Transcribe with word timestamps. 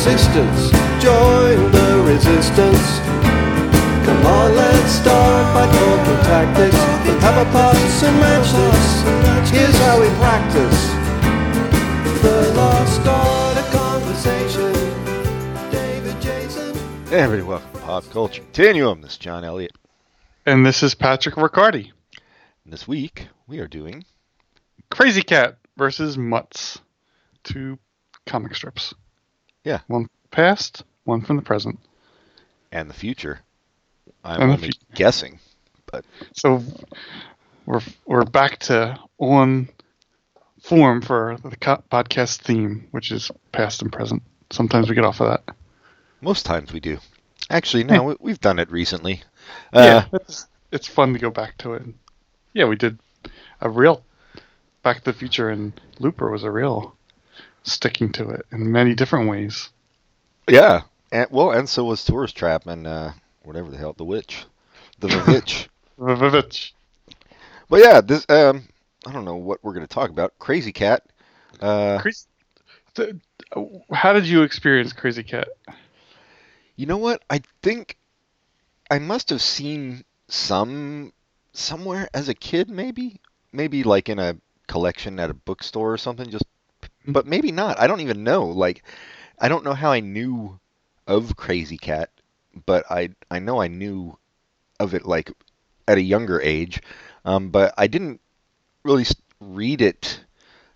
existence. 0.00 0.70
Join 1.02 1.70
the 1.72 2.02
resistance. 2.06 3.00
Come 4.06 4.24
on, 4.24 4.56
let's 4.56 4.92
start 4.92 5.54
by 5.54 5.66
talking 5.70 6.24
tactics. 6.24 6.74
Let's 7.06 7.22
have 7.22 7.46
a 7.46 7.50
pass 7.50 8.02
and 8.02 8.18
match 8.18 8.50
this. 8.50 9.50
Here's 9.50 9.76
how 9.76 10.00
we 10.00 10.08
practice. 10.16 10.88
The 12.22 12.52
lost 12.56 13.06
art 13.06 13.58
of 13.58 13.70
conversation. 13.70 14.72
David 15.70 16.18
Jason. 16.22 16.74
Hey 17.08 17.20
everybody, 17.20 17.46
welcome 17.46 17.70
to 17.72 17.78
Pop 17.80 18.04
Culture 18.10 18.42
Continuum. 18.42 19.02
This 19.02 19.12
is 19.12 19.18
John 19.18 19.44
Elliott. 19.44 19.76
And 20.46 20.64
this 20.64 20.82
is 20.82 20.94
Patrick 20.94 21.36
Riccardi. 21.36 21.92
And 22.64 22.72
this 22.72 22.88
week 22.88 23.28
we 23.46 23.58
are 23.58 23.68
doing 23.68 24.06
Krazy 24.90 25.26
Kat 25.26 25.58
versus 25.76 26.16
Mutts. 26.16 26.80
Two 27.44 27.78
comic 28.24 28.54
strips. 28.54 28.94
Yeah. 29.70 29.80
One 29.86 30.08
past, 30.32 30.82
one 31.04 31.20
from 31.20 31.36
the 31.36 31.42
present. 31.42 31.78
and 32.72 32.90
the 32.90 32.94
future. 32.94 33.38
I'm 34.24 34.40
And 34.42 34.50
only 34.52 34.68
fu- 34.72 34.94
guessing, 34.96 35.38
but 35.92 36.04
So 36.34 36.60
we're 37.66 37.80
we're 38.04 38.24
back 38.24 38.58
to 38.68 38.98
on 39.18 39.68
form 40.60 41.02
for 41.02 41.36
the 41.44 41.56
co- 41.56 41.82
podcast 41.90 42.42
theme, 42.42 42.88
which 42.90 43.12
is 43.12 43.30
past 43.52 43.80
and 43.82 43.92
present. 43.92 44.22
Sometimes 44.50 44.88
we 44.88 44.96
get 44.96 45.04
off 45.04 45.20
of 45.20 45.28
that. 45.28 45.54
most 46.20 46.44
times 46.44 46.72
we 46.72 46.80
do. 46.80 46.98
Actually, 47.48 47.84
no, 47.84 48.02
we, 48.02 48.16
we've 48.18 48.40
done 48.40 48.58
it 48.58 48.70
recently. 48.72 49.22
Uh, 49.72 50.02
yeah, 50.12 50.18
it's, 50.20 50.46
it's 50.72 50.88
fun 50.88 51.12
to 51.12 51.18
go 51.20 51.30
back 51.30 51.56
to 51.58 51.74
it. 51.74 51.82
Yeah, 52.54 52.64
we 52.66 52.74
did 52.76 52.98
a 53.60 53.70
real 53.70 54.02
Back 54.82 54.98
to 54.98 55.04
the 55.04 55.12
Future, 55.12 55.48
and 55.50 55.72
Looper 56.00 56.28
was 56.30 56.42
a 56.42 56.50
real 56.50 56.96
sticking 57.72 58.12
to 58.12 58.30
it 58.30 58.46
in 58.52 58.70
many 58.72 58.94
different 58.94 59.28
ways. 59.28 59.70
yeah. 60.48 60.82
And, 61.12 61.26
well, 61.30 61.50
and 61.50 61.68
so 61.68 61.84
was 61.84 62.04
Tourist 62.04 62.36
Trap 62.36 62.66
and 62.66 62.86
uh, 62.86 63.10
whatever 63.42 63.68
the 63.70 63.76
hell, 63.76 63.94
The 63.94 64.04
Witch, 64.04 64.44
The 65.00 65.08
Witch. 65.26 65.68
Vivitch. 65.98 66.72
but 67.68 67.80
yeah, 67.80 68.00
this 68.00 68.24
um, 68.28 68.68
I 69.06 69.12
don't 69.12 69.24
know 69.24 69.36
what 69.36 69.58
we're 69.62 69.74
gonna 69.74 69.86
talk 69.88 70.10
about. 70.10 70.38
Krazy 70.38 70.72
Kat. 70.72 71.02
Uh, 71.60 71.98
Crazy. 72.00 72.26
How 73.92 74.12
did 74.12 74.26
you 74.26 74.42
experience 74.42 74.92
Krazy 74.92 75.26
Kat? 75.26 75.48
You 76.76 76.86
know 76.86 76.96
what? 76.96 77.22
I 77.28 77.42
think 77.62 77.96
I 78.90 78.98
must 78.98 79.30
have 79.30 79.42
seen 79.42 80.04
some 80.28 81.12
somewhere 81.52 82.08
as 82.14 82.28
a 82.28 82.34
kid, 82.34 82.70
maybe, 82.70 83.20
maybe 83.52 83.82
like 83.82 84.08
in 84.08 84.18
a 84.18 84.36
collection 84.68 85.18
at 85.20 85.30
a 85.30 85.34
bookstore 85.34 85.92
or 85.92 85.98
something. 85.98 86.30
Just, 86.30 86.44
but 87.12 87.26
maybe 87.26 87.52
not. 87.52 87.78
I 87.78 87.86
don't 87.86 88.00
even 88.00 88.24
know. 88.24 88.46
Like, 88.46 88.82
I 89.38 89.48
don't 89.48 89.64
know 89.64 89.74
how 89.74 89.92
I 89.92 90.00
knew 90.00 90.58
of 91.06 91.36
Krazy 91.36 91.80
Kat, 91.80 92.10
but 92.66 92.84
I 92.90 93.10
I 93.30 93.38
know 93.38 93.60
I 93.60 93.68
knew 93.68 94.18
of 94.78 94.94
it 94.94 95.06
like 95.06 95.30
at 95.88 95.98
a 95.98 96.02
younger 96.02 96.40
age. 96.40 96.80
Um, 97.24 97.50
but 97.50 97.74
I 97.76 97.86
didn't 97.86 98.20
really 98.84 99.06
read 99.40 99.82
it 99.82 100.20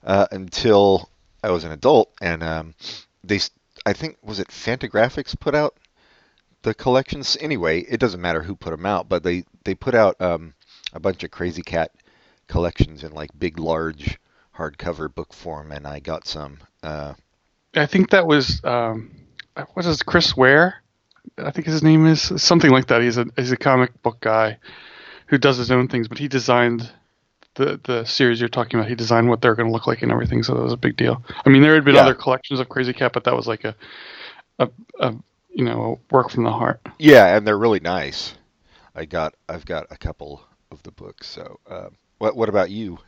uh, 0.05 0.27
until 0.31 1.09
I 1.43 1.51
was 1.51 1.65
an 1.65 1.73
adult, 1.73 2.13
and 2.21 2.43
um, 2.43 2.75
they 3.23 3.41
I 3.87 3.93
think 3.93 4.19
was 4.23 4.41
it 4.41 4.49
Fantagraphics 4.49 5.39
put 5.39 5.55
out 5.55 5.77
the 6.63 6.75
collections 6.75 7.37
anyway 7.41 7.81
it 7.81 8.01
doesn't 8.01 8.23
matter 8.23 8.43
who 8.43 8.57
put 8.57 8.71
them 8.71 8.87
out 8.87 9.07
but 9.07 9.23
they 9.23 9.45
they 9.65 9.75
put 9.75 9.95
out 9.95 10.19
um, 10.21 10.55
a 10.95 11.01
bunch 11.01 11.23
of 11.23 11.31
Krazy 11.31 11.65
Kat 11.65 11.93
collections 12.49 13.05
in 13.05 13.13
like 13.13 13.39
big 13.39 13.59
large 13.59 14.19
hardcover 14.57 15.13
book 15.13 15.33
form 15.33 15.73
and 15.73 15.87
i 15.87 15.99
got 16.01 16.27
some 16.27 16.59
uh, 16.83 17.15
I 17.77 17.87
think 17.87 18.11
that 18.11 18.27
was 18.27 18.61
um, 18.65 19.11
what 19.73 19.85
is 19.87 20.03
Chris 20.03 20.37
Ware? 20.37 20.77
I 21.39 21.51
think 21.51 21.67
his 21.67 21.83
name 21.83 22.07
is 22.07 22.21
something 22.41 22.71
like 22.71 22.87
that. 22.89 23.03
He's 23.03 23.19
a 23.19 23.27
he's 23.37 23.51
a 23.53 23.57
comic 23.57 24.01
book 24.03 24.21
guy 24.21 24.59
who 25.27 25.39
does 25.39 25.57
his 25.57 25.71
own 25.73 25.89
things, 25.89 26.07
but 26.07 26.19
he 26.19 26.29
designed 26.29 26.89
the 27.55 27.81
the 27.83 28.05
series 28.05 28.39
you're 28.39 28.49
talking 28.49 28.79
about. 28.79 28.89
He 28.89 28.95
designed 28.95 29.29
what 29.29 29.41
they're 29.41 29.57
going 29.57 29.67
to 29.69 29.73
look 29.73 29.87
like 29.89 30.03
and 30.03 30.13
everything, 30.13 30.43
so 30.45 30.55
that 30.55 30.63
was 30.63 30.73
a 30.73 30.77
big 30.77 30.97
deal. 30.97 31.25
I 31.45 31.49
mean, 31.49 31.63
there 31.63 31.75
had 31.75 31.85
been 31.85 31.97
Yeah. 31.97 32.03
other 32.03 32.15
collections 32.15 32.61
of 32.61 32.69
Krazy 32.69 32.95
Kat, 32.95 33.13
but 33.13 33.25
that 33.25 33.35
was 33.35 33.49
like 33.49 33.65
a 33.65 33.75
a, 34.61 34.69
a 35.01 35.15
you 35.53 35.65
know 35.65 35.99
a 36.11 36.15
work 36.15 36.31
from 36.31 36.45
the 36.45 36.53
heart. 36.53 36.81
yeah 36.99 37.37
and 37.37 37.45
they're 37.47 37.59
really 37.59 37.81
nice 37.81 38.35
i 38.95 39.05
got 39.05 39.35
i've 39.49 39.65
got 39.65 39.87
a 39.91 39.97
couple 39.97 40.43
of 40.71 40.83
the 40.85 40.91
books 40.93 41.27
so 41.29 41.59
uh, 41.69 41.89
what 42.19 42.37
what 42.37 42.49
about 42.49 42.71
you 42.71 42.99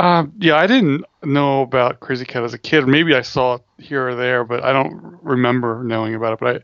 Um, 0.00 0.32
yeah, 0.38 0.56
I 0.56 0.66
didn't 0.66 1.04
know 1.22 1.62
about 1.62 2.00
Krazy 2.00 2.26
Kat 2.26 2.42
as 2.42 2.54
a 2.54 2.58
kid. 2.58 2.86
Maybe 2.86 3.14
I 3.14 3.22
saw 3.22 3.56
it 3.56 3.62
here 3.78 4.08
or 4.08 4.14
there, 4.14 4.44
but 4.44 4.64
I 4.64 4.72
don't 4.72 5.18
remember 5.22 5.82
knowing 5.84 6.14
about 6.14 6.34
it. 6.34 6.38
But 6.40 6.56
I, 6.56 6.60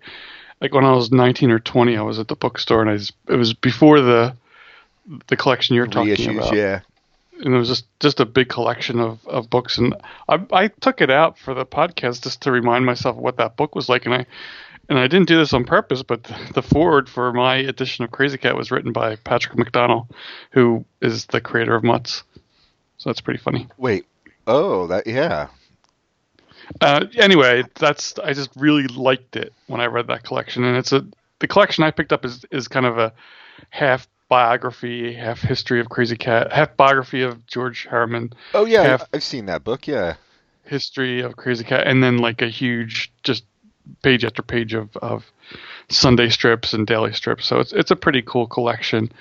like 0.61 0.75
when 0.75 0.85
I 0.85 0.93
was 0.93 1.13
19 1.13 1.51
or 1.51 1.59
20, 1.59 1.97
I 1.97 2.03
was 2.03 2.19
at 2.19 2.29
the 2.29 2.37
bookstore, 2.37 2.81
and 2.81 2.91
I 2.91 2.97
just, 2.97 3.13
it 3.29 3.37
was 3.37 3.53
before 3.53 4.01
the 4.01 4.37
the 5.29 5.37
collection 5.37 5.77
you're 5.77 5.87
talking 5.87 6.17
reissues 6.17 6.37
about, 6.37 6.55
yeah 6.55 6.81
and 7.41 7.55
it 7.55 7.59
was 7.59 7.69
just 7.69 7.85
just 8.01 8.21
a 8.21 8.25
big 8.25 8.49
collection 8.49 9.01
of, 9.01 9.25
of 9.27 9.51
books. 9.51 9.79
And 9.79 9.95
I 10.29 10.41
I 10.53 10.69
took 10.69 11.01
it 11.01 11.11
out 11.11 11.39
for 11.39 11.55
the 11.55 11.67
podcast 11.67 12.23
just 12.23 12.43
to 12.43 12.51
remind 12.53 12.87
myself 12.87 13.17
what 13.17 13.37
that 13.37 13.57
book 13.57 13.75
was 13.75 13.89
like, 13.89 14.07
and 14.07 14.15
I 14.15 14.27
and 14.89 14.99
I 14.99 15.09
didn't 15.09 15.29
do 15.29 15.37
this 15.37 15.53
on 15.53 15.65
purpose, 15.65 16.03
but 16.03 16.25
the, 16.25 16.37
the 16.55 16.63
forward 16.63 17.09
for 17.09 17.33
my 17.33 17.57
edition 17.57 18.05
of 18.05 18.11
Krazy 18.11 18.41
Kat 18.41 18.57
was 18.57 18.71
written 18.71 18.93
by 18.93 19.17
Patrick 19.17 19.59
McDonnell, 19.59 20.09
who 20.53 20.85
is 21.01 21.27
the 21.27 21.41
creator 21.41 21.75
of 21.75 21.83
Mutts. 21.83 22.23
So 22.99 23.11
that's 23.11 23.21
pretty 23.21 23.41
funny. 23.41 23.69
wait 23.77 24.07
oh 24.47 24.87
that 24.87 25.07
yeah 25.07 25.49
Uh, 26.81 27.07
anyway, 27.17 27.63
that's 27.77 28.19
I 28.19 28.33
just 28.33 28.51
really 28.57 28.87
liked 28.89 29.37
it 29.37 29.53
when 29.69 29.81
I 29.81 29.87
read 29.87 30.09
that 30.09 30.25
collection, 30.25 30.65
and 30.65 30.77
it's 30.77 30.93
a 30.93 31.07
the 31.39 31.47
collection 31.47 31.85
I 31.85 31.91
picked 31.91 32.13
up 32.13 32.25
is 32.25 32.45
is 32.51 32.67
kind 32.69 32.87
of 32.87 32.99
a 32.99 33.13
half 33.71 34.09
biography, 34.29 35.13
half 35.13 35.41
history 35.41 35.79
of 35.81 35.89
Krazy 35.89 36.19
Kat, 36.19 36.53
half 36.53 36.77
biography 36.77 37.23
of 37.23 37.47
George 37.47 37.87
Herriman, 37.87 38.33
oh 38.55 38.65
yeah 38.65 38.99
i've 39.13 39.23
seen 39.23 39.47
that 39.47 39.63
book 39.63 39.87
yeah 39.87 40.17
history 40.65 41.21
of 41.21 41.37
Krazy 41.37 41.65
Kat, 41.65 41.87
and 41.87 42.03
then 42.03 42.19
like 42.19 42.43
a 42.43 42.49
huge 42.49 43.13
just 43.23 43.45
page 44.03 44.25
after 44.25 44.43
page 44.43 44.75
of 44.75 44.97
of 44.97 45.25
Sunday 45.89 46.29
strips 46.29 46.73
and 46.73 46.87
daily 46.87 47.13
strips. 47.13 47.47
So 47.47 47.61
it's 47.61 47.73
it's 47.73 47.91
a 47.91 47.97
pretty 47.97 48.23
cool 48.23 48.47
collection. 48.47 49.13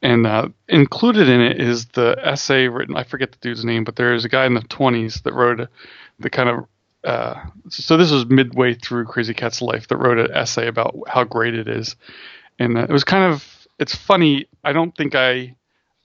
And 0.00 0.26
uh, 0.26 0.48
included 0.68 1.28
in 1.28 1.40
it 1.40 1.60
is 1.60 1.86
the 1.86 2.16
essay 2.22 2.68
written. 2.68 2.96
I 2.96 3.02
forget 3.02 3.32
the 3.32 3.38
dude's 3.40 3.64
name, 3.64 3.84
but 3.84 3.96
there 3.96 4.14
is 4.14 4.24
a 4.24 4.28
guy 4.28 4.46
in 4.46 4.54
the 4.54 4.60
20s 4.60 5.22
that 5.24 5.34
wrote 5.34 5.60
a, 5.60 5.68
the 6.20 6.30
kind 6.30 6.48
of. 6.48 6.66
Uh, 7.04 7.42
so 7.68 7.96
this 7.96 8.10
was 8.10 8.26
midway 8.26 8.74
through 8.74 9.06
Krazy 9.06 9.36
Kat's 9.36 9.62
life 9.62 9.88
that 9.88 9.96
wrote 9.96 10.18
an 10.18 10.32
essay 10.32 10.66
about 10.66 10.96
how 11.06 11.24
great 11.24 11.54
it 11.54 11.68
is, 11.68 11.96
and 12.58 12.76
uh, 12.76 12.82
it 12.82 12.90
was 12.90 13.04
kind 13.04 13.32
of. 13.32 13.44
It's 13.78 13.94
funny. 13.94 14.46
I 14.64 14.72
don't 14.72 14.96
think 14.96 15.14
I. 15.14 15.32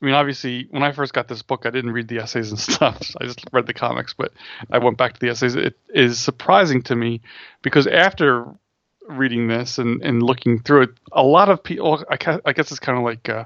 I 0.01 0.05
mean, 0.05 0.15
obviously, 0.15 0.67
when 0.69 0.83
I 0.83 0.91
first 0.91 1.13
got 1.13 1.27
this 1.27 1.41
book, 1.41 1.65
I 1.65 1.69
didn't 1.69 1.91
read 1.91 2.07
the 2.07 2.19
essays 2.19 2.49
and 2.49 2.59
stuff. 2.73 3.15
I 3.21 3.25
just 3.25 3.43
read 3.51 3.67
the 3.67 3.73
comics, 3.73 4.13
but 4.13 4.33
I 4.71 4.79
went 4.79 4.97
back 4.97 5.13
to 5.13 5.19
the 5.19 5.29
essays. 5.29 5.55
It 5.55 5.77
is 5.93 6.19
surprising 6.19 6.81
to 6.83 6.95
me 6.95 7.21
because 7.61 7.87
after 7.87 8.45
reading 9.07 9.47
this 9.47 9.77
and, 9.77 10.01
and 10.01 10.23
looking 10.23 10.59
through 10.59 10.83
it, 10.83 10.89
a 11.11 11.23
lot 11.23 11.49
of 11.49 11.63
people, 11.63 12.03
I, 12.09 12.17
guess 12.53 12.71
it's 12.71 12.79
kind 12.79 12.97
of 12.97 13.03
like, 13.03 13.27
uh, 13.29 13.45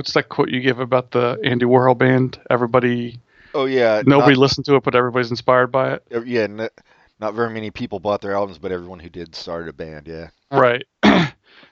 what's 0.00 0.14
that 0.14 0.30
quote 0.30 0.48
you 0.48 0.62
give 0.62 0.80
about 0.80 1.10
the 1.10 1.38
Andy 1.44 1.66
Warhol 1.66 1.98
band? 1.98 2.40
Everybody, 2.48 3.20
oh 3.52 3.66
yeah 3.66 4.02
nobody 4.06 4.32
not, 4.32 4.40
listened 4.40 4.64
to 4.64 4.76
it, 4.76 4.82
but 4.82 4.94
everybody's 4.94 5.28
inspired 5.28 5.66
by 5.66 5.92
it. 5.92 6.04
yeah 6.24 6.44
n- 6.44 6.70
not 7.20 7.34
very 7.34 7.50
many 7.52 7.70
people 7.70 8.00
bought 8.00 8.22
their 8.22 8.32
albums 8.34 8.56
but 8.56 8.72
everyone 8.72 8.98
who 8.98 9.10
did 9.10 9.34
started 9.34 9.68
a 9.68 9.74
band 9.74 10.08
yeah 10.08 10.28
Right. 10.50 10.86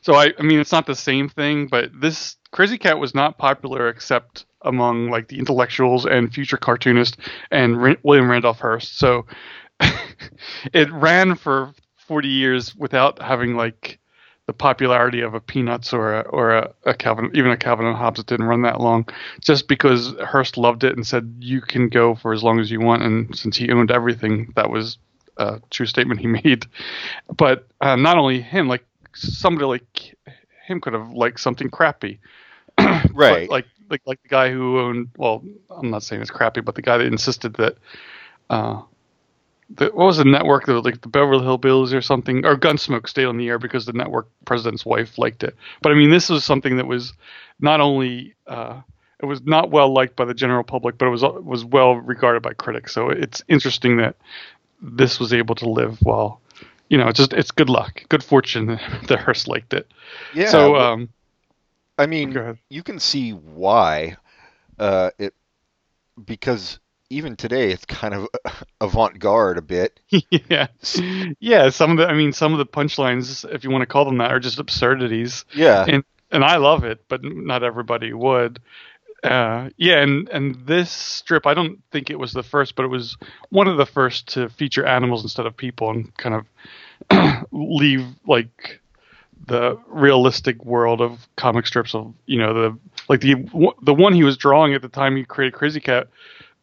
so 0.03 0.15
I, 0.15 0.34
I 0.38 0.43
mean, 0.43 0.61
it's 0.61 0.72
not 0.72 0.84
the 0.84 0.94
same 0.94 1.31
thing, 1.31 1.69
but 1.69 1.91
this 1.99 2.37
Krazy 2.53 2.79
Kat 2.79 2.99
was 2.99 3.14
not 3.14 3.38
popular 3.38 3.88
except 3.88 4.44
among 4.61 5.08
like 5.08 5.29
the 5.29 5.38
intellectuals 5.38 6.05
and 6.05 6.31
future 6.31 6.58
cartoonists 6.58 7.17
and 7.50 7.82
Ra- 7.82 7.94
William 8.03 8.31
Randolph 8.31 8.61
Hearst. 8.61 8.99
So 8.99 9.25
it 10.75 10.93
ran 10.93 11.35
for 11.35 11.73
40 11.97 12.29
years 12.29 12.76
without 12.76 13.23
having 13.23 13.55
like 13.56 13.99
the 14.49 14.55
popularity 14.55 15.21
of 15.21 15.35
a 15.35 15.41
Peanuts 15.41 15.93
or 15.93 16.15
a, 16.15 16.21
or 16.23 16.53
a, 16.53 16.73
a 16.87 16.95
Calvin, 16.95 17.31
even 17.35 17.50
a 17.50 17.56
Calvin 17.56 17.85
and 17.85 17.95
Hobbes. 17.95 18.19
It 18.19 18.27
didn't 18.27 18.47
run 18.47 18.62
that 18.62 18.81
long, 18.81 19.06
just 19.43 19.69
because 19.69 20.15
Hearst 20.25 20.56
loved 20.56 20.85
it 20.85 20.97
and 20.97 21.06
said 21.06 21.37
you 21.39 21.61
can 21.61 21.91
go 21.91 22.15
for 22.15 22.33
as 22.33 22.43
long 22.43 22.59
as 22.59 22.71
you 22.71 22.81
want. 22.81 23.03
And 23.03 23.37
since 23.37 23.59
he 23.59 23.71
owned 23.71 23.91
everything, 23.91 24.50
that 24.56 24.71
was 24.71 24.97
a 25.37 25.61
true 25.69 25.85
statement 25.85 26.21
he 26.21 26.27
made. 26.45 26.65
But 27.37 27.69
uh, 27.83 27.97
not 27.97 28.17
only 28.17 28.41
him, 28.41 28.69
like 28.69 28.87
somebody 29.15 29.67
like 29.67 30.17
him 30.67 30.81
could 30.81 30.94
have 30.94 31.12
liked 31.12 31.41
something 31.41 31.69
crappy, 31.69 32.19
right 33.12 33.51
like 33.51 33.67
like 33.91 34.01
like 34.06 34.23
the 34.23 34.29
guy 34.29 34.51
who 34.51 34.81
owned. 34.81 35.11
Well, 35.19 35.44
I'm 35.71 35.91
not 35.91 36.03
saying 36.03 36.23
it's 36.23 36.31
crappy, 36.31 36.62
but 36.62 36.75
the 36.75 36.83
guy 36.83 36.97
that 36.97 37.06
insisted 37.06 37.53
that. 37.56 37.77
Uh, 38.49 38.81
the, 39.70 39.87
what 39.87 40.06
was 40.06 40.17
the 40.17 40.25
network 40.25 40.67
that 40.67 40.75
was 40.75 40.85
like 40.85 41.00
the 41.00 41.09
Beverly 41.09 41.44
Hillbillies 41.44 41.93
or 41.93 42.00
something 42.00 42.44
or 42.47 42.56
Gunsmoke 42.56 43.09
stayed 43.09 43.26
on 43.26 43.37
the 43.37 43.49
air 43.49 43.59
because 43.59 43.87
the 43.87 43.93
network 43.93 44.29
president's 44.44 44.87
wife 44.87 45.19
liked 45.19 45.43
it. 45.43 45.55
But 45.82 45.93
I 45.93 45.94
mean, 45.94 46.11
this 46.11 46.29
was 46.31 46.44
something 46.44 46.76
that 46.76 46.87
was 46.87 47.12
not 47.61 47.81
only 47.81 48.35
uh, 48.47 48.81
it 49.20 49.26
was 49.26 49.43
not 49.43 49.70
well 49.70 49.93
liked 49.93 50.17
by 50.17 50.25
the 50.25 50.35
general 50.35 50.65
public, 50.65 50.97
but 50.97 51.06
it 51.06 51.11
was 51.11 51.23
was 51.23 51.65
well 51.65 51.97
regarded 51.97 52.43
by 52.43 52.55
critics. 52.55 52.93
So 52.94 53.11
it's 53.11 53.43
interesting 53.49 53.99
that 53.99 54.17
this 54.81 55.20
was 55.20 55.32
able 55.32 55.55
to 55.56 55.69
live 55.69 55.99
while 56.03 56.41
you 56.88 56.97
know, 56.97 57.09
it's 57.09 57.19
just 57.19 57.32
it's 57.32 57.50
good 57.50 57.69
luck, 57.69 58.03
good 58.09 58.25
fortune 58.25 58.67
that 59.09 59.19
Hearst 59.19 59.49
liked 59.49 59.75
it. 59.75 59.93
Yeah. 60.35 60.49
So, 60.49 60.76
um, 60.76 61.09
I 61.99 62.06
mean, 62.06 62.59
you 62.70 62.82
can 62.82 62.99
see 62.99 63.32
why 63.32 64.17
uh, 64.79 65.11
it 65.19 65.35
because 66.25 66.79
even 67.10 67.37
today 67.37 67.70
it's 67.70 67.84
kind 67.84 68.14
of 68.14 68.28
avant-garde 68.81 69.58
a 69.58 69.62
bit. 69.62 70.00
yeah, 70.31 70.69
yeah. 71.40 71.70
Some 71.70 71.93
of 71.93 71.96
the, 71.99 72.06
I 72.06 72.14
mean, 72.14 72.32
some 72.32 72.52
of 72.52 72.58
the 72.58 72.66
punchlines, 72.66 73.49
if 73.52 73.64
you 73.64 73.70
want 73.70 73.82
to 73.82 73.87
call 73.87 74.05
them 74.05 74.19
that, 74.19 74.31
are 74.31 74.40
just 74.40 74.58
absurdities. 74.58 75.44
Yeah. 75.55 75.84
and 75.88 76.05
and 76.31 76.44
I 76.44 76.56
love 76.56 76.84
it, 76.84 77.05
but 77.08 77.22
not 77.25 77.62
everybody 77.62 78.12
would. 78.12 78.60
Uh, 79.25 79.70
yeah, 79.76 80.00
and 80.00 80.28
and 80.28 80.66
this 80.66 80.90
strip, 80.90 81.46
I 81.46 81.55
don't 81.55 81.82
think 81.90 82.10
it 82.10 82.19
was 82.19 82.32
the 82.32 82.43
first, 82.43 82.76
but 82.76 82.84
it 82.84 82.88
was 82.88 83.16
one 83.50 83.66
of 83.66 83.76
the 83.76 83.87
first 83.87 84.28
to 84.34 84.49
feature 84.49 84.87
animals 84.87 85.22
instead 85.22 85.46
of 85.46 85.56
people, 85.56 85.90
and 85.90 86.16
kind 86.16 86.34
of 87.10 87.46
leave 87.52 88.06
like 88.26 88.81
the 89.46 89.78
realistic 89.87 90.64
world 90.64 91.00
of 91.00 91.26
comic 91.37 91.66
strips 91.66 91.94
of 91.94 92.12
you 92.26 92.38
know 92.38 92.55
the 92.55 92.78
like 93.08 93.20
the 93.20 93.34
the 93.82 93.94
one 93.94 94.12
he 94.12 94.22
was 94.22 94.37
drawing 94.37 94.75
at 94.75 94.82
the 94.82 94.88
time 94.88 95.16
he 95.16 95.25
created 95.25 95.58
Krazy 95.58 95.82
Kat. 95.82 96.08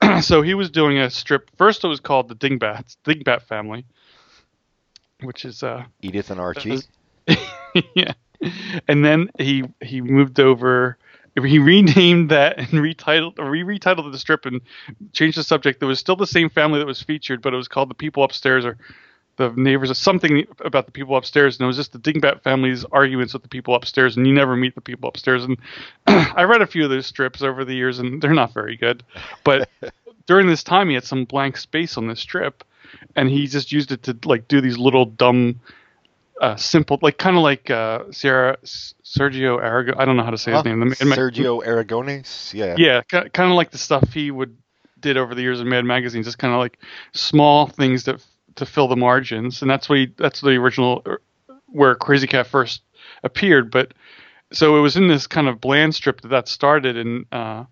so 0.21 0.41
he 0.41 0.53
was 0.53 0.69
doing 0.69 0.97
a 0.97 1.09
strip. 1.09 1.49
First, 1.57 1.83
it 1.83 1.87
was 1.87 1.99
called 1.99 2.29
the 2.29 2.35
Dingbats, 2.35 2.97
Dingbat 3.05 3.43
Family, 3.43 3.85
which 5.21 5.45
is 5.45 5.63
uh 5.63 5.85
Edith 6.01 6.31
and 6.31 6.39
Archie. 6.39 6.79
yeah. 7.95 8.13
And 8.87 9.03
then 9.03 9.29
he 9.39 9.63
he 9.81 10.01
moved 10.01 10.39
over. 10.39 10.97
He 11.43 11.59
renamed 11.59 12.31
that 12.31 12.57
and 12.57 12.67
retitled 12.69 13.37
re 13.39 13.63
retitled 13.63 14.11
the 14.11 14.19
strip 14.19 14.45
and 14.45 14.61
changed 15.13 15.37
the 15.37 15.43
subject. 15.43 15.79
There 15.79 15.89
was 15.89 15.99
still 15.99 16.15
the 16.15 16.27
same 16.27 16.49
family 16.49 16.79
that 16.79 16.87
was 16.87 17.01
featured, 17.01 17.41
but 17.41 17.53
it 17.53 17.57
was 17.57 17.67
called 17.67 17.89
the 17.89 17.95
people 17.95 18.23
upstairs 18.23 18.65
or 18.65 18.77
the 19.37 19.51
neighbors 19.55 19.91
or 19.91 19.95
something 19.95 20.45
about 20.59 20.85
the 20.85 20.91
people 20.91 21.15
upstairs. 21.15 21.57
And 21.57 21.65
it 21.65 21.67
was 21.67 21.75
just 21.77 21.91
the 21.91 21.99
Dingbat 21.99 22.41
family's 22.41 22.85
arguments 22.85 23.33
with 23.33 23.41
the 23.43 23.49
people 23.49 23.75
upstairs, 23.75 24.15
and 24.17 24.25
you 24.27 24.33
never 24.33 24.55
meet 24.55 24.75
the 24.75 24.81
people 24.81 25.09
upstairs. 25.09 25.43
And 25.43 25.57
I 26.07 26.43
read 26.43 26.61
a 26.61 26.67
few 26.67 26.83
of 26.83 26.89
those 26.89 27.05
strips 27.05 27.41
over 27.41 27.65
the 27.65 27.75
years, 27.75 27.99
and 27.99 28.21
they're 28.21 28.33
not 28.33 28.53
very 28.53 28.77
good. 28.77 29.03
But 29.43 29.69
during 30.27 30.47
this 30.47 30.63
time, 30.63 30.89
he 30.89 30.95
had 30.95 31.03
some 31.03 31.25
blank 31.25 31.57
space 31.57 31.97
on 31.97 32.07
this 32.07 32.19
strip, 32.19 32.63
and 33.15 33.29
he 33.29 33.47
just 33.47 33.71
used 33.71 33.91
it 33.91 34.03
to 34.03 34.17
like 34.25 34.47
do 34.47 34.61
these 34.61 34.77
little 34.77 35.05
dumb 35.05 35.59
uh, 36.41 36.55
simple, 36.55 36.99
like 37.01 37.17
kind 37.17 37.37
of 37.37 37.43
like 37.43 37.69
uh, 37.69 38.03
Sierra 38.11 38.57
Sergio 38.63 39.61
Aragon. 39.61 39.95
I 39.97 40.05
don't 40.05 40.17
know 40.17 40.23
how 40.23 40.31
to 40.31 40.37
say 40.37 40.51
Huh? 40.51 40.63
his 40.63 40.65
name. 40.65 40.81
Sergio 40.91 41.65
Aragones. 41.65 42.53
Yeah. 42.53 42.75
Yeah, 42.77 43.01
kind 43.03 43.51
of 43.51 43.55
like 43.55 43.71
the 43.71 43.77
stuff 43.77 44.11
he 44.13 44.31
would 44.31 44.55
did 44.99 45.17
over 45.17 45.35
the 45.35 45.41
years 45.41 45.59
in 45.61 45.69
Mad 45.69 45.85
Magazine, 45.85 46.23
just 46.23 46.37
kind 46.39 46.53
of 46.53 46.59
like 46.59 46.79
small 47.13 47.67
things 47.67 48.05
that 48.05 48.21
to 48.55 48.65
fill 48.65 48.87
the 48.87 48.95
margins, 48.95 49.61
and 49.61 49.69
that's 49.69 49.87
he, 49.87 50.11
that's 50.17 50.41
the 50.41 50.51
original 50.51 51.01
er, 51.07 51.21
where 51.67 51.95
Krazy 51.95 52.29
Kat 52.29 52.47
first 52.47 52.81
appeared. 53.23 53.71
But 53.71 53.93
so 54.51 54.77
it 54.77 54.81
was 54.81 54.95
in 54.95 55.07
this 55.07 55.27
kind 55.27 55.47
of 55.47 55.61
bland 55.61 55.95
strip 55.95 56.21
that 56.21 56.29
that 56.29 56.47
started, 56.47 56.97
and 56.97 57.25
uh, 57.31 57.65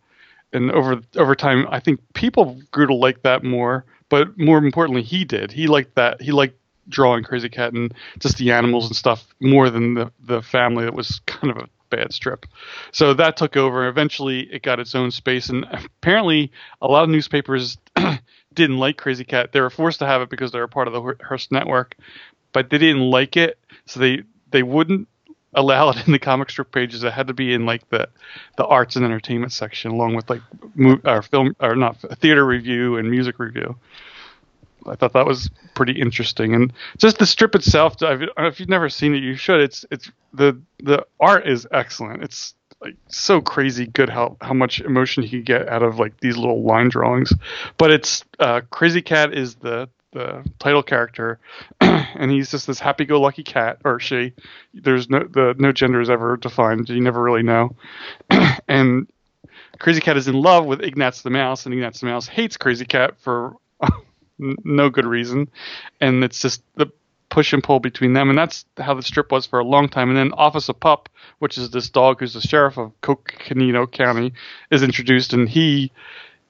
and 0.51 0.71
over 0.71 1.01
over 1.15 1.35
time, 1.35 1.67
I 1.69 1.79
think 1.79 1.99
people 2.13 2.59
grew 2.71 2.87
to 2.87 2.93
like 2.93 3.23
that 3.23 3.43
more. 3.43 3.85
But 4.09 4.37
more 4.37 4.57
importantly, 4.57 5.01
he 5.01 5.25
did. 5.25 5.51
He 5.51 5.67
liked 5.67 5.95
that. 5.95 6.21
He 6.21 6.31
liked 6.31 6.57
drawing 6.89 7.23
Krazy 7.23 7.51
Kat 7.51 7.73
and 7.73 7.93
just 8.19 8.37
the 8.37 8.51
animals 8.51 8.87
and 8.87 8.95
stuff 8.95 9.25
more 9.39 9.69
than 9.69 9.93
the 9.93 10.11
the 10.19 10.41
family 10.41 10.83
that 10.83 10.93
was 10.93 11.19
kind 11.25 11.51
of 11.51 11.57
a 11.57 11.69
bad 11.95 12.13
strip. 12.13 12.45
So 12.91 13.13
that 13.13 13.37
took 13.37 13.57
over. 13.57 13.87
Eventually, 13.87 14.41
it 14.41 14.63
got 14.63 14.79
its 14.79 14.95
own 14.95 15.11
space, 15.11 15.49
and 15.49 15.65
apparently, 15.71 16.51
a 16.81 16.87
lot 16.87 17.03
of 17.03 17.09
newspapers 17.09 17.77
didn't 18.53 18.77
like 18.77 18.97
Krazy 18.97 19.27
Kat. 19.27 19.51
They 19.51 19.61
were 19.61 19.69
forced 19.69 19.99
to 19.99 20.05
have 20.05 20.21
it 20.21 20.29
because 20.29 20.51
they 20.51 20.59
were 20.59 20.67
part 20.67 20.87
of 20.87 20.93
the 20.93 21.15
Hearst 21.21 21.51
network, 21.51 21.95
but 22.51 22.69
they 22.69 22.77
didn't 22.77 23.09
like 23.09 23.37
it, 23.37 23.57
so 23.85 23.99
they 23.99 24.23
they 24.51 24.63
wouldn't 24.63 25.07
allow 25.55 25.89
it 25.89 26.05
in 26.07 26.13
the 26.13 26.19
comic 26.19 26.49
strip 26.49 26.71
pages. 26.71 27.03
It 27.03 27.13
had 27.13 27.27
to 27.27 27.33
be 27.33 27.53
in 27.53 27.65
like 27.65 27.87
the 27.89 28.09
the 28.57 28.65
arts 28.65 28.95
and 28.95 29.05
entertainment 29.05 29.51
section, 29.51 29.91
along 29.91 30.15
with 30.15 30.29
like 30.29 30.41
mo- 30.75 31.01
or 31.03 31.21
film 31.21 31.55
or 31.59 31.75
not 31.75 31.97
theater 32.19 32.45
review 32.45 32.97
and 32.97 33.09
music 33.09 33.39
review. 33.39 33.75
I 34.85 34.95
thought 34.95 35.13
that 35.13 35.25
was 35.25 35.49
pretty 35.75 35.93
interesting, 35.93 36.53
and 36.53 36.73
just 36.97 37.19
the 37.19 37.25
strip 37.25 37.55
itself. 37.55 37.95
If 38.01 38.59
you've 38.59 38.69
never 38.69 38.89
seen 38.89 39.15
it, 39.15 39.23
you 39.23 39.35
should. 39.35 39.61
It's 39.61 39.85
it's 39.91 40.11
the 40.33 40.59
the 40.79 41.05
art 41.19 41.47
is 41.47 41.67
excellent. 41.71 42.23
It's 42.23 42.53
like 42.81 42.95
so 43.07 43.41
crazy 43.41 43.87
good 43.87 44.09
how 44.09 44.37
how 44.41 44.53
much 44.53 44.81
emotion 44.81 45.23
he 45.23 45.41
get 45.41 45.69
out 45.69 45.83
of 45.83 45.99
like 45.99 46.19
these 46.19 46.37
little 46.37 46.63
line 46.63 46.89
drawings. 46.89 47.33
But 47.77 47.91
it's 47.91 48.23
uh, 48.39 48.61
Krazy 48.71 49.03
Kat 49.03 49.33
is 49.33 49.55
the 49.55 49.89
the 50.11 50.43
title 50.59 50.83
character, 50.83 51.39
and 51.81 52.31
he's 52.31 52.51
just 52.51 52.67
this 52.67 52.79
happy-go-lucky 52.79 53.43
cat 53.43 53.79
or 53.83 53.99
she. 53.99 54.33
There's 54.73 55.09
no 55.09 55.23
the 55.23 55.55
no 55.57 55.71
gender 55.71 56.01
is 56.01 56.09
ever 56.09 56.37
defined. 56.37 56.89
You 56.89 57.01
never 57.01 57.21
really 57.21 57.43
know, 57.43 57.75
and 58.67 59.07
Krazy 59.79 60.01
Kat 60.01 60.17
is 60.17 60.27
in 60.27 60.35
love 60.35 60.65
with 60.65 60.81
Ignatz 60.81 61.21
the 61.21 61.29
mouse, 61.29 61.65
and 61.65 61.73
Ignatz 61.73 61.99
the 61.99 62.05
mouse 62.05 62.27
hates 62.27 62.57
Krazy 62.57 62.87
Kat 62.87 63.15
for 63.19 63.55
no 64.39 64.89
good 64.89 65.05
reason, 65.05 65.49
and 66.01 66.23
it's 66.23 66.41
just 66.41 66.63
the 66.75 66.91
push 67.33 67.51
and 67.51 67.63
pull 67.63 67.79
between 67.79 68.13
them, 68.13 68.29
and 68.29 68.37
that's 68.37 68.63
how 68.77 68.93
the 68.93 69.01
strip 69.01 69.31
was 69.31 69.47
for 69.47 69.57
a 69.57 69.65
long 69.65 69.89
time. 69.89 70.09
And 70.09 70.17
then 70.17 70.31
Offissa 70.37 70.79
Pupp, 70.79 71.09
which 71.39 71.57
is 71.57 71.71
this 71.71 71.89
dog 71.89 72.19
who's 72.19 72.35
the 72.35 72.41
sheriff 72.41 72.77
of 72.77 72.91
Coconino 73.01 73.87
County, 73.87 74.33
is 74.71 74.83
introduced, 74.83 75.33
and 75.33 75.49
he. 75.49 75.91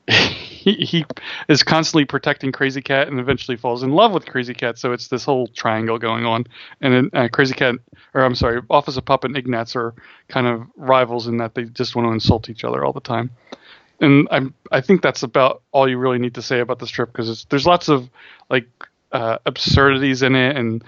He, 0.63 0.85
he 0.85 1.05
is 1.49 1.61
constantly 1.61 2.05
protecting 2.05 2.53
Krazy 2.53 2.81
Kat 2.81 3.09
and 3.09 3.19
eventually 3.19 3.57
falls 3.57 3.83
in 3.83 3.91
love 3.91 4.13
with 4.13 4.23
Krazy 4.23 4.55
Kat. 4.55 4.77
So 4.77 4.93
it's 4.93 5.09
this 5.09 5.25
whole 5.25 5.47
triangle 5.47 5.99
going 5.99 6.25
on. 6.25 6.47
And 6.79 6.93
then, 6.93 7.09
uh, 7.11 7.27
Krazy 7.27 7.53
Kat, 7.53 7.75
or 8.13 8.23
I'm 8.23 8.33
sorry, 8.33 8.61
Offissa 8.61 9.03
Pupp 9.03 9.25
and 9.25 9.35
Ignatz 9.35 9.75
are 9.75 9.93
kind 10.29 10.47
of 10.47 10.63
rivals 10.77 11.27
in 11.27 11.35
that 11.39 11.53
they 11.53 11.65
just 11.65 11.97
want 11.97 12.07
to 12.07 12.13
insult 12.13 12.49
each 12.49 12.63
other 12.63 12.85
all 12.85 12.93
the 12.93 13.01
time 13.01 13.31
and 14.03 14.27
I 14.31 14.77
I 14.77 14.81
think 14.81 15.01
that's 15.01 15.23
about 15.23 15.61
all 15.71 15.89
you 15.89 15.97
really 15.97 16.19
need 16.19 16.35
to 16.35 16.41
say 16.41 16.59
about 16.59 16.79
the 16.79 16.87
strip 16.87 17.11
because 17.11 17.45
there's 17.45 17.65
lots 17.65 17.89
of 17.89 18.09
like 18.49 18.67
uh, 19.11 19.37
absurdities 19.45 20.21
in 20.23 20.35
it 20.35 20.55
and 20.57 20.83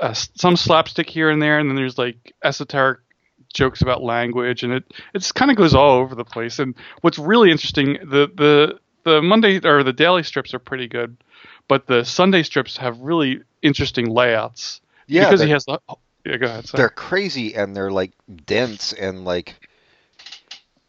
uh, 0.00 0.12
some 0.12 0.56
slapstick 0.56 1.08
here 1.10 1.30
and 1.30 1.40
there, 1.42 1.58
and 1.58 1.68
then 1.68 1.76
there's 1.76 1.98
like 1.98 2.32
esoteric 2.44 3.00
jokes 3.52 3.82
about 3.82 4.02
language, 4.02 4.62
and 4.62 4.72
it 4.72 4.84
it's 5.14 5.32
kind 5.32 5.50
of 5.50 5.56
goes 5.56 5.74
all 5.74 5.98
over 5.98 6.14
the 6.14 6.24
place. 6.24 6.58
And 6.58 6.74
what's 7.00 7.18
really 7.18 7.50
interesting, 7.50 7.94
the 8.04 8.30
the 8.34 8.78
the 9.04 9.22
Monday 9.22 9.60
or 9.64 9.82
the 9.82 9.92
daily 9.92 10.22
strips 10.22 10.52
are 10.54 10.58
pretty 10.58 10.86
good, 10.88 11.16
but 11.68 11.86
the 11.86 12.04
Sunday 12.04 12.42
strips 12.42 12.76
have 12.76 12.98
really 13.00 13.40
interesting 13.62 14.10
layouts 14.10 14.80
Yeah. 15.06 15.24
because 15.24 15.40
he 15.42 15.50
has 15.50 15.64
the. 15.64 15.78
Yeah, 16.26 16.36
go 16.36 16.46
ahead. 16.46 16.66
Sorry. 16.68 16.78
they're 16.78 16.90
crazy 16.90 17.54
and 17.54 17.74
they're 17.74 17.90
like 17.90 18.12
dense 18.46 18.92
and 18.92 19.24
like. 19.24 19.54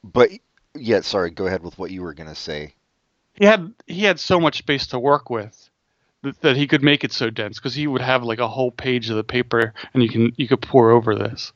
But 0.04 0.32
yeah, 0.76 1.02
sorry. 1.02 1.32
Go 1.32 1.48
ahead 1.48 1.64
with 1.64 1.78
what 1.78 1.92
you 1.92 2.02
were 2.02 2.14
gonna 2.14 2.36
say. 2.36 2.74
he 3.34 3.46
had 3.46 3.74
he 3.88 4.04
had 4.04 4.20
so 4.20 4.40
much 4.40 4.58
space 4.58 4.88
to 4.88 5.00
work 5.00 5.30
with 5.30 5.70
that, 6.24 6.40
that 6.42 6.58
he 6.58 6.68
could 6.68 6.84
make 6.84 7.04
it 7.04 7.12
so 7.12 7.30
dense 7.30 7.60
because 7.60 7.76
he 7.76 7.88
would 7.88 8.02
have 8.02 8.24
like 8.24 8.40
a 8.40 8.48
whole 8.48 8.72
page 8.72 9.10
of 9.10 9.16
the 9.16 9.24
paper 9.24 9.74
and 9.94 10.04
you 10.04 10.10
can 10.10 10.34
you 10.38 10.48
could 10.48 10.62
pour 10.62 10.92
over 10.92 11.16
this 11.16 11.52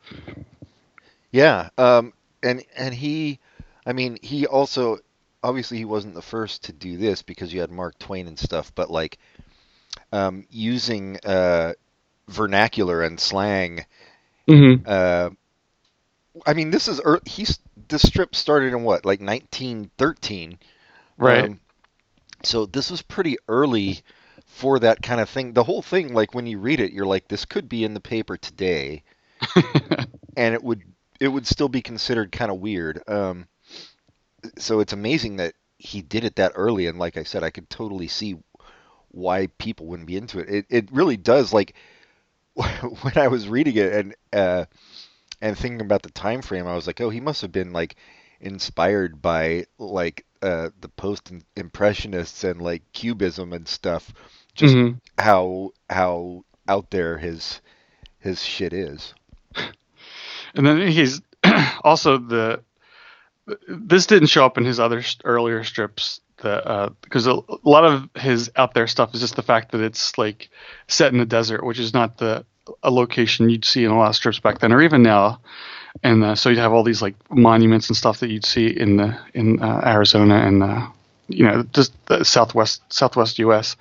Yeah, 1.32 1.70
um, 1.78 2.14
and 2.44 2.64
and 2.78 2.94
he, 2.94 3.40
I 3.86 3.92
mean, 3.92 4.18
he 4.22 4.48
also 4.48 5.00
obviously 5.44 5.78
he 5.78 5.86
wasn't 5.86 6.14
the 6.14 6.22
first 6.22 6.64
to 6.64 6.72
do 6.72 6.96
this 6.98 7.22
because 7.22 7.54
you 7.54 7.60
had 7.60 7.70
Mark 7.70 8.00
Twain 8.00 8.28
and 8.28 8.40
stuff, 8.40 8.74
but 8.74 8.90
like 8.90 9.18
um, 10.14 10.46
using 10.50 11.20
uh, 11.26 11.74
vernacular 12.30 13.04
and 13.04 13.20
slang. 13.20 13.86
mm-hmm. 14.48 14.84
Uh, 14.86 15.32
I 16.46 16.54
mean, 16.54 16.72
this 16.72 16.88
is 16.88 17.02
ear 17.06 17.20
he's 17.26 17.60
the 17.90 18.00
strip 18.00 18.36
started 18.36 18.74
in 18.74 18.84
what 18.84 19.06
like 19.06 19.22
1913, 19.22 20.60
right 21.18 21.46
Um, 21.46 21.60
so 22.44 22.66
this 22.66 22.92
was 22.92 23.02
pretty 23.02 23.38
early 23.48 24.02
for 24.46 24.80
that 24.80 25.02
kind 25.02 25.20
of 25.22 25.30
thing. 25.30 25.54
The 25.54 25.64
whole 25.64 25.82
thing, 25.82 26.14
like 26.14 26.34
when 26.34 26.48
you 26.48 26.60
read 26.60 26.80
it, 26.80 26.94
you're 26.94 27.06
like, 27.06 27.28
this 27.28 27.46
could 27.46 27.68
be 27.70 27.84
in 27.84 27.94
the 27.94 28.00
paper 28.00 28.38
today, 28.38 29.04
and 30.38 30.54
it 30.54 30.64
would 30.64 30.84
it 31.20 31.30
would 31.30 31.48
still 31.48 31.70
be 31.70 31.82
considered 31.82 32.32
kind 32.32 32.52
of 32.52 32.60
weird. 32.60 33.02
Um, 33.08 33.48
so 34.58 34.80
it's 34.80 34.94
amazing 34.94 35.38
that 35.38 35.54
he 35.78 36.02
did 36.02 36.24
it 36.24 36.36
that 36.38 36.54
early, 36.56 36.88
and 36.88 37.00
like 37.00 37.18
I 37.18 37.24
said, 37.24 37.44
I 37.44 37.50
could 37.50 37.70
totally 37.70 38.08
see 38.08 38.38
why 39.10 39.48
people 39.58 39.88
wouldn't 39.88 40.08
be 40.08 40.18
into 40.18 40.40
it. 40.40 40.50
It 40.50 40.66
it 40.70 40.90
really 40.92 41.18
does. 41.18 41.54
Like 41.54 41.76
when 42.54 43.18
I 43.18 43.28
was 43.28 43.48
reading 43.50 43.76
it 43.78 43.94
and 43.94 44.16
uh, 44.34 44.66
and 45.42 45.58
thinking 45.58 45.82
about 45.82 46.04
the 46.04 46.10
time 46.12 46.42
frame, 46.42 46.68
I 46.68 46.76
was 46.76 46.88
like, 46.88 47.02
oh, 47.02 47.10
he 47.10 47.20
must 47.20 47.42
have 47.42 47.52
been 47.52 47.74
like 47.74 47.96
inspired 48.40 49.22
by 49.22 49.66
like 49.78 50.26
uh, 50.42 50.70
the 50.82 50.90
post 50.90 51.32
impressionists 51.56 52.44
and 52.44 52.62
like 52.62 52.84
cubism 52.94 53.54
and 53.54 53.68
stuff. 53.68 54.14
Just 54.54 54.76
Mhm. 54.76 55.00
how 55.18 55.72
how 55.90 56.44
out 56.68 56.90
there 56.92 57.18
his 57.18 57.62
his 58.20 58.44
shit 58.44 58.74
is. 58.74 59.14
and 60.56 60.66
then 60.66 60.88
he's 60.88 61.22
also 61.84 62.18
the 62.18 62.62
this 63.68 64.08
didn't 64.08 64.28
show 64.30 64.46
up 64.46 64.58
in 64.58 64.66
his 64.66 64.80
other 64.80 65.04
earlier 65.24 65.64
strips 65.64 66.22
the 66.38 66.94
because 67.02 67.28
a, 67.28 67.32
a 67.34 67.58
lot 67.64 67.86
of 67.86 68.10
his 68.16 68.52
out 68.56 68.74
there 68.74 68.88
stuff 68.88 69.14
is 69.14 69.22
just 69.22 69.36
the 69.36 69.44
fact 69.44 69.72
that 69.72 69.82
it's 69.82 70.18
like 70.18 70.50
set 70.88 71.12
in 71.12 71.20
the 71.20 71.26
desert, 71.26 71.64
which 71.64 71.80
is 71.80 71.94
not 71.94 72.18
the 72.18 72.46
a 72.84 72.92
location 72.92 73.50
you'd 73.50 73.66
see 73.66 73.84
in 73.84 73.92
a 73.92 73.98
lot 73.98 74.10
of 74.10 74.16
strips 74.16 74.40
back 74.40 74.60
then, 74.60 74.72
or 74.74 74.82
even 74.82 75.04
now. 75.04 75.40
And 76.04 76.24
uh, 76.24 76.36
so 76.36 76.50
you'd 76.50 76.58
have 76.60 76.74
all 76.74 76.84
these 76.84 77.02
like 77.02 77.16
monuments 77.30 77.88
and 77.88 77.96
stuff 77.96 78.20
that 78.20 78.30
you'd 78.30 78.46
see 78.46 78.68
in 78.68 78.98
the 78.98 79.18
in 79.34 79.62
uh, 79.62 79.82
Arizona 79.86 80.36
and 80.46 80.62
uh, 80.64 80.88
you 81.30 81.46
know 81.46 81.64
just 81.74 81.94
the 82.08 82.24
southwest 82.26 82.82
southwest 82.92 83.40
U.S. 83.40 83.76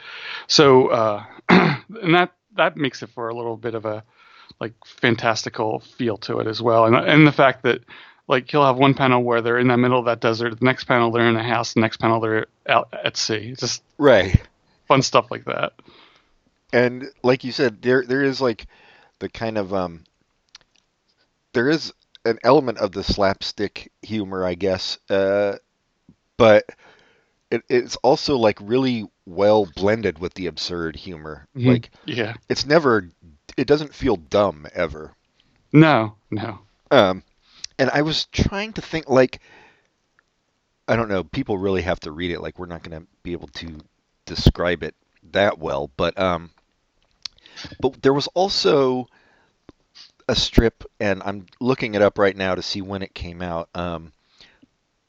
So 0.46 0.88
uh, 0.88 1.24
and 1.48 2.14
that 2.14 2.32
that 2.56 2.76
makes 2.76 3.02
it 3.02 3.08
for 3.10 3.28
a 3.28 3.34
little 3.34 3.56
bit 3.56 3.74
of 3.74 3.84
a 3.84 4.04
like 4.60 4.72
fantastical 4.84 5.80
feel 5.80 6.16
to 6.18 6.38
it 6.38 6.46
as 6.46 6.62
well, 6.62 6.84
and 6.84 6.94
and 6.94 7.26
the 7.26 7.32
fact 7.32 7.64
that 7.64 7.80
like 8.28 8.48
he'll 8.50 8.64
have 8.64 8.76
one 8.78 8.94
panel 8.94 9.22
where 9.22 9.42
they're 9.42 9.58
in 9.58 9.66
the 9.68 9.76
middle 9.76 9.98
of 9.98 10.04
that 10.06 10.20
desert, 10.20 10.58
the 10.58 10.64
next 10.64 10.84
panel 10.84 11.10
they're 11.10 11.28
in 11.28 11.36
a 11.36 11.42
house, 11.42 11.74
the 11.74 11.80
next 11.80 11.98
panel 11.98 12.20
they're 12.20 12.46
out 12.68 12.88
at 12.92 13.16
sea. 13.16 13.50
It's 13.50 13.60
just 13.60 13.82
Right. 13.98 14.40
fun 14.88 15.02
stuff 15.02 15.30
like 15.30 15.44
that. 15.46 15.72
And 16.74 17.10
like 17.22 17.42
you 17.44 17.52
said, 17.52 17.80
there 17.80 18.04
there 18.04 18.22
is 18.22 18.38
like 18.42 18.66
the 19.20 19.30
kind 19.30 19.56
of 19.56 19.72
um 19.72 20.04
there 21.54 21.68
is 21.70 21.92
an 22.26 22.38
element 22.44 22.78
of 22.78 22.92
the 22.92 23.02
slapstick 23.02 23.90
humor, 24.02 24.44
I 24.44 24.54
guess. 24.54 24.98
Uh 25.08 25.56
but 26.38 26.64
it, 27.50 27.62
it's 27.68 27.96
also 27.96 28.36
like 28.36 28.58
really 28.60 29.06
well 29.26 29.66
blended 29.66 30.18
with 30.18 30.34
the 30.34 30.46
absurd 30.46 30.96
humor. 30.96 31.48
Mhm. 31.56 31.66
Like 31.66 31.90
Yeah. 32.04 32.34
it's 32.48 32.66
never 32.66 33.10
it 33.56 33.66
doesn't 33.66 33.94
feel 33.94 34.16
dumb 34.16 34.66
ever. 34.74 35.16
No, 35.72 36.16
no. 36.30 36.60
Um, 36.90 37.22
and 37.78 37.90
I 37.90 38.02
was 38.02 38.26
trying 38.26 38.72
to 38.74 38.82
think 38.82 39.08
like 39.08 39.40
I 40.88 40.96
don't 40.96 41.08
know, 41.08 41.24
people 41.24 41.58
really 41.58 41.82
have 41.82 42.00
to 42.00 42.12
read 42.12 42.30
it. 42.30 42.40
Like 42.40 42.58
we're 42.58 42.66
not 42.66 42.82
going 42.82 43.00
to 43.00 43.06
be 43.22 43.32
able 43.32 43.48
to 43.48 43.78
describe 44.26 44.82
it 44.82 44.94
that 45.32 45.58
well, 45.58 45.90
but 45.96 46.18
um, 46.18 46.50
but 47.80 48.02
there 48.02 48.14
was 48.14 48.26
also 48.28 49.08
a 50.28 50.34
strip, 50.34 50.84
and 51.00 51.22
I'm 51.24 51.46
looking 51.60 51.94
it 51.94 52.02
up 52.02 52.18
right 52.18 52.36
now 52.36 52.54
to 52.54 52.62
see 52.62 52.80
when 52.82 53.02
it 53.02 53.14
came 53.14 53.42
out. 53.42 53.68
Um, 53.74 54.12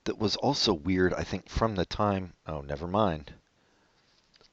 that 0.03 0.19
was 0.19 0.35
also 0.35 0.73
weird. 0.73 1.13
I 1.13 1.23
think 1.23 1.49
from 1.49 1.75
the 1.75 1.85
time. 1.85 2.33
Oh, 2.47 2.61
never 2.61 2.87
mind. 2.87 3.33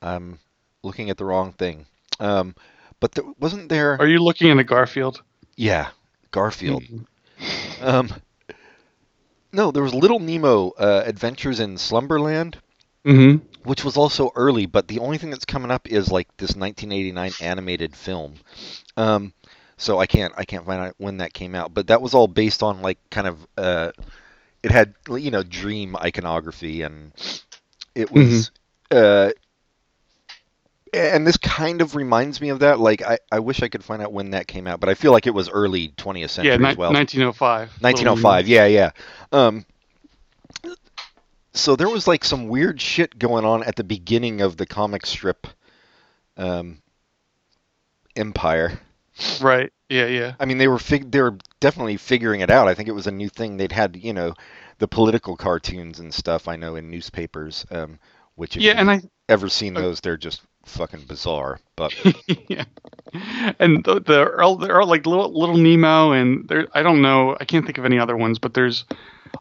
I'm 0.01 0.39
looking 0.83 1.11
at 1.11 1.17
the 1.17 1.25
wrong 1.25 1.53
thing. 1.53 1.87
Um, 2.21 2.55
but 3.01 3.13
there, 3.13 3.25
wasn't 3.39 3.69
there? 3.69 4.01
Are 4.01 4.07
you 4.07 4.19
looking 4.21 4.49
into 4.49 4.65
Garfield? 4.65 5.23
Yeah, 5.57 5.89
Garfield. 6.31 6.83
Mhm. 6.85 7.07
Um, 7.83 8.09
no, 9.53 9.71
there 9.71 9.83
was 9.83 9.95
Little 9.95 10.21
Nemo 10.21 10.71
uh, 10.71 11.03
Adventures 11.05 11.61
in 11.61 11.77
Slumberland, 11.77 12.59
Mm-hmm. 13.05 13.45
Which 13.65 13.85
was 13.85 13.97
also 13.97 14.31
early, 14.35 14.67
but 14.67 14.89
the 14.89 14.99
only 14.99 15.19
thing 15.19 15.31
that's 15.31 15.45
coming 15.45 15.71
up 15.71 15.89
is 15.89 16.11
like 16.11 16.29
this 16.37 16.57
1989 16.57 17.33
animated 17.41 17.95
film. 17.97 18.35
Um, 18.97 19.33
so 19.77 19.99
I 19.99 20.07
can't 20.07 20.33
I 20.37 20.45
can't 20.45 20.65
find 20.67 20.81
out 20.81 20.95
when 20.99 21.19
that 21.19 21.33
came 21.33 21.55
out, 21.55 21.75
but 21.75 21.89
that 21.89 22.01
was 22.03 22.15
all 22.15 22.29
based 22.29 22.63
on 22.63 22.83
like 22.83 22.99
kind 23.11 23.27
of 23.27 23.47
uh, 23.57 23.93
it 24.63 24.71
had 24.71 24.95
you 25.11 25.31
know 25.31 25.43
dream 25.43 25.97
iconography 25.97 26.83
and 26.83 27.13
it 27.95 28.11
was 28.13 28.51
uh, 28.91 29.31
and 30.95 31.27
this 31.27 31.37
kind 31.39 31.81
of 31.81 31.95
reminds 31.97 32.41
me 32.41 32.51
of 32.51 32.61
that. 32.61 32.79
Like 32.79 33.03
I, 33.03 33.19
I 33.31 33.39
wish 33.41 33.63
I 33.63 33.69
could 33.69 33.83
find 33.83 34.03
out 34.03 34.13
when 34.13 34.31
that 34.33 34.47
came 34.47 34.67
out, 34.67 34.79
but 34.79 34.89
I 34.89 34.95
feel 34.95 35.11
like 35.13 35.27
it 35.27 35.35
was 35.35 35.49
early 35.49 35.89
20th 35.97 36.31
century 36.31 36.53
Yeah, 36.53 36.59
ni- 36.59 36.69
as 36.69 36.77
well. 36.77 36.93
1905. 36.93 37.81
1905. 37.81 38.47
Yeah, 38.47 38.67
yeah. 38.67 38.91
Um, 39.33 39.65
so 41.55 41.77
there 41.77 41.89
was 41.89 42.07
like 42.07 42.25
some 42.25 42.49
weird 42.49 42.81
shit 42.81 43.19
going 43.19 43.45
on 43.45 43.63
at 43.65 43.77
the 43.77 43.85
beginning 43.85 44.41
of 44.41 44.57
the 44.57 44.67
comic 44.67 45.07
strip 45.07 45.47
um, 46.37 46.83
empire. 48.17 48.81
Right. 49.41 49.73
Yeah, 49.89 50.07
yeah. 50.07 50.35
I 50.41 50.47
mean, 50.47 50.59
they 50.59 50.69
were 50.69 50.79
fig- 50.79 51.11
they 51.11 51.21
were 51.21 51.37
definitely 51.61 51.99
figuring 51.99 52.41
it 52.41 52.51
out. 52.51 52.69
I 52.69 52.75
think 52.75 52.89
it 52.89 52.93
was 52.93 53.07
a 53.07 53.13
new 53.13 53.29
thing. 53.29 53.57
They'd 53.57 53.73
had 53.73 53.97
you 53.97 54.13
know 54.13 54.35
the 54.79 54.89
political 54.89 55.37
cartoons 55.37 56.01
and 56.01 56.13
stuff. 56.13 56.49
I 56.49 56.57
know 56.57 56.77
in 56.77 56.91
newspapers. 56.91 57.67
Um, 57.71 57.99
which 58.35 58.57
if 58.57 58.63
Yeah, 58.63 58.71
you've 58.73 58.81
and 58.81 58.91
I 58.91 59.03
ever 59.29 59.49
seen 59.49 59.75
those, 59.75 60.01
they're 60.01 60.17
just 60.17 60.41
fucking 60.65 61.05
bizarre. 61.07 61.61
But 61.77 61.95
yeah. 62.49 62.65
And 63.59 63.85
the 63.85 64.01
the 64.01 64.25
Earl, 64.25 64.57
the 64.57 64.69
like 64.69 65.05
little 65.07 65.39
little 65.39 65.59
Nemo 65.59 66.13
and 66.13 66.49
there 66.49 66.67
I 66.73 66.83
don't 66.83 67.03
know 67.03 67.37
I 67.39 67.45
can't 67.45 67.67
think 67.67 67.77
of 67.79 67.85
any 67.85 67.99
other 67.99 68.17
ones 68.17 68.39
but 68.39 68.55
there's 68.55 68.85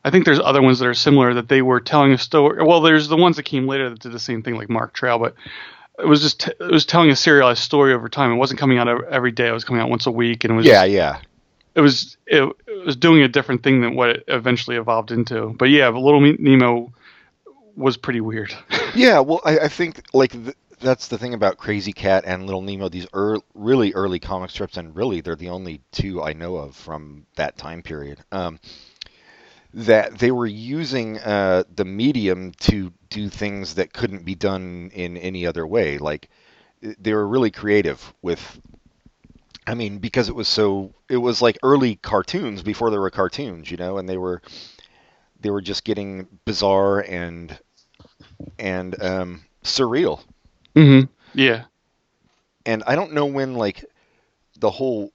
I 0.04 0.10
think 0.10 0.26
there's 0.26 0.40
other 0.40 0.62
ones 0.62 0.80
that 0.80 0.88
are 0.88 0.94
similar 0.94 1.34
that 1.36 1.48
they 1.48 1.62
were 1.62 1.80
telling 1.80 2.12
a 2.12 2.18
story. 2.18 2.64
Well, 2.64 2.82
there's 2.82 3.08
the 3.08 3.18
ones 3.18 3.36
that 3.36 3.44
came 3.44 3.68
later 3.68 3.90
that 3.90 4.00
did 4.00 4.12
the 4.12 4.20
same 4.20 4.42
thing 4.42 4.56
like 4.56 4.70
Mark 4.70 4.94
Trail, 4.94 5.20
but 5.20 5.36
it 6.00 6.08
was 6.08 6.22
just 6.22 6.42
t- 6.42 6.54
it 6.60 6.72
was 6.72 6.86
telling 6.86 7.10
a 7.10 7.16
serialized 7.16 7.62
story 7.62 7.94
over 7.94 8.10
time. 8.10 8.32
It 8.32 8.38
wasn't 8.38 8.60
coming 8.60 8.78
out 8.78 8.88
every 8.88 9.32
day. 9.32 9.48
It 9.48 9.54
was 9.54 9.64
coming 9.64 9.82
out 9.82 9.90
once 9.90 10.06
a 10.06 10.12
week, 10.12 10.44
and 10.44 10.54
it 10.54 10.56
was 10.56 10.66
yeah, 10.66 10.84
yeah. 10.84 11.20
it 11.76 11.82
was 11.82 12.18
it, 12.26 12.44
it 12.68 12.86
was 12.86 12.96
doing 12.96 13.22
a 13.22 13.28
different 13.28 13.64
thing 13.64 13.82
than 13.82 13.96
what 13.96 14.10
it 14.10 14.24
eventually 14.28 14.78
evolved 14.78 15.12
into. 15.12 15.56
But 15.58 15.70
yeah, 15.70 15.92
but 15.92 16.00
Little 16.00 16.22
Nemo 16.22 16.92
was 17.76 17.98
pretty 17.98 18.22
weird. 18.22 18.54
Yeah, 18.94 19.22
well, 19.22 19.40
I, 19.46 19.58
I 19.60 19.68
think 19.70 20.04
like 20.14 20.34
th- 20.34 20.58
that's 20.82 21.08
the 21.08 21.18
thing 21.18 21.34
about 21.34 21.58
Krazy 21.58 21.96
Kat 21.96 22.26
and 22.28 22.46
Little 22.46 22.62
Nemo. 22.62 22.90
These 22.90 23.08
ear 23.16 23.38
really 23.54 23.94
early 23.94 24.20
comic 24.20 24.50
strips, 24.50 24.76
and 24.76 24.94
really 24.94 25.22
they're 25.22 25.38
the 25.38 25.48
only 25.48 25.80
two 25.94 26.22
I 26.22 26.34
know 26.34 26.58
of 26.58 26.76
from 26.76 27.26
that 27.38 27.58
time 27.58 27.84
period. 27.84 28.20
Um, 28.34 28.60
that 29.74 30.18
they 30.20 30.32
were 30.32 30.48
using 30.48 31.18
uh, 31.20 31.63
the 31.75 31.86
medium 31.86 32.51
to 32.60 32.92
do 33.10 33.30
things 33.30 33.75
that 33.75 33.94
couldn't 33.94 34.25
be 34.25 34.36
done 34.36 34.92
in 34.94 35.18
any 35.18 35.46
other 35.46 35.66
way. 35.66 35.98
Like 35.98 36.30
they 36.82 37.13
were 37.13 37.28
really 37.28 37.51
creative 37.51 38.13
with. 38.22 38.60
I 39.68 39.75
mean, 39.75 40.00
because 40.00 40.28
it 40.28 40.36
was 40.36 40.48
so, 40.48 40.92
it 41.08 41.18
was 41.18 41.42
like 41.42 41.58
early 41.62 41.96
cartoons 41.96 42.63
before 42.63 42.90
there 42.90 43.00
were 43.00 43.12
cartoons, 43.12 43.70
you 43.70 43.78
know, 43.78 44.00
and 44.00 44.10
they 44.10 44.18
were, 44.18 44.42
they 45.40 45.51
were 45.51 45.62
just 45.62 45.84
getting 45.84 46.28
bizarre 46.46 47.00
and 47.01 47.58
and 48.58 49.01
um, 49.01 49.46
surreal. 49.63 50.22
mm-hmm. 50.75 51.12
Yeah. 51.34 51.66
And 52.66 52.84
I 52.88 52.96
don't 52.96 53.13
know 53.13 53.28
when 53.28 53.54
like 53.54 53.86
the 54.60 54.72
whole 54.72 55.12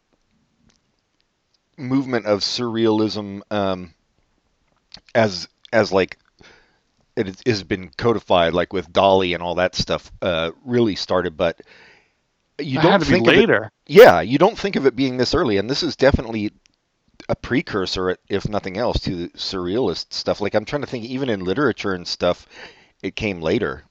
movement 1.76 2.26
of 2.26 2.40
surrealism 2.40 3.42
um, 3.50 3.94
as 5.14 5.48
as 5.72 5.92
like 5.92 6.18
it 7.16 7.40
has 7.46 7.62
been 7.62 7.90
codified, 7.96 8.52
like 8.52 8.72
with 8.72 8.92
Dali 8.92 9.34
and 9.34 9.42
all 9.42 9.54
that 9.56 9.74
stuff, 9.74 10.12
uh, 10.20 10.50
really 10.64 10.96
started. 10.96 11.36
But 11.36 11.60
you 12.58 12.80
don't 12.80 12.92
had 12.92 13.00
to 13.00 13.06
be 13.06 13.12
think 13.12 13.26
of 13.28 13.34
it, 13.34 13.38
later. 13.38 13.72
yeah, 13.86 14.20
you 14.20 14.38
don't 14.38 14.58
think 14.58 14.76
of 14.76 14.86
it 14.86 14.96
being 14.96 15.16
this 15.16 15.34
early, 15.34 15.56
and 15.56 15.68
this 15.68 15.82
is 15.82 15.96
definitely 15.96 16.52
a 17.28 17.34
precursor, 17.34 18.16
if 18.28 18.48
nothing 18.48 18.76
else, 18.76 19.00
to 19.00 19.16
the 19.16 19.28
surrealist 19.30 20.12
stuff. 20.12 20.40
Like 20.40 20.54
I'm 20.54 20.64
trying 20.64 20.82
to 20.82 20.88
think, 20.88 21.04
even 21.04 21.28
in 21.30 21.40
literature 21.40 21.94
and 21.94 22.06
stuff, 22.06 22.46
it 23.02 23.16
came 23.16 23.40
later. 23.40 23.84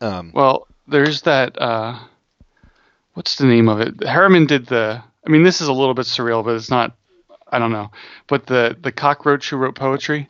Um, 0.00 0.32
Well, 0.34 0.66
there's 0.88 1.22
that. 1.22 1.60
Uh, 1.60 1.98
what's 3.14 3.36
the 3.36 3.46
name 3.46 3.68
of 3.68 3.80
it? 3.80 3.98
Herriman 3.98 4.46
did 4.46 4.66
the. 4.66 5.02
I 5.26 5.30
mean, 5.30 5.42
this 5.42 5.60
is 5.60 5.68
a 5.68 5.72
little 5.72 5.94
bit 5.94 6.06
surreal, 6.06 6.42
but 6.44 6.56
it's 6.56 6.70
not. 6.70 6.96
I 7.50 7.58
don't 7.58 7.72
know. 7.72 7.90
But 8.26 8.46
the 8.46 8.76
the 8.80 8.92
cockroach 8.92 9.50
who 9.50 9.56
wrote 9.56 9.74
poetry. 9.74 10.28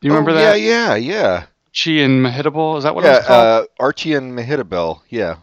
Do 0.00 0.08
you 0.08 0.12
remember 0.12 0.32
oh, 0.32 0.34
that? 0.34 0.60
Yeah, 0.60 0.94
yeah, 0.94 0.96
yeah. 0.96 1.44
Chi 1.72 1.92
and 1.92 2.24
Mehitabel. 2.24 2.78
Is 2.78 2.84
that 2.84 2.94
what 2.94 3.04
it 3.04 3.08
yeah, 3.08 3.16
was 3.18 3.26
called? 3.26 3.46
uh, 3.46 3.66
Archy 3.78 4.14
and 4.14 4.36
Mehitabel. 4.36 5.00
Yeah. 5.08 5.36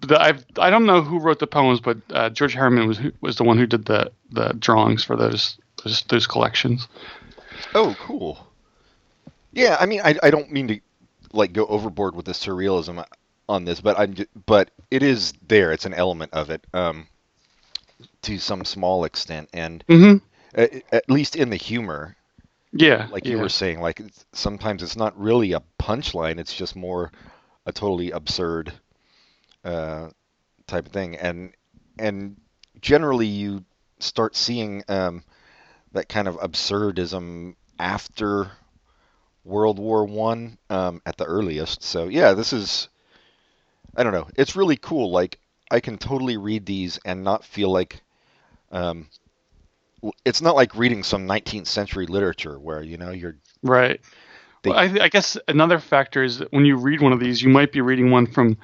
the, 0.00 0.20
I've, 0.20 0.44
I 0.58 0.70
don't 0.70 0.86
know 0.86 1.02
who 1.02 1.20
wrote 1.20 1.38
the 1.38 1.46
poems, 1.46 1.80
but 1.80 1.98
uh, 2.10 2.30
George 2.30 2.54
Herriman 2.54 2.86
was 2.86 3.00
was 3.20 3.36
the 3.36 3.44
one 3.44 3.58
who 3.58 3.66
did 3.66 3.84
the 3.86 4.10
the 4.30 4.52
drawings 4.58 5.04
for 5.04 5.16
those 5.16 5.58
those, 5.84 6.02
those 6.08 6.26
collections. 6.26 6.88
Oh, 7.74 7.96
cool. 8.00 8.46
Yeah, 9.52 9.76
I 9.80 9.86
mean, 9.86 10.00
I, 10.04 10.16
I 10.22 10.30
don't 10.30 10.50
mean 10.50 10.68
to 10.68 10.80
like 11.32 11.52
go 11.52 11.66
overboard 11.66 12.14
with 12.14 12.26
the 12.26 12.32
surrealism 12.32 13.04
on 13.48 13.64
this, 13.64 13.80
but 13.80 13.98
I'm 13.98 14.14
but 14.46 14.70
it 14.90 15.02
is 15.02 15.32
there. 15.46 15.72
It's 15.72 15.86
an 15.86 15.94
element 15.94 16.32
of 16.32 16.50
it, 16.50 16.64
um, 16.72 17.06
to 18.22 18.38
some 18.38 18.64
small 18.64 19.04
extent, 19.04 19.48
and 19.52 19.84
Mm-hmm. 19.88 20.24
At, 20.54 20.82
at 20.92 21.10
least 21.10 21.36
in 21.36 21.50
the 21.50 21.56
humor, 21.56 22.16
Yeah. 22.72 23.08
like 23.10 23.26
yeah. 23.26 23.32
you 23.32 23.38
were 23.38 23.48
saying, 23.48 23.80
like 23.80 24.00
sometimes 24.32 24.82
it's 24.82 24.96
not 24.96 25.18
really 25.18 25.52
a 25.52 25.62
punchline; 25.78 26.38
it's 26.38 26.54
just 26.54 26.76
more 26.76 27.10
a 27.66 27.72
totally 27.72 28.10
absurd 28.10 28.72
uh, 29.64 30.10
type 30.66 30.86
of 30.86 30.92
thing, 30.92 31.16
and 31.16 31.52
and 31.98 32.36
generally 32.80 33.26
you 33.26 33.64
start 34.00 34.36
seeing 34.36 34.82
um, 34.88 35.22
that 35.92 36.08
kind 36.08 36.28
of 36.28 36.36
absurdism 36.36 37.54
after 37.78 38.50
World 39.44 39.78
War 39.78 40.04
One 40.06 40.58
um, 40.70 41.02
at 41.06 41.16
the 41.16 41.24
earliest. 41.24 41.82
So 41.82 42.08
yeah, 42.08 42.32
this 42.32 42.52
is 42.52 42.88
I 43.96 44.02
don't 44.02 44.12
know. 44.12 44.28
It's 44.36 44.56
really 44.56 44.76
cool. 44.76 45.10
Like 45.10 45.38
I 45.70 45.80
can 45.80 45.98
totally 45.98 46.36
read 46.36 46.66
these 46.66 46.98
and 47.04 47.24
not 47.24 47.44
feel 47.44 47.70
like 47.70 48.02
um, 48.72 49.08
it's 50.24 50.40
not 50.42 50.54
like 50.56 50.74
reading 50.74 51.02
some 51.02 51.26
19th 51.26 51.66
century 51.66 52.06
literature 52.06 52.58
where 52.58 52.82
you 52.82 52.96
know 52.96 53.10
you're 53.10 53.36
Right. 53.62 54.00
They- 54.62 54.70
Well, 54.70 54.78
I, 54.78 55.04
I 55.04 55.08
guess 55.08 55.36
another 55.48 55.78
factor 55.78 56.22
is 56.22 56.38
that 56.38 56.52
when 56.52 56.64
you 56.64 56.76
read 56.76 57.00
one 57.00 57.12
of 57.12 57.20
these, 57.20 57.42
you 57.42 57.48
might 57.48 57.72
be 57.72 57.80
reading 57.80 58.10
one 58.10 58.26
from 58.26 58.56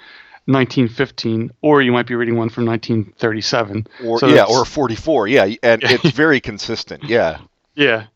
1915, 0.47 1.51
or 1.63 1.83
you 1.83 1.93
might 1.93 2.07
be 2.07 2.15
reading 2.15 2.37
one 2.37 2.49
from 2.49 2.65
1937. 2.67 3.87
or 4.05 4.19
So 4.21 4.29
yeah, 4.29 4.45
or 4.45 4.65
44. 4.65 5.29
Yeah, 5.29 5.55
and 5.63 5.83
it's 5.85 6.11
very 6.11 6.41
consistent. 6.41 7.05
Yeah. 7.05 7.39
Yeah. 7.75 8.07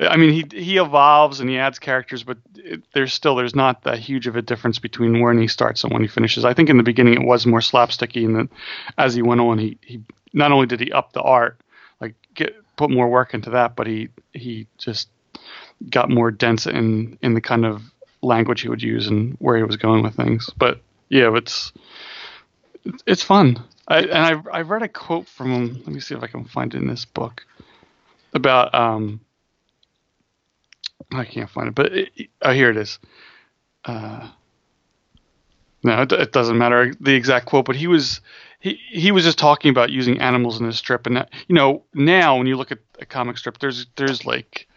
I 0.00 0.16
mean, 0.16 0.30
he 0.32 0.46
he 0.58 0.78
evolves 0.78 1.40
and 1.40 1.50
he 1.50 1.58
adds 1.58 1.78
characters, 1.78 2.22
but 2.22 2.38
it, 2.56 2.82
there's 2.94 3.12
still 3.12 3.36
there's 3.36 3.54
not 3.54 3.82
that 3.82 3.98
huge 3.98 4.26
of 4.26 4.34
a 4.34 4.40
difference 4.40 4.78
between 4.78 5.20
when 5.20 5.38
he 5.38 5.46
starts 5.46 5.84
and 5.84 5.92
when 5.92 6.00
he 6.00 6.08
finishes. 6.08 6.42
I 6.44 6.54
think 6.54 6.70
in 6.70 6.78
the 6.78 6.82
beginning 6.82 7.12
it 7.20 7.26
was 7.26 7.44
more 7.44 7.60
slapsticky, 7.60 8.24
and 8.24 8.34
then 8.34 8.48
as 8.96 9.14
he 9.14 9.20
went 9.20 9.42
on, 9.42 9.58
he, 9.58 9.76
he 9.84 10.00
not 10.32 10.52
only 10.52 10.66
did 10.66 10.80
he 10.80 10.90
up 10.90 11.12
the 11.12 11.20
art, 11.20 11.60
get 12.34 12.54
put 12.76 12.90
more 12.90 13.08
work 13.08 13.34
into 13.34 13.50
that, 13.50 13.76
but 13.76 13.86
he 13.86 14.08
he 14.32 14.66
just 14.78 15.08
got 15.88 16.10
more 16.10 16.30
dense 16.30 16.66
in 16.66 17.18
in 17.22 17.34
the 17.34 17.40
kind 17.40 17.64
of 17.64 17.82
language 18.22 18.60
he 18.60 18.68
would 18.68 18.82
use 18.82 19.06
and 19.08 19.34
where 19.38 19.56
he 19.56 19.62
was 19.62 19.76
going 19.76 20.02
with 20.02 20.14
things. 20.14 20.50
But 20.56 20.80
yeah, 21.08 21.34
it's 21.36 21.72
it's, 23.06 23.22
fun. 23.22 23.62
I, 23.88 23.98
and 24.00 24.12
I 24.12 24.58
I 24.58 24.60
read 24.62 24.82
a 24.82 24.88
quote 24.88 25.28
from 25.28 25.50
him. 25.52 25.74
Let 25.78 25.88
me 25.88 26.00
see 26.00 26.14
if 26.14 26.22
I 26.22 26.26
can 26.26 26.44
find 26.44 26.74
it 26.74 26.78
in 26.78 26.88
this 26.88 27.04
book 27.04 27.44
about 28.34 28.74
um 28.74 29.20
I 31.12 31.24
can't 31.24 31.50
find 31.50 31.68
it, 31.68 31.74
but 31.74 31.92
it- 31.92 32.30
oh 32.42 32.52
here 32.52 32.70
it 32.70 32.76
is. 32.76 32.98
Uh, 33.84 34.28
no, 35.82 36.02
it, 36.02 36.12
it 36.12 36.32
doesn't 36.32 36.58
matter 36.58 36.92
the 37.00 37.14
exact 37.14 37.46
quote, 37.46 37.64
but 37.64 37.76
he 37.76 37.86
was 37.86 38.20
he 38.60 38.78
he 38.90 39.10
was 39.10 39.24
just 39.24 39.38
talking 39.38 39.70
about 39.70 39.90
using 39.90 40.20
animals 40.20 40.60
in 40.60 40.66
this 40.66 40.78
strip, 40.78 41.06
and 41.06 41.16
that, 41.16 41.30
you 41.48 41.54
know 41.54 41.82
now 41.94 42.36
when 42.36 42.46
you 42.46 42.56
look 42.56 42.70
at 42.70 42.78
a 43.00 43.06
comic 43.06 43.38
strip, 43.38 43.58
there's 43.58 43.86
there's 43.96 44.24
like 44.24 44.68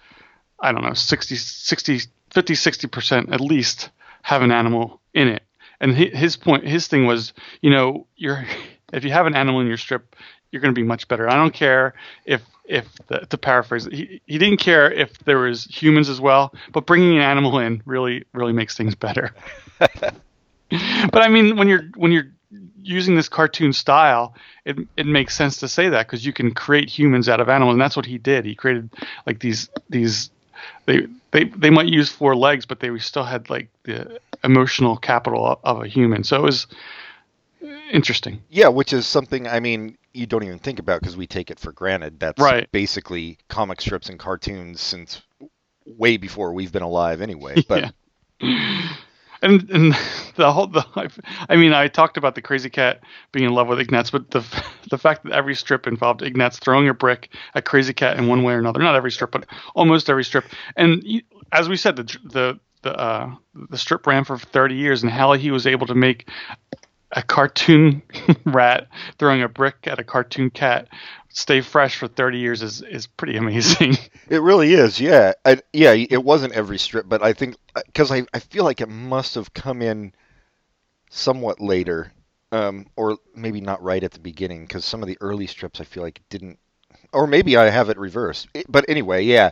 I 0.60 0.72
don't 0.72 0.84
know 0.84 0.94
60 0.94 1.36
60 1.36 2.00
50 2.32 2.56
60 2.56 2.88
percent 2.88 3.34
at 3.34 3.42
least 3.42 3.90
have 4.24 4.42
an 4.42 4.52
animal 4.52 5.02
in 5.14 5.28
it, 5.28 5.44
and 5.80 5.96
hi- 5.96 6.18
his 6.18 6.38
point 6.38 6.66
his 6.66 6.88
thing 6.88 7.06
was 7.06 7.34
you 7.62 7.70
know 7.70 8.08
you're 8.16 8.46
if 8.94 9.04
you 9.04 9.12
have 9.12 9.28
an 9.28 9.36
animal 9.36 9.60
in 9.62 9.68
your 9.68 9.78
strip, 9.78 10.16
you're 10.52 10.62
going 10.62 10.74
to 10.74 10.80
be 10.80 10.88
much 10.88 11.08
better. 11.08 11.30
I 11.30 11.36
don't 11.36 11.54
care 11.54 11.94
if 12.26 12.42
if 12.66 12.88
the, 13.08 13.20
to 13.20 13.38
paraphrase, 13.38 13.86
he 13.92 14.22
he 14.26 14.38
didn't 14.38 14.60
care 14.60 14.90
if 14.90 15.18
there 15.26 15.40
was 15.40 15.66
humans 15.66 16.08
as 16.08 16.22
well, 16.22 16.54
but 16.72 16.86
bringing 16.86 17.18
an 17.18 17.22
animal 17.24 17.60
in 17.60 17.82
really 17.86 18.24
really 18.34 18.54
makes 18.54 18.78
things 18.78 18.96
better. 18.96 19.34
but 19.80 20.16
I 21.22 21.28
mean, 21.28 21.58
when 21.58 21.68
you're 21.68 21.84
when 21.96 22.14
you're 22.14 22.28
using 22.84 23.16
this 23.16 23.30
cartoon 23.30 23.74
style, 23.74 24.36
it 24.66 24.78
it 24.98 25.06
makes 25.06 25.36
sense 25.36 25.58
to 25.58 25.68
say 25.68 25.90
that 25.90 26.08
because 26.08 26.26
you 26.26 26.34
can 26.34 26.54
create 26.54 26.90
humans 26.90 27.30
out 27.30 27.40
of 27.40 27.50
animals, 27.50 27.74
and 27.74 27.82
that's 27.82 27.96
what 27.96 28.06
he 28.06 28.18
did. 28.18 28.46
He 28.46 28.56
created 28.56 28.90
like 29.26 29.40
these 29.40 29.70
these 29.90 30.30
they 30.86 31.08
they 31.32 31.46
they 31.46 31.70
might 31.70 31.88
use 31.88 32.10
four 32.10 32.36
legs, 32.36 32.66
but 32.66 32.80
they 32.80 32.96
still 33.00 33.24
had 33.24 33.50
like 33.50 33.70
the 33.84 34.20
emotional 34.44 34.98
capital 34.98 35.46
of, 35.46 35.60
of 35.64 35.84
a 35.84 35.88
human. 35.88 36.24
So 36.24 36.38
it 36.38 36.44
was 36.44 36.68
interesting. 37.92 38.42
Yeah, 38.50 38.68
which 38.68 38.94
is 38.94 39.06
something 39.08 39.48
I 39.48 39.60
mean 39.60 39.98
you 40.14 40.26
don't 40.28 40.44
even 40.44 40.60
think 40.60 40.80
about 40.80 41.00
because 41.02 41.18
we 41.18 41.28
take 41.28 41.50
it 41.50 41.60
for 41.60 41.72
granted. 41.72 42.20
That's 42.20 42.42
Right. 42.42 42.72
basically 42.72 43.38
comic 43.50 43.82
strips 43.82 44.10
and 44.10 44.20
cartoons 44.20 44.80
since 44.80 45.22
way 45.86 46.18
before 46.18 46.54
we've 46.54 46.72
been 46.72 46.84
alive 46.84 47.22
anyway. 47.22 47.64
But 47.68 47.94
Yeah. 48.40 48.94
And 49.44 49.70
and 49.70 49.94
the 50.36 50.52
whole 50.52 50.68
the 50.68 50.86
I 51.50 51.56
mean 51.56 51.74
I 51.74 51.88
talked 51.88 52.18
about 52.18 52.34
the 52.36 52.42
Krazy 52.42 52.72
Kat 52.72 53.02
being 53.32 53.46
in 53.46 53.54
love 53.54 53.68
with 53.68 53.80
Ignatz, 53.80 54.10
but 54.10 54.32
the 54.32 54.44
the 54.90 54.98
fact 54.98 55.24
that 55.24 55.34
every 55.34 55.54
strip 55.54 55.86
involved 55.86 56.24
Ignatz 56.24 56.58
throwing 56.58 56.90
a 56.90 56.94
brick 56.94 57.30
at 57.54 57.66
Krazy 57.66 57.96
Kat 57.96 58.18
in 58.18 58.28
one 58.28 58.44
way 58.44 58.54
or 58.54 58.60
another. 58.60 58.80
Not 58.80 58.96
every 58.96 59.12
strip, 59.12 59.32
but 59.32 59.46
almost 59.76 60.10
every 60.10 60.24
strip. 60.24 60.46
And 60.76 61.24
as 61.52 61.70
we 61.70 61.78
said, 61.78 61.98
the 61.98 62.04
the 62.24 62.60
the 62.82 63.00
uh, 63.00 63.36
the 63.70 63.78
strip 63.78 64.08
ran 64.08 64.24
for 64.24 64.38
30 64.38 64.76
years, 64.76 65.04
and 65.04 65.12
how 65.12 65.34
he 65.34 65.52
was 65.52 65.68
able 65.68 65.88
to 65.88 65.96
make 65.96 66.30
a 67.14 67.22
cartoon 67.22 68.02
rat 68.46 68.88
throwing 69.20 69.42
a 69.44 69.48
brick 69.48 69.76
at 69.86 70.00
a 70.00 70.04
cartoon 70.04 70.50
cat 70.50 70.88
stay 71.34 71.60
fresh 71.62 71.98
for 71.98 72.08
30 72.08 72.38
years 72.38 72.62
is 72.64 72.82
is 72.82 73.08
pretty 73.08 73.36
amazing. 73.38 73.98
It 74.30 74.42
really 74.42 74.74
is, 74.74 75.00
yeah. 75.02 75.34
I, 75.46 75.62
yeah, 75.74 75.92
it 75.92 76.24
wasn't 76.24 76.54
every 76.54 76.80
strip, 76.80 77.08
but 77.10 77.22
I 77.22 77.34
think 77.34 77.58
because 77.86 78.10
I, 78.12 78.24
I 78.34 78.40
feel 78.40 78.64
like 78.64 78.80
it 78.80 78.88
must 78.90 79.36
have 79.36 79.54
come 79.54 79.82
in 79.82 80.14
somewhat 81.10 81.60
later, 81.60 82.12
um, 82.52 82.88
or 82.96 83.18
maybe 83.36 83.60
not 83.62 83.84
right 83.84 84.04
at 84.04 84.12
the 84.14 84.20
beginning, 84.20 84.64
because 84.64 84.86
some 84.86 85.02
of 85.04 85.08
the 85.08 85.18
early 85.22 85.46
strips 85.46 85.82
I 85.82 85.84
feel 85.84 86.02
like 86.04 86.22
didn't, 86.30 86.58
or 87.12 87.28
maybe 87.28 87.58
I 87.58 87.70
have 87.70 87.90
it 87.90 87.98
reversed. 87.98 88.48
It- 88.54 88.72
but 88.72 88.86
anyway, 88.88 89.24
yeah, 89.26 89.52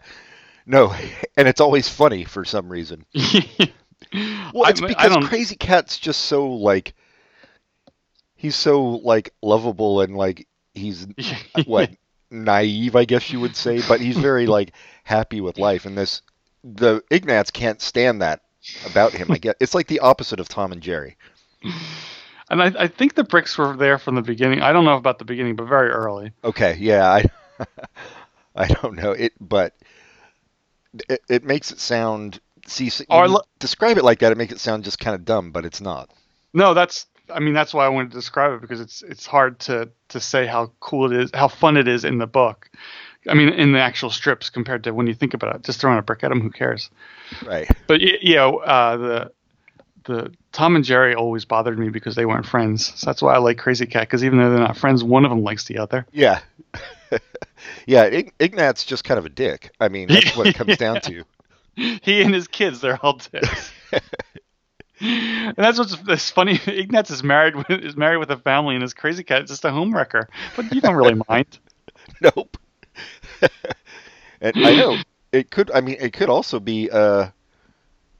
no, 0.65 0.95
and 1.37 1.47
it's 1.47 1.61
always 1.61 1.89
funny 1.89 2.23
for 2.23 2.45
some 2.45 2.69
reason. 2.71 3.05
Well, 4.53 4.69
it's 4.69 4.81
I 4.81 4.87
because 4.87 5.13
don't- 5.13 5.23
Krazy 5.23 5.57
Kat's 5.59 5.97
just 5.99 6.21
so 6.21 6.47
like, 6.49 6.95
he's 8.35 8.55
so 8.55 8.83
like 8.83 9.33
lovable 9.41 10.01
and 10.01 10.15
like 10.17 10.47
he's 10.73 11.07
what 11.65 11.91
naive 12.29 12.95
i 12.95 13.03
guess 13.05 13.29
you 13.31 13.39
would 13.39 13.55
say 13.55 13.81
but 13.87 13.99
he's 13.99 14.17
very 14.17 14.47
like 14.47 14.71
happy 15.03 15.41
with 15.41 15.57
life 15.57 15.85
and 15.85 15.97
this 15.97 16.21
the 16.63 17.03
ignatz 17.11 17.51
can't 17.51 17.81
stand 17.81 18.21
that 18.21 18.41
about 18.85 19.11
him 19.11 19.29
i 19.31 19.37
guess 19.37 19.55
it's 19.59 19.73
like 19.75 19.87
the 19.87 19.99
opposite 19.99 20.39
of 20.39 20.47
tom 20.47 20.71
and 20.71 20.81
jerry 20.81 21.17
And 22.49 22.61
I, 22.61 22.83
I 22.83 22.87
think 22.87 23.15
the 23.15 23.23
bricks 23.23 23.57
were 23.57 23.77
there 23.77 23.97
from 23.97 24.15
the 24.15 24.21
beginning. 24.21 24.61
I 24.61 24.73
don't 24.73 24.83
know 24.83 24.97
about 24.97 25.19
the 25.19 25.25
beginning, 25.25 25.55
but 25.55 25.67
very 25.67 25.89
early. 25.89 26.33
okay 26.43 26.75
yeah 26.79 27.09
i 27.09 27.25
i 28.55 28.67
don't 28.67 28.95
know 28.95 29.11
it 29.11 29.33
but 29.39 29.73
it, 31.09 31.21
it 31.29 31.43
makes 31.45 31.71
it 31.71 31.79
sound 31.79 32.39
see 32.67 32.89
Or 33.09 33.21
when 33.21 33.29
you 33.29 33.35
lo- 33.35 33.43
describe 33.59 33.97
it 33.97 34.03
like 34.03 34.19
that 34.19 34.31
it 34.31 34.37
makes 34.37 34.51
it 34.53 34.59
sound 34.59 34.83
just 34.83 34.99
kind 34.99 35.15
of 35.15 35.23
dumb 35.25 35.51
but 35.51 35.65
it's 35.65 35.79
not 35.81 36.09
No, 36.53 36.73
that's 36.73 37.05
I 37.33 37.39
mean 37.39 37.53
that's 37.53 37.73
why 37.73 37.85
I 37.85 37.89
wanted 37.89 38.11
to 38.11 38.17
describe 38.17 38.53
it 38.53 38.61
because 38.61 38.79
it's 38.79 39.01
it's 39.01 39.25
hard 39.25 39.59
to 39.61 39.89
to 40.09 40.19
say 40.19 40.45
how 40.45 40.71
cool 40.79 41.11
it 41.11 41.17
is, 41.17 41.31
how 41.33 41.47
fun 41.47 41.77
it 41.77 41.87
is 41.87 42.03
in 42.05 42.17
the 42.17 42.27
book. 42.27 42.69
I 43.29 43.35
mean, 43.35 43.49
in 43.49 43.71
the 43.71 43.79
actual 43.79 44.09
strips 44.09 44.49
compared 44.49 44.83
to 44.85 44.93
when 44.93 45.05
you 45.05 45.13
think 45.13 45.33
about 45.35 45.55
it, 45.55 45.63
just 45.63 45.79
throwing 45.79 45.99
a 45.99 46.01
brick 46.01 46.23
at 46.23 46.29
them, 46.29 46.41
who 46.41 46.49
cares? 46.49 46.89
right 47.45 47.69
But 47.87 48.01
you 48.01 48.35
know, 48.35 48.57
uh, 48.59 48.97
the 48.97 49.31
the 50.05 50.33
Tom 50.51 50.75
and 50.75 50.83
Jerry 50.83 51.13
always 51.13 51.45
bothered 51.45 51.77
me 51.77 51.89
because 51.89 52.15
they 52.15 52.25
weren't 52.25 52.45
friends. 52.45 52.91
So 52.99 53.05
that's 53.05 53.21
why 53.21 53.35
I 53.35 53.37
like 53.37 53.57
Krazy 53.57 53.89
Kat 53.89 54.03
because 54.07 54.23
even 54.23 54.39
though 54.39 54.49
they're 54.49 54.59
not 54.59 54.77
friends, 54.77 55.03
one 55.03 55.25
of 55.25 55.29
them 55.31 55.43
likes 55.43 55.65
the 55.65 55.77
other. 55.77 56.05
yeah 56.11 56.41
yeah 57.85 58.05
Ig- 58.05 58.33
ignatz's 58.39 58.85
just 58.85 59.03
kind 59.03 59.17
of 59.17 59.25
a 59.25 59.29
dick 59.29 59.71
i 59.81 59.89
mean 59.89 60.07
that's 60.07 60.35
what 60.37 60.47
it 60.47 60.55
comes 60.55 60.77
down 60.85 61.01
to 61.01 61.25
he 61.75 62.21
and 62.21 62.33
his 62.33 62.47
kids, 62.47 62.81
they're 62.81 62.99
all 63.03 63.13
dicks. 63.31 63.71
and 65.01 65.55
that's 65.55 65.79
what's 65.79 65.97
that's 66.03 66.29
funny. 66.29 66.59
Ignatz 66.67 67.11
is 67.11 67.23
married 67.23 67.55
with 67.55 67.69
is 67.69 67.95
married 67.95 68.17
with 68.17 68.31
a 68.31 68.37
family, 68.37 68.75
and 68.75 68.81
his 68.81 68.93
Krazy 68.93 69.25
Kat 69.25 69.43
is 69.43 69.49
just 69.49 69.65
a 69.65 69.69
homewrecker. 69.69 70.27
But 70.55 70.73
you 70.73 70.81
don't 70.81 70.95
really 70.95 71.21
mind. 71.27 71.59
Nope. 72.19 72.57
and 74.41 74.53
I 74.57 74.75
know 74.75 74.97
it 75.31 75.49
could. 75.49 75.71
I 75.71 75.81
mean, 75.81 75.97
it 75.99 76.13
could 76.13 76.29
also 76.29 76.59
be 76.59 76.89
uh, 76.91 77.29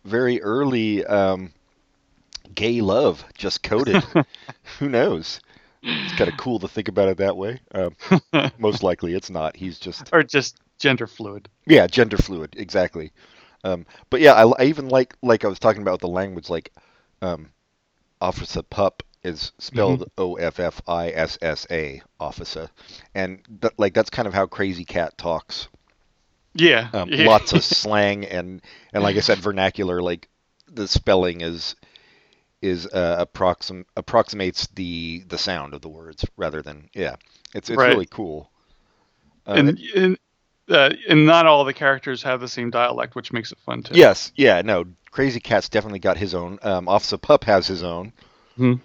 very 0.06 0.41
early 0.41 1.06
um, 1.06 1.52
gay 2.56 2.82
love, 2.82 3.24
just 3.36 3.62
coded. 3.62 4.04
Who 4.80 4.89
knows? 4.89 5.39
It's 5.84 6.13
kind 6.15 6.32
of 6.32 6.38
cool 6.38 6.60
to 6.60 6.67
think 6.67 6.88
about 6.88 7.10
it 7.10 7.17
that 7.17 7.38
way. 7.38 7.60
Um, 7.74 7.96
most 8.58 8.82
likely, 8.82 9.13
it's 9.13 9.30
not. 9.30 9.56
He's 9.56 9.78
just 9.78 10.10
or 10.13 10.24
just 10.24 10.60
gender 10.80 11.08
fluid. 11.08 11.48
yeah, 11.65 11.86
gender 11.88 12.17
fluid, 12.17 12.56
exactly. 12.58 13.12
Um, 13.63 13.86
but 14.10 14.21
yeah, 14.21 14.34
I, 14.34 14.47
I 14.60 14.65
even 14.65 14.89
like 14.89 15.15
like 15.21 15.45
I 15.45 15.47
was 15.47 15.60
talking 15.60 15.82
about 15.82 16.00
the 16.00 16.08
language, 16.08 16.50
like 16.50 16.71
um, 17.21 17.52
Officer 18.21 18.63
Pup 18.63 19.04
is 19.24 19.52
spelled 19.60 20.06
O 20.17 20.36
F 20.36 20.60
F 20.60 20.82
I 20.88 21.10
S 21.12 21.38
S 21.41 21.67
A, 21.71 22.02
Officer, 22.19 22.69
and 23.15 23.39
th- 23.62 23.74
like 23.78 23.93
that's 23.93 24.10
kind 24.10 24.28
of 24.28 24.34
how 24.34 24.47
Krazy 24.47 24.86
Kat 24.88 25.17
talks. 25.17 25.67
Yeah, 26.54 26.89
Um, 26.93 27.10
yeah. 27.12 27.28
Lots 27.28 27.54
of 27.54 27.63
slang 27.63 28.26
and 28.26 28.62
and 28.93 29.04
like 29.04 29.15
I 29.17 29.21
said, 29.21 29.39
vernacular. 29.39 30.02
Like 30.02 30.30
the 30.67 30.88
spelling 30.88 31.41
is 31.41 31.76
is 32.62 32.88
uh, 32.88 33.26
approxim 33.26 33.86
approximates 33.97 34.67
the 34.67 35.24
the 35.28 35.38
sound 35.38 35.74
of 35.74 35.82
the 35.82 35.89
words 35.89 36.26
rather 36.38 36.62
than 36.62 36.89
yeah. 36.93 37.15
It's 37.56 37.69
it's 37.69 37.78
Right. 37.78 37.89
really 37.89 38.08
cool. 38.08 38.52
Uh, 39.45 39.54
and 39.58 39.80
and, 39.95 40.17
uh, 40.69 40.89
and 41.10 41.26
not 41.26 41.45
all 41.45 41.63
the 41.65 41.74
characters 41.74 42.24
have 42.24 42.39
the 42.39 42.47
same 42.47 42.69
dialect, 42.69 43.15
which 43.15 43.32
makes 43.34 43.52
it 43.52 43.58
fun 43.65 43.84
too. 43.84 43.95
Yes, 43.95 44.32
yeah, 44.36 44.62
no. 44.62 44.86
Krazy 45.12 45.43
Kat's 45.43 45.67
definitely 45.69 46.00
got 46.00 46.17
his 46.17 46.34
own. 46.34 46.58
Um, 46.62 46.88
Officer 46.88 47.17
Pup 47.17 47.43
has 47.43 47.67
his 47.67 47.84
own, 47.84 48.13
Hmm. 48.56 48.76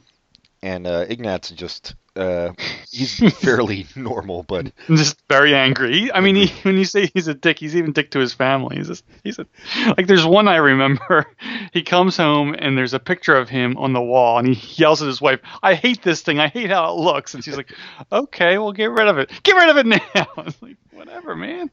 and 0.62 0.86
uh, 0.86 1.04
Ignatz's 1.08 1.56
just 1.56 1.94
uh, 2.16 2.52
he's 2.90 3.18
fairly 3.38 3.87
normal, 3.94 4.42
but 4.42 4.72
just 4.88 5.22
very 5.29 5.55
angry. 5.55 6.11
I 6.12 6.20
mean, 6.20 6.37
he, 6.37 6.46
when 6.62 6.76
you 6.76 6.85
say 6.85 7.11
he's 7.14 7.29
a 7.29 7.35
dick, 7.35 7.59
he's 7.59 7.76
even 7.76 7.92
dick 7.92 8.11
to 8.12 8.18
his 8.18 8.33
family. 8.33 8.76
He's 8.76 8.88
just, 8.88 9.05
he's 9.24 9.38
a, 9.38 9.46
like, 9.96 10.07
there's 10.07 10.26
one 10.26 10.48
I 10.48 10.57
remember. 10.57 11.26
He 11.72 11.83
comes 11.83 12.16
home 12.16 12.55
and 12.59 12.76
there's 12.79 12.94
a 12.94 12.98
picture 12.98 13.37
of 13.37 13.48
him 13.50 13.76
on 13.76 13.92
the 13.92 14.00
wall, 14.00 14.38
and 14.38 14.48
he 14.48 14.83
yells 14.83 15.02
at 15.02 15.09
his 15.09 15.20
wife, 15.20 15.40
"I 15.62 15.74
hate 15.74 16.02
this 16.02 16.22
thing. 16.22 16.38
I 16.38 16.48
hate 16.48 16.70
how 16.70 16.90
it 16.92 16.98
looks." 16.98 17.35
And 17.35 17.44
she's 17.44 17.57
like, 17.57 17.70
"Okay, 18.12 18.57
well, 18.57 18.72
get 18.72 18.90
rid 18.90 19.09
of 19.09 19.18
it. 19.18 19.31
Get 19.42 19.57
rid 19.57 19.68
of 19.68 19.76
it 19.76 19.85
now." 19.87 20.26
I 20.37 20.40
was 20.40 20.61
like, 20.62 20.76
"Whatever, 20.92 21.37
man." 21.37 21.70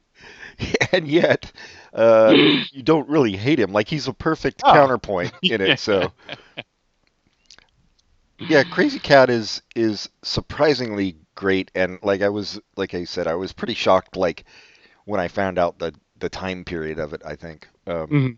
and 0.91 1.07
yet 1.07 1.51
uh, 1.93 2.33
you 2.71 2.83
don't 2.83 3.07
really 3.09 3.35
hate 3.37 3.59
him. 3.59 3.71
Like 3.71 3.87
he's 3.87 4.07
a 4.07 4.13
perfect 4.13 4.61
Oh. 4.65 4.73
counterpoint 4.73 5.31
in 5.41 5.61
it. 5.61 5.79
So 5.79 6.11
yeah, 8.47 8.63
Krazy 8.63 9.01
Kat 9.01 9.29
is 9.29 9.61
is 9.75 10.09
surprisingly 10.23 11.17
great, 11.35 11.71
and 11.75 11.99
like 12.03 12.21
I 12.21 12.29
was 12.29 12.59
like 12.75 12.93
I 12.93 13.05
said, 13.05 13.27
I 13.27 13.35
was 13.35 13.53
pretty 13.53 13.73
shocked 13.73 14.15
like 14.15 14.45
when 15.05 15.19
I 15.19 15.27
found 15.27 15.57
out 15.59 15.79
the 15.79 15.93
the 16.19 16.29
time 16.29 16.63
period 16.65 16.99
of 16.99 17.13
it. 17.13 17.21
I 17.25 17.35
think 17.35 17.67
um, 17.87 18.07
Mhm. 18.07 18.37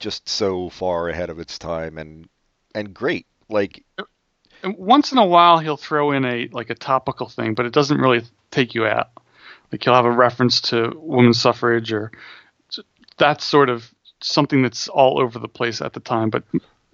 just 0.00 0.28
so 0.28 0.68
far 0.70 1.08
ahead 1.08 1.30
of 1.30 1.38
its 1.38 1.58
time, 1.58 1.98
and 1.98 2.28
and 2.74 2.94
great. 2.94 3.26
Like 3.48 3.84
And 4.62 4.76
once 4.78 5.12
in 5.12 5.18
a 5.18 5.26
while 5.26 5.58
he'll 5.58 5.76
throw 5.76 6.12
in 6.12 6.24
a 6.24 6.48
like 6.52 6.70
a 6.70 6.74
topical 6.74 7.28
thing, 7.28 7.54
but 7.54 7.66
it 7.66 7.72
doesn't 7.72 7.98
really 8.00 8.22
take 8.50 8.74
you 8.74 8.86
out. 8.86 9.10
Like 9.72 9.82
he'll 9.84 9.94
have 9.94 10.04
a 10.06 10.10
reference 10.10 10.60
to 10.62 10.92
women's 10.96 11.40
suffrage 11.40 11.92
or 11.92 12.10
that's 13.18 13.44
sort 13.44 13.68
of 13.70 13.92
something 14.22 14.62
that's 14.62 14.88
all 14.88 15.20
over 15.20 15.38
the 15.38 15.48
place 15.48 15.80
at 15.82 15.92
the 15.92 16.00
time, 16.00 16.30
but 16.30 16.44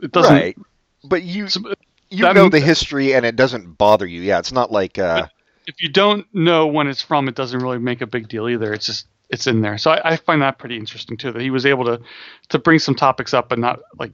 it 0.03 0.13
doesn't. 0.13 0.35
right, 0.35 0.57
but 1.05 1.23
you 1.23 1.49
so- 1.49 1.75
you 2.11 2.25
that- 2.25 2.35
know 2.35 2.49
the 2.49 2.61
history, 2.61 3.15
and 3.15 3.25
it 3.27 3.37
doesn't 3.37 3.79
bother 3.79 4.07
you. 4.07 4.21
Yeah, 4.23 4.39
it's 4.39 4.53
not 4.53 4.71
like 4.73 4.99
uh, 4.99 5.27
if 5.67 5.81
you 5.83 5.89
don't 5.89 6.27
know 6.35 6.67
when 6.67 6.87
it's 6.89 7.03
from, 7.03 7.29
it 7.29 7.35
doesn't 7.35 7.61
really 7.61 7.79
make 7.79 8.01
a 8.01 8.07
big 8.07 8.29
deal 8.29 8.49
either. 8.49 8.73
It's 8.73 8.87
just 8.87 9.07
it's 9.29 9.47
in 9.47 9.61
there. 9.61 9.79
So 9.79 9.93
I, 9.93 10.13
I 10.13 10.17
find 10.17 10.43
that 10.43 10.59
pretty 10.59 10.77
interesting 10.77 11.17
too. 11.17 11.31
That 11.33 11.43
he 11.43 11.51
was 11.51 11.65
able 11.67 11.85
to 11.85 12.01
to 12.49 12.59
bring 12.59 12.79
some 12.81 12.95
topics 12.95 13.33
up 13.33 13.53
and 13.53 13.61
not 13.61 13.81
like 13.99 14.13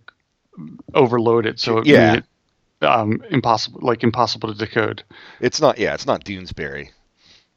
overload 0.95 1.47
it. 1.47 1.59
So 1.61 1.79
it 1.79 1.87
Yeah. 1.87 2.13
made 2.15 2.19
it 2.19 2.25
um, 2.87 3.23
impossible, 3.31 3.81
like 3.83 4.03
impossible 4.03 4.53
to 4.53 4.59
decode. 4.59 5.03
it's 5.41 5.61
not. 5.61 5.79
Yeah, 5.79 5.95
it's 5.95 6.07
not 6.07 6.25
Doonesbury. 6.25 6.91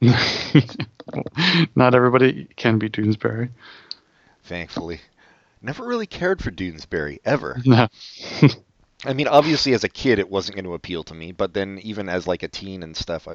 not 1.76 1.94
everybody 1.94 2.46
can 2.56 2.78
be 2.78 2.88
Doonesbury. 2.88 3.50
Thankfully, 4.44 5.00
never 5.60 5.84
really 5.84 6.06
cared 6.06 6.42
for 6.42 6.50
Doonesbury 6.50 7.18
ever. 7.24 7.60
No. 7.66 7.88
I 9.04 9.12
mean, 9.14 9.28
obviously, 9.28 9.72
as 9.74 9.84
a 9.84 9.88
kid, 9.88 10.18
it 10.18 10.30
wasn't 10.30 10.56
going 10.56 10.64
to 10.66 10.74
appeal 10.74 11.04
to 11.04 11.14
me, 11.14 11.32
but 11.32 11.54
then 11.54 11.78
even 11.82 12.08
as 12.08 12.26
like 12.26 12.42
a 12.42 12.48
teen 12.48 12.82
and 12.82 12.96
stuff, 12.96 13.28
I, 13.28 13.34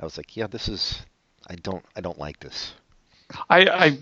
I 0.00 0.04
was 0.04 0.16
like, 0.16 0.36
yeah, 0.36 0.46
this 0.46 0.68
is, 0.68 1.02
I 1.48 1.56
don't, 1.56 1.84
I 1.96 2.00
don't 2.00 2.18
like 2.18 2.40
this. 2.40 2.74
I, 3.50 3.66
I 3.66 3.98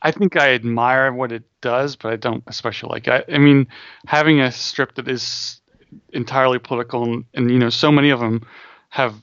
I 0.00 0.10
think 0.12 0.36
I 0.36 0.54
admire 0.54 1.12
what 1.12 1.32
it 1.32 1.42
does, 1.60 1.96
but 1.96 2.12
I 2.12 2.16
don't 2.16 2.44
especially 2.46 2.90
like. 2.90 3.08
I, 3.08 3.24
I 3.32 3.38
mean, 3.38 3.66
having 4.06 4.40
a 4.40 4.52
strip 4.52 4.94
that 4.94 5.08
is 5.08 5.60
entirely 6.12 6.58
political, 6.58 7.02
and, 7.02 7.24
and 7.34 7.50
you 7.50 7.58
know, 7.58 7.70
so 7.70 7.90
many 7.90 8.10
of 8.10 8.20
them 8.20 8.46
have. 8.90 9.14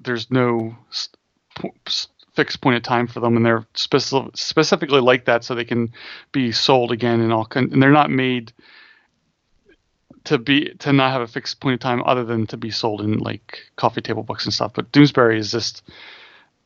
There's 0.00 0.30
no 0.30 0.76
s- 0.90 1.08
po- 1.56 1.74
fixed 2.34 2.60
point 2.60 2.76
of 2.76 2.82
time 2.82 3.06
for 3.06 3.20
them, 3.20 3.36
and 3.36 3.46
they're 3.46 3.66
specific, 3.74 4.36
specifically 4.36 5.00
like 5.00 5.24
that, 5.26 5.44
so 5.44 5.54
they 5.54 5.64
can 5.64 5.92
be 6.32 6.52
sold 6.52 6.92
again 6.92 7.20
and 7.20 7.32
all. 7.32 7.46
And 7.54 7.80
they're 7.82 7.90
not 7.90 8.10
made 8.10 8.52
to 10.28 10.38
be 10.38 10.74
to 10.78 10.92
not 10.92 11.12
have 11.12 11.22
a 11.22 11.26
fixed 11.26 11.60
point 11.60 11.74
of 11.74 11.80
time, 11.80 12.02
other 12.06 12.24
than 12.24 12.46
to 12.46 12.56
be 12.56 12.70
sold 12.70 13.00
in 13.02 13.18
like 13.18 13.58
coffee 13.76 14.00
table 14.00 14.22
books 14.22 14.44
and 14.46 14.54
stuff. 14.54 14.72
But 14.74 14.90
Doonesbury 14.92 15.36
is 15.38 15.50
just 15.50 15.82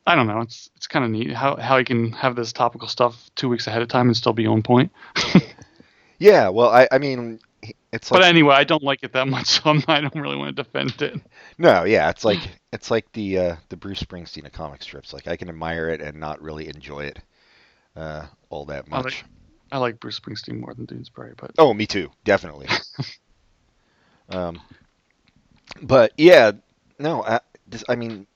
I 0.07 0.15
don't 0.15 0.27
know. 0.27 0.41
It's 0.41 0.71
it's 0.77 0.87
kind 0.87 1.05
of 1.05 1.11
neat 1.11 1.33
how 1.33 1.57
how 1.57 1.79
he 1.79 1.85
can 1.85 2.13
have 2.13 2.37
this 2.37 2.53
topical 2.53 2.89
stuff 2.89 3.31
two 3.35 3.49
weeks 3.49 3.67
ahead 3.67 3.83
of 3.83 3.89
time 3.89 4.07
and 4.09 4.17
still 4.17 4.33
be 4.33 4.47
on 4.47 4.63
point. 4.63 4.93
Yeah, 6.19 6.51
well, 6.51 6.69
I, 6.71 6.87
I 6.93 6.99
mean, 6.99 7.41
it's 7.93 8.09
like 8.09 8.21
But 8.21 8.25
anyway, 8.29 8.55
I 8.55 8.63
don't 8.63 8.85
like 8.85 9.01
it 9.03 9.13
that 9.15 9.27
much, 9.27 9.47
so 9.61 9.63
I'm 9.65 9.79
not, 9.79 9.89
I 9.89 10.01
don't 10.03 10.15
really 10.15 10.37
want 10.37 10.55
to 10.57 10.63
defend 10.63 11.03
it. 11.03 11.21
no, 11.59 11.83
yeah, 11.83 12.11
it's 12.11 12.25
like 12.25 12.39
it's 12.73 12.93
like 12.93 13.11
the 13.13 13.39
uh, 13.39 13.57
the 13.71 13.77
Bruce 13.77 14.01
Springsteen 14.01 14.47
of 14.47 14.53
comic 14.53 14.85
strips. 14.85 15.13
Like 15.13 15.27
I 15.27 15.35
can 15.37 15.49
admire 15.49 15.89
it 15.89 16.01
and 16.01 16.21
not 16.21 16.41
really 16.41 16.69
enjoy 16.69 17.07
it 17.07 17.19
uh, 17.97 18.27
all 18.51 18.67
that 18.67 18.85
I 18.93 18.97
like- 18.97 19.05
much. 19.05 19.25
I 19.73 19.79
like 19.79 19.99
Bruce 19.99 20.21
Springsteen 20.21 20.61
more 20.61 20.75
than 20.75 20.87
Doonesbury, 20.87 21.35
but 21.37 21.53
Oh, 21.59 21.75
me 21.75 21.87
too, 21.87 22.11
definitely. 22.25 22.69
um, 24.29 24.61
but 25.83 26.13
yeah, 26.17 26.53
no, 26.99 27.23
I, 27.23 27.41
this, 27.67 27.85
I 27.89 27.97
mean, 27.97 28.27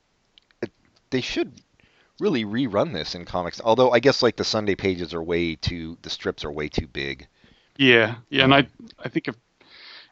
it, 0.62 0.70
they 1.11 1.20
should 1.20 1.53
really 2.20 2.44
rerun 2.44 2.92
this 2.92 3.14
in 3.14 3.25
comics. 3.25 3.61
Although 3.62 3.90
I 3.90 4.01
guess 4.01 4.22
like 4.22 4.37
the 4.37 4.44
Sunday 4.44 4.75
pages 4.75 5.14
are 5.14 5.22
way 5.22 5.55
too, 5.57 5.99
the 6.03 6.11
strips 6.11 6.44
are 6.44 6.51
way 6.51 6.68
too 6.68 6.87
big. 6.87 7.27
yeah, 7.77 8.16
yeah, 8.31 8.44
and 8.44 8.55
I 8.55 8.66
I 8.99 9.09
think 9.09 9.29
if 9.29 9.37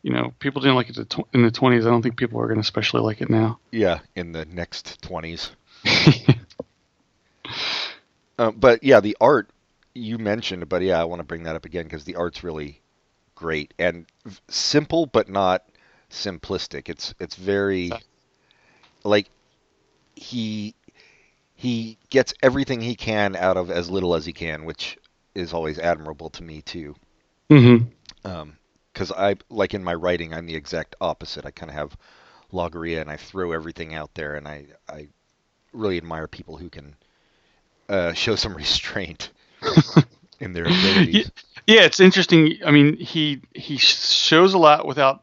you 0.02 0.12
know 0.12 0.34
people 0.38 0.60
didn't 0.60 0.76
like 0.76 0.90
it 0.90 0.98
in 1.32 1.42
the 1.42 1.50
20s, 1.50 1.80
I 1.82 1.90
don't 1.90 2.02
think 2.02 2.16
people 2.16 2.40
are 2.40 2.46
going 2.46 2.56
to 2.56 2.60
especially 2.60 3.00
like 3.02 3.20
it 3.22 3.30
now. 3.30 3.58
Yeah, 3.70 4.00
in 4.14 4.32
the 4.32 4.44
next 4.44 5.02
twenties. 5.02 5.50
Uh, 8.38 8.50
but 8.50 8.82
yeah, 8.82 9.00
the 9.00 9.16
art 9.20 9.48
you 9.94 10.18
mentioned, 10.18 10.68
but 10.68 10.82
yeah, 10.82 11.00
I 11.00 11.04
want 11.04 11.20
to 11.20 11.24
bring 11.24 11.44
that 11.44 11.54
up 11.56 11.64
again 11.64 11.84
because 11.84 12.04
the 12.04 12.16
art's 12.16 12.42
really 12.42 12.80
great 13.34 13.74
and 13.78 14.06
simple, 14.48 15.06
but 15.06 15.28
not 15.28 15.64
simplistic. 16.10 16.88
It's 16.88 17.14
it's 17.20 17.36
very 17.36 17.98
like 19.04 19.30
he 20.16 20.74
he 21.54 21.98
gets 22.10 22.34
everything 22.42 22.80
he 22.80 22.96
can 22.96 23.36
out 23.36 23.56
of 23.56 23.70
as 23.70 23.90
little 23.90 24.14
as 24.14 24.26
he 24.26 24.32
can, 24.32 24.64
which 24.64 24.98
is 25.34 25.52
always 25.52 25.78
admirable 25.78 26.30
to 26.30 26.42
me 26.42 26.62
too. 26.62 26.96
hmm 27.50 27.94
Because 28.92 29.12
I 29.12 29.36
like 29.50 29.74
in 29.74 29.84
my 29.84 29.94
writing, 29.94 30.32
I'm 30.32 30.46
the 30.46 30.54
exact 30.54 30.96
opposite. 31.00 31.44
I 31.46 31.50
kind 31.50 31.70
of 31.70 31.76
have 31.76 31.96
logorrhea 32.52 33.00
and 33.00 33.10
I 33.10 33.16
throw 33.16 33.52
everything 33.52 33.94
out 33.94 34.14
there, 34.14 34.36
and 34.36 34.46
I 34.48 34.66
I 34.88 35.08
really 35.72 35.96
admire 35.98 36.28
people 36.28 36.56
who 36.58 36.70
can 36.70 36.96
uh, 37.88 38.12
show 38.14 38.36
some 38.36 38.56
restraint 38.56 39.30
in 40.40 40.52
their 40.52 40.68
abilities. 40.68 41.30
Yeah, 41.66 41.82
it's 41.82 42.00
interesting. 42.00 42.58
I 42.64 42.70
mean, 42.70 42.96
he 42.96 43.40
he 43.54 43.76
shows 43.76 44.54
a 44.54 44.58
lot 44.58 44.86
without 44.86 45.22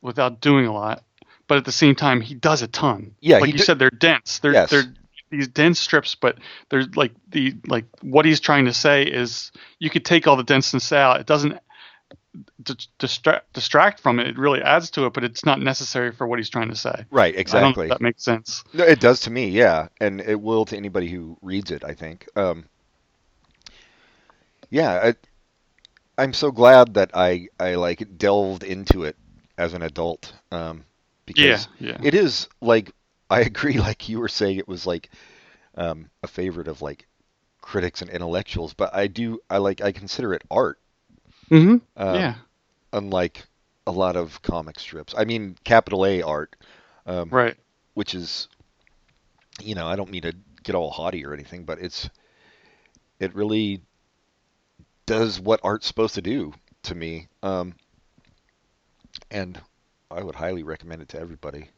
without 0.00 0.40
doing 0.40 0.66
a 0.66 0.72
lot, 0.72 1.04
but 1.46 1.58
at 1.58 1.64
the 1.64 1.72
same 1.72 1.94
time, 1.94 2.20
he 2.20 2.34
does 2.34 2.62
a 2.62 2.66
ton. 2.68 3.14
Yeah, 3.20 3.38
like 3.38 3.52
you 3.52 3.58
d- 3.58 3.64
said, 3.64 3.78
they're 3.78 3.90
dense. 3.90 4.38
They're 4.40 4.52
Yes. 4.52 4.70
they're 4.70 4.92
these 5.30 5.48
dense 5.48 5.78
strips, 5.78 6.14
but 6.14 6.36
they're 6.68 6.84
like 6.94 7.12
the 7.30 7.54
like 7.66 7.84
what 8.02 8.24
he's 8.24 8.40
trying 8.40 8.64
to 8.66 8.72
say 8.74 9.04
is 9.04 9.50
you 9.78 9.88
could 9.88 10.04
take 10.04 10.26
all 10.26 10.36
the 10.36 10.42
denseness 10.44 10.92
out. 10.92 11.20
It 11.20 11.26
doesn't 11.26 11.58
d- 12.62 12.74
distract 12.98 13.50
distract 13.52 14.00
from 14.00 14.18
it. 14.18 14.26
It 14.26 14.36
really 14.38 14.60
adds 14.62 14.90
to 14.90 15.06
it, 15.06 15.12
but 15.14 15.22
it's 15.24 15.44
not 15.44 15.60
necessary 15.60 16.12
for 16.12 16.26
what 16.26 16.38
he's 16.38 16.50
trying 16.50 16.68
to 16.70 16.76
say. 16.76 17.04
Right, 17.10 17.34
I 17.38 17.42
don't 17.44 17.52
know 17.52 17.68
exactly. 17.68 17.88
that 17.88 18.00
makes 18.00 18.22
sense. 18.24 18.62
No, 18.74 18.84
it 18.84 19.00
does 19.00 19.20
to 19.20 19.30
me, 19.30 19.48
yeah, 19.48 19.88
and 20.00 20.20
it 20.20 20.40
will 20.40 20.64
to 20.66 20.76
anybody 20.76 21.08
who 21.08 21.38
reads 21.40 21.70
it. 21.70 21.82
I 21.84 21.94
think. 21.94 22.28
Um, 22.36 22.66
yeah, 24.70 25.00
I, 25.02 25.14
I'm 26.18 26.32
so 26.32 26.50
glad 26.50 26.94
that 26.94 27.10
I 27.14 27.48
I 27.60 27.74
like 27.74 28.16
delved 28.18 28.62
into 28.64 29.04
it 29.04 29.16
as 29.58 29.74
an 29.74 29.82
adult. 29.82 30.32
Um, 30.50 30.86
because 31.26 31.66
Yeah, 31.66 31.66
yeah. 31.80 32.02
it 32.02 32.14
is 32.14 32.48
like 32.62 32.92
I 33.30 33.40
agree. 33.50 33.78
Like 33.78 34.08
you 34.08 34.18
were 34.20 34.28
saying, 34.28 34.58
it 34.58 34.68
was 34.68 34.86
like 34.86 35.10
um, 35.76 36.10
a 36.22 36.28
favorite 36.28 36.68
of 36.68 36.82
like 36.82 37.08
critics 37.62 38.02
and 38.02 38.10
intellectuals. 38.10 38.74
But 38.74 38.94
I 38.94 39.08
do 39.08 39.40
I 39.50 39.58
like 39.58 39.80
I 39.82 39.92
consider 39.92 40.34
it 40.34 40.42
art. 40.50 40.80
hmm 41.50 41.76
Um, 41.96 42.24
yeah, 42.24 42.36
Unlike 42.92 43.46
a 43.86 43.92
lot 43.92 44.16
of 44.16 44.42
comic 44.42 44.78
strips. 44.80 45.14
I 45.16 45.24
mean, 45.24 45.56
capital 45.64 46.06
A 46.06 46.22
art. 46.22 46.56
Um, 47.06 47.36
right. 47.36 47.56
which 47.94 48.14
is 48.14 48.48
you 49.60 49.74
know 49.74 49.86
i 49.86 49.96
don't 49.96 50.10
mean 50.10 50.22
to 50.22 50.32
get 50.62 50.74
all 50.74 50.90
haughty 50.90 51.24
or 51.24 51.32
anything 51.34 51.64
but 51.64 51.78
it's 51.78 52.08
it 53.18 53.34
really 53.34 53.82
does 55.06 55.40
what 55.40 55.60
art's 55.62 55.86
supposed 55.86 56.14
to 56.14 56.22
do 56.22 56.52
to 56.82 56.94
me 56.94 57.28
um 57.42 57.74
and 59.30 59.60
i 60.10 60.22
would 60.22 60.34
highly 60.34 60.62
recommend 60.62 61.02
it 61.02 61.08
to 61.08 61.18
everybody 61.20 61.68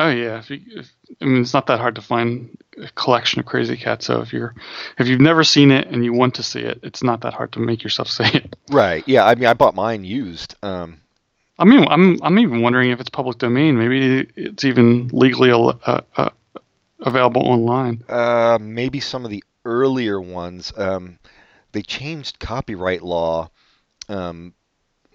Oh 0.00 0.10
yeah, 0.10 0.38
if 0.38 0.48
you, 0.48 0.60
if, 0.76 0.92
I 1.20 1.24
mean 1.24 1.40
it's 1.42 1.52
not 1.52 1.66
that 1.66 1.80
hard 1.80 1.96
to 1.96 2.00
find 2.02 2.56
a 2.80 2.88
collection 2.90 3.40
of 3.40 3.46
Krazy 3.46 3.76
Kat. 3.76 4.00
So 4.00 4.20
if 4.20 4.32
you're 4.32 4.54
if 4.96 5.08
you've 5.08 5.20
never 5.20 5.42
seen 5.42 5.72
it 5.72 5.88
and 5.88 6.04
you 6.04 6.12
want 6.12 6.36
to 6.36 6.44
see 6.44 6.60
it, 6.60 6.78
it's 6.84 7.02
not 7.02 7.22
that 7.22 7.34
hard 7.34 7.50
to 7.54 7.58
make 7.58 7.82
yourself 7.82 8.06
see 8.16 8.22
it. 8.32 8.54
right 8.70 9.02
yeah 9.08 9.26
i 9.26 9.34
mean 9.34 9.46
i 9.46 9.54
bought 9.54 9.74
mine 9.74 10.04
used 10.04 10.54
um 10.62 11.00
I 11.58 11.64
mean, 11.64 11.84
I'm 11.90 12.22
I'm 12.22 12.38
even 12.38 12.62
wondering 12.62 12.92
if 12.92 13.00
it's 13.00 13.10
public 13.10 13.38
domain. 13.38 13.76
Maybe 13.76 14.28
it's 14.36 14.64
even 14.64 15.08
legally 15.08 15.50
al- 15.50 15.80
uh, 15.84 16.02
uh, 16.16 16.30
available 17.00 17.42
online. 17.42 18.04
uh 18.08 18.56
maybe 18.60 19.00
some 19.00 19.24
of 19.24 19.32
the 19.32 19.42
earlier 19.64 20.20
ones 20.20 20.72
um 20.76 21.18
they 21.72 21.82
changed 21.82 22.38
copyright 22.38 23.02
law 23.02 23.50
um 24.08 24.54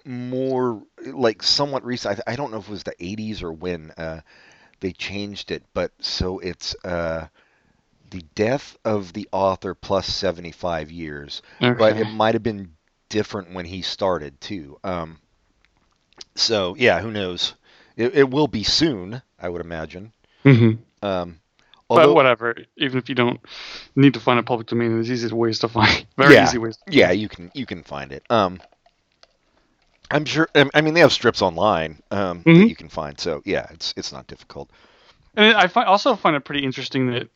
more 0.05 0.81
like 1.05 1.43
somewhat 1.43 1.83
recent 1.85 2.19
I, 2.27 2.33
I 2.33 2.35
don't 2.35 2.51
know 2.51 2.57
if 2.59 2.67
it 2.67 2.71
was 2.71 2.83
the 2.83 2.95
80s 2.99 3.43
or 3.43 3.51
when 3.53 3.91
uh 3.91 4.21
they 4.79 4.91
changed 4.93 5.51
it 5.51 5.63
but 5.73 5.91
so 5.99 6.39
it's 6.39 6.75
uh 6.85 7.27
the 8.09 8.23
death 8.35 8.77
of 8.85 9.13
the 9.13 9.27
author 9.31 9.73
plus 9.75 10.07
75 10.07 10.91
years 10.91 11.41
Okay. 11.61 11.73
but 11.77 11.97
it 11.97 12.05
might 12.05 12.35
have 12.35 12.43
been 12.43 12.75
different 13.09 13.53
when 13.53 13.65
he 13.65 13.81
started 13.81 14.39
too. 14.41 14.77
Um 14.83 15.19
so 16.35 16.75
yeah 16.77 16.99
who 17.01 17.11
knows? 17.11 17.53
It, 17.95 18.15
it 18.15 18.29
will 18.29 18.47
be 18.47 18.63
soon 18.63 19.21
i 19.39 19.49
would 19.49 19.61
imagine. 19.61 20.13
Hmm 20.43 20.73
um 21.01 21.39
but 21.95 22.13
whatever. 22.15 22.55
Even 22.77 22.97
if 22.97 23.09
you 23.09 23.15
don't 23.15 23.39
need 23.95 24.13
to 24.15 24.19
find 24.19 24.39
a 24.39 24.43
public 24.43 24.67
domain, 24.67 24.93
there's 24.93 25.11
easy 25.23 25.33
ways 25.33 25.59
to 25.59 25.67
find. 25.67 26.05
Very 26.17 26.33
Yeah. 26.35 26.43
easy 26.45 26.57
ways. 26.57 26.77
Yeah, 26.89 27.11
you 27.11 27.29
can 27.29 27.51
you 27.53 27.65
can 27.65 27.83
find 27.83 28.11
it. 28.11 28.23
Um, 28.29 28.59
I'm 30.11 30.25
sure. 30.25 30.47
I 30.73 30.81
mean, 30.81 30.93
they 30.93 30.99
have 30.99 31.13
strips 31.13 31.41
online 31.41 32.01
um, 32.11 32.43
that 32.45 32.49
Mhm. 32.49 32.69
you 32.69 32.75
can 32.75 32.89
find. 32.89 33.19
So 33.19 33.41
yeah, 33.45 33.67
it's 33.71 33.93
it's 33.97 34.11
not 34.11 34.27
difficult. 34.27 34.69
And 35.35 35.55
I 35.55 35.67
find, 35.67 35.87
also 35.87 36.15
find 36.15 36.35
it 36.35 36.41
pretty 36.45 36.63
interesting 36.63 37.09
that 37.11 37.29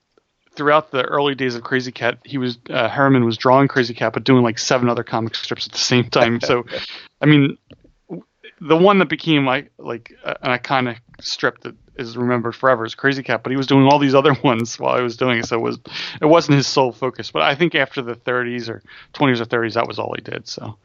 throughout 0.55 0.91
the 0.91 1.01
early 1.03 1.33
days 1.33 1.55
of 1.55 1.63
Krazy 1.63 1.93
Kat, 1.93 2.19
he 2.23 2.37
was 2.37 2.57
uh, 2.69 2.87
Herriman 2.89 3.25
was 3.25 3.37
drawing 3.37 3.67
Krazy 3.67 3.95
Kat, 3.95 4.13
but 4.13 4.23
doing 4.23 4.43
like 4.43 4.59
seven 4.59 4.89
other 4.89 5.03
comic 5.03 5.33
strips 5.35 5.65
at 5.65 5.71
the 5.73 5.79
same 5.79 6.09
time. 6.09 6.39
so, 6.41 6.65
I 7.21 7.25
mean, 7.25 7.57
the 8.59 8.77
one 8.77 8.99
that 8.99 9.09
became 9.09 9.45
like 9.45 9.71
like 9.77 10.13
an 10.23 10.57
iconic 10.57 10.97
strip 11.19 11.61
that 11.61 11.75
is 11.97 12.15
remembered 12.15 12.55
forever 12.55 12.85
is 12.85 12.95
Krazy 12.95 13.23
Kat, 13.23 13.43
but 13.43 13.51
he 13.51 13.57
was 13.57 13.67
doing 13.67 13.87
all 13.87 13.99
these 13.99 14.15
other 14.15 14.33
ones 14.43 14.79
while 14.79 14.95
I 14.95 15.01
was 15.01 15.17
doing 15.17 15.39
it, 15.39 15.45
so 15.45 15.57
it 15.57 15.61
was 15.61 15.79
it 16.21 16.25
wasn't 16.25 16.57
his 16.57 16.67
sole 16.67 16.91
focus. 16.91 17.31
But 17.31 17.43
I 17.43 17.55
think 17.55 17.75
after 17.75 18.01
the 18.01 18.15
30s 18.15 18.69
or 18.69 18.81
20s 19.13 19.39
or 19.39 19.45
30s, 19.45 19.73
that 19.73 19.87
was 19.87 19.99
all 19.99 20.13
he 20.15 20.21
did. 20.21 20.47
So. 20.47 20.77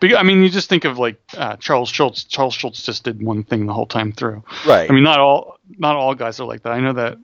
But, 0.00 0.16
I 0.16 0.22
mean, 0.22 0.42
you 0.42 0.48
just 0.48 0.70
think 0.70 0.86
of 0.86 0.98
like 0.98 1.20
uh, 1.36 1.56
Charles 1.56 1.90
Schulz. 1.90 2.24
Charles 2.24 2.54
Schulz 2.54 2.82
just 2.82 3.04
did 3.04 3.22
one 3.22 3.44
thing 3.44 3.66
the 3.66 3.74
whole 3.74 3.86
time 3.86 4.12
through. 4.12 4.42
Right. 4.66 4.90
I 4.90 4.94
mean, 4.94 5.04
not 5.04 5.20
all 5.20 5.58
not 5.78 5.96
all 5.96 6.14
guys 6.14 6.40
are 6.40 6.46
like 6.46 6.62
that. 6.62 6.72
I 6.72 6.80
know 6.80 6.94
that 6.94 7.18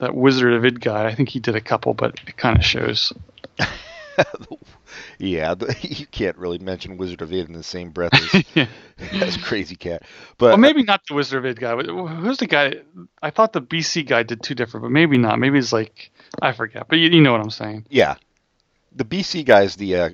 that 0.00 0.14
Wizard 0.14 0.52
of 0.52 0.64
Id 0.64 0.80
guy. 0.80 1.06
I 1.06 1.14
think 1.14 1.30
he 1.30 1.40
did 1.40 1.56
a 1.56 1.60
couple, 1.60 1.94
but 1.94 2.20
it 2.26 2.36
kind 2.36 2.58
of 2.58 2.64
shows. 2.64 3.12
yeah, 5.18 5.54
the, 5.54 5.76
you 5.82 6.06
can't 6.06 6.36
really 6.36 6.58
mention 6.58 6.96
Wizard 6.96 7.22
of 7.22 7.32
Id 7.32 7.46
in 7.46 7.52
the 7.52 7.62
same 7.62 7.90
breath 7.90 8.14
as, 8.14 8.44
yeah. 8.54 8.66
as 9.12 9.36
Krazy 9.36 9.78
Kat. 9.78 10.02
But 10.38 10.46
Well, 10.48 10.56
maybe 10.58 10.82
not 10.82 11.02
the 11.08 11.14
Wizard 11.14 11.44
of 11.44 11.50
Id 11.50 11.60
guy. 11.60 11.76
Who's 11.76 12.38
the 12.38 12.46
guy? 12.46 12.74
I 13.22 13.30
thought 13.30 13.52
the 13.52 13.62
BC 13.62 14.06
guy 14.06 14.22
did 14.22 14.42
two 14.42 14.54
different, 14.54 14.84
but 14.84 14.90
maybe 14.90 15.18
not. 15.18 15.38
Maybe 15.38 15.58
it's 15.58 15.72
like 15.72 16.10
I 16.40 16.52
forget. 16.52 16.88
But 16.88 16.98
you, 16.98 17.10
you 17.10 17.22
know 17.22 17.32
what 17.32 17.40
I'm 17.40 17.50
saying? 17.50 17.86
yeah, 17.90 18.16
the 18.94 19.04
BC 19.04 19.44
guy 19.44 19.62
is 19.62 19.76
the 19.76 19.96
uh, 19.96 20.10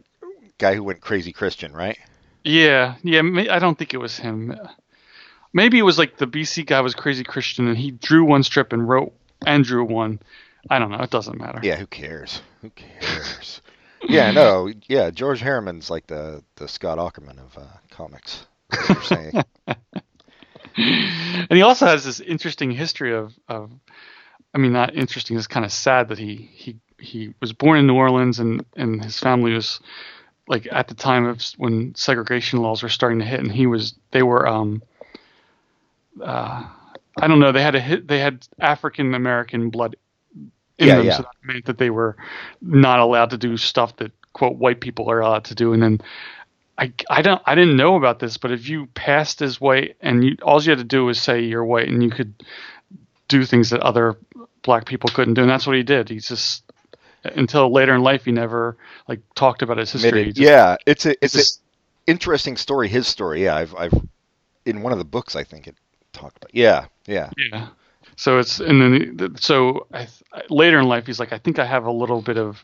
guy 0.59 0.75
who 0.75 0.85
went 0.85 1.01
crazy 1.01 1.33
Christian, 1.33 1.73
right? 1.73 1.99
Yeah, 2.45 2.97
yeah. 3.03 3.23
I 3.51 3.59
don't 3.59 3.77
think 3.77 3.95
it 3.95 3.99
was 3.99 4.17
him. 4.17 4.57
Maybe 5.53 5.79
it 5.79 5.83
was 5.83 5.99
like 5.99 6.17
the 6.17 6.27
BC 6.27 6.67
guy 6.67 6.81
was 6.81 6.95
crazy 6.95 7.25
Christian, 7.25 7.67
and 7.67 7.77
he 7.77 7.91
drew 7.91 8.25
one 8.25 8.43
strip 8.43 8.73
and 8.73 8.89
wrote 8.89 9.13
and 9.47 9.65
drew 9.65 9.85
one. 9.85 10.21
I 10.69 10.79
don't 10.79 10.91
know. 10.91 10.99
It 10.99 11.11
doesn't 11.11 11.39
matter. 11.39 11.61
Yeah, 11.63 11.77
who 11.77 11.87
cares? 11.87 12.43
Who 12.63 12.71
cares? 12.71 13.61
Yeah, 14.03 14.31
no, 14.31 14.73
yeah, 14.89 15.11
George 15.11 15.41
Herriman's 15.41 15.91
like 15.91 16.07
the 16.07 16.43
the 16.57 16.69
Scott 16.69 16.99
Aukerman 16.99 17.39
of 17.39 17.57
uh, 17.59 17.67
comics. 17.91 18.47
That's 18.71 18.89
what 18.89 18.97
you're 18.97 19.05
saying. 19.05 19.45
and 20.77 21.57
he 21.57 21.63
also 21.63 21.87
has 21.87 22.05
this 22.05 22.21
interesting 22.21 22.71
history 22.71 23.15
of, 23.15 23.35
of 23.49 23.71
I 24.55 24.59
mean, 24.59 24.73
not 24.73 24.95
interesting. 24.95 25.37
It's 25.37 25.47
kind 25.47 25.65
of 25.65 25.73
sad 25.73 26.09
that 26.09 26.19
he 26.19 26.49
he 26.53 26.77
he 26.99 27.35
was 27.41 27.53
born 27.53 27.79
in 27.79 27.87
New 27.87 27.97
Orleans 27.97 28.39
and 28.39 28.65
and 28.77 29.03
his 29.03 29.19
family 29.19 29.53
was 29.53 29.81
like 30.49 30.67
at 30.71 30.89
the 30.89 30.95
time 30.95 31.27
of 31.27 31.43
when 31.57 31.95
segregation 31.95 32.61
laws 32.61 32.83
were 32.83 32.89
starting 32.89 33.21
to 33.21 33.25
hit, 33.25 33.41
and 33.41 33.53
he 33.53 33.67
was 33.67 33.95
they 34.11 34.23
were 34.23 34.47
um 34.47 34.83
uh 36.23 36.65
I 37.19 37.27
don't 37.27 37.41
know 37.41 37.53
they 37.53 37.63
had 37.63 37.75
a 37.75 37.81
hit 37.81 38.09
they 38.09 38.19
had 38.19 38.47
African 38.59 39.15
American 39.15 39.71
blood 39.71 39.97
in 40.81 40.89
Yeah, 40.89 40.97
them, 40.97 41.07
yeah. 41.07 41.17
so 41.19 41.23
that 41.23 41.33
meant 41.45 41.65
that 41.67 41.79
they 41.79 41.91
were 41.91 42.17
not 42.61 42.99
allowed 42.99 43.31
to 43.31 43.39
do 43.39 43.57
stuff 43.57 43.95
that 43.97 44.11
quote 44.33 44.57
white 44.57 44.81
people 44.81 45.11
are 45.11 45.21
allowed 45.21 45.45
to 45.45 45.55
do, 45.55 45.73
and 45.73 45.83
then. 45.83 46.01
I, 46.79 46.91
I 47.11 47.21
don't 47.21 47.43
I 47.45 47.55
didn't 47.55 47.77
know 47.77 47.97
about 47.97 48.21
this, 48.21 48.39
but 48.39 48.53
if 48.53 48.67
you 48.67 48.87
passed 48.95 49.43
as 49.43 49.61
white 49.61 49.99
and 50.01 50.25
you 50.25 50.37
all 50.41 50.63
you 50.63 50.71
had 50.71 50.79
to 50.79 50.85
do 50.85 51.05
was 51.05 51.21
say 51.21 51.43
you're 51.43 51.63
white 51.63 51.89
and 51.89 52.03
you 52.03 52.09
could 52.09 52.33
do 53.29 53.45
things 53.45 53.69
that 53.69 53.81
other 53.83 54.17
black 54.63 54.87
people 54.87 55.11
couldn't 55.11 55.35
do, 55.35 55.43
and 55.43 55.51
that's 55.51 55.67
what 55.67 55.77
he 55.77 55.83
did. 55.83 56.09
He's 56.09 56.27
just 56.27 56.65
until 57.23 57.71
later 57.71 57.95
in 57.95 58.03
life 58.03 58.25
he 58.25 58.33
never 58.33 58.79
like 59.09 59.21
talked 59.35 59.61
about 59.61 59.77
his 59.77 59.93
history. 59.93 60.27
Just- 60.33 60.39
yeah, 60.39 60.77
it's 60.87 61.05
a 61.05 61.23
it's 61.23 61.35
just- 61.35 61.61
an 61.61 61.65
interesting 62.15 62.57
story. 62.57 62.89
His 62.89 63.07
story. 63.07 63.45
Yeah, 63.45 63.57
I've 63.57 63.75
I've 63.75 63.93
in 64.65 64.81
one 64.81 64.93
of 64.93 64.99
the 64.99 65.05
books 65.05 65.37
I 65.37 65.45
think 65.45 65.67
it 65.67 65.75
talked 66.15 66.39
about. 66.39 66.55
Yeah, 66.55 66.87
yeah, 67.07 67.29
yeah. 67.37 67.69
So 68.21 68.39
it's 68.39 68.61
and 68.61 68.81
then 68.83 69.17
the- 69.17 69.39
so 69.41 69.87
I, 69.95 70.07
later 70.51 70.79
in 70.79 70.87
life 70.87 71.07
he's 71.07 71.19
like 71.19 71.33
I 71.33 71.39
think 71.39 71.59
I 71.59 71.65
have 71.65 71.87
a 71.87 71.91
little 71.91 72.21
bit 72.21 72.37
of 72.37 72.63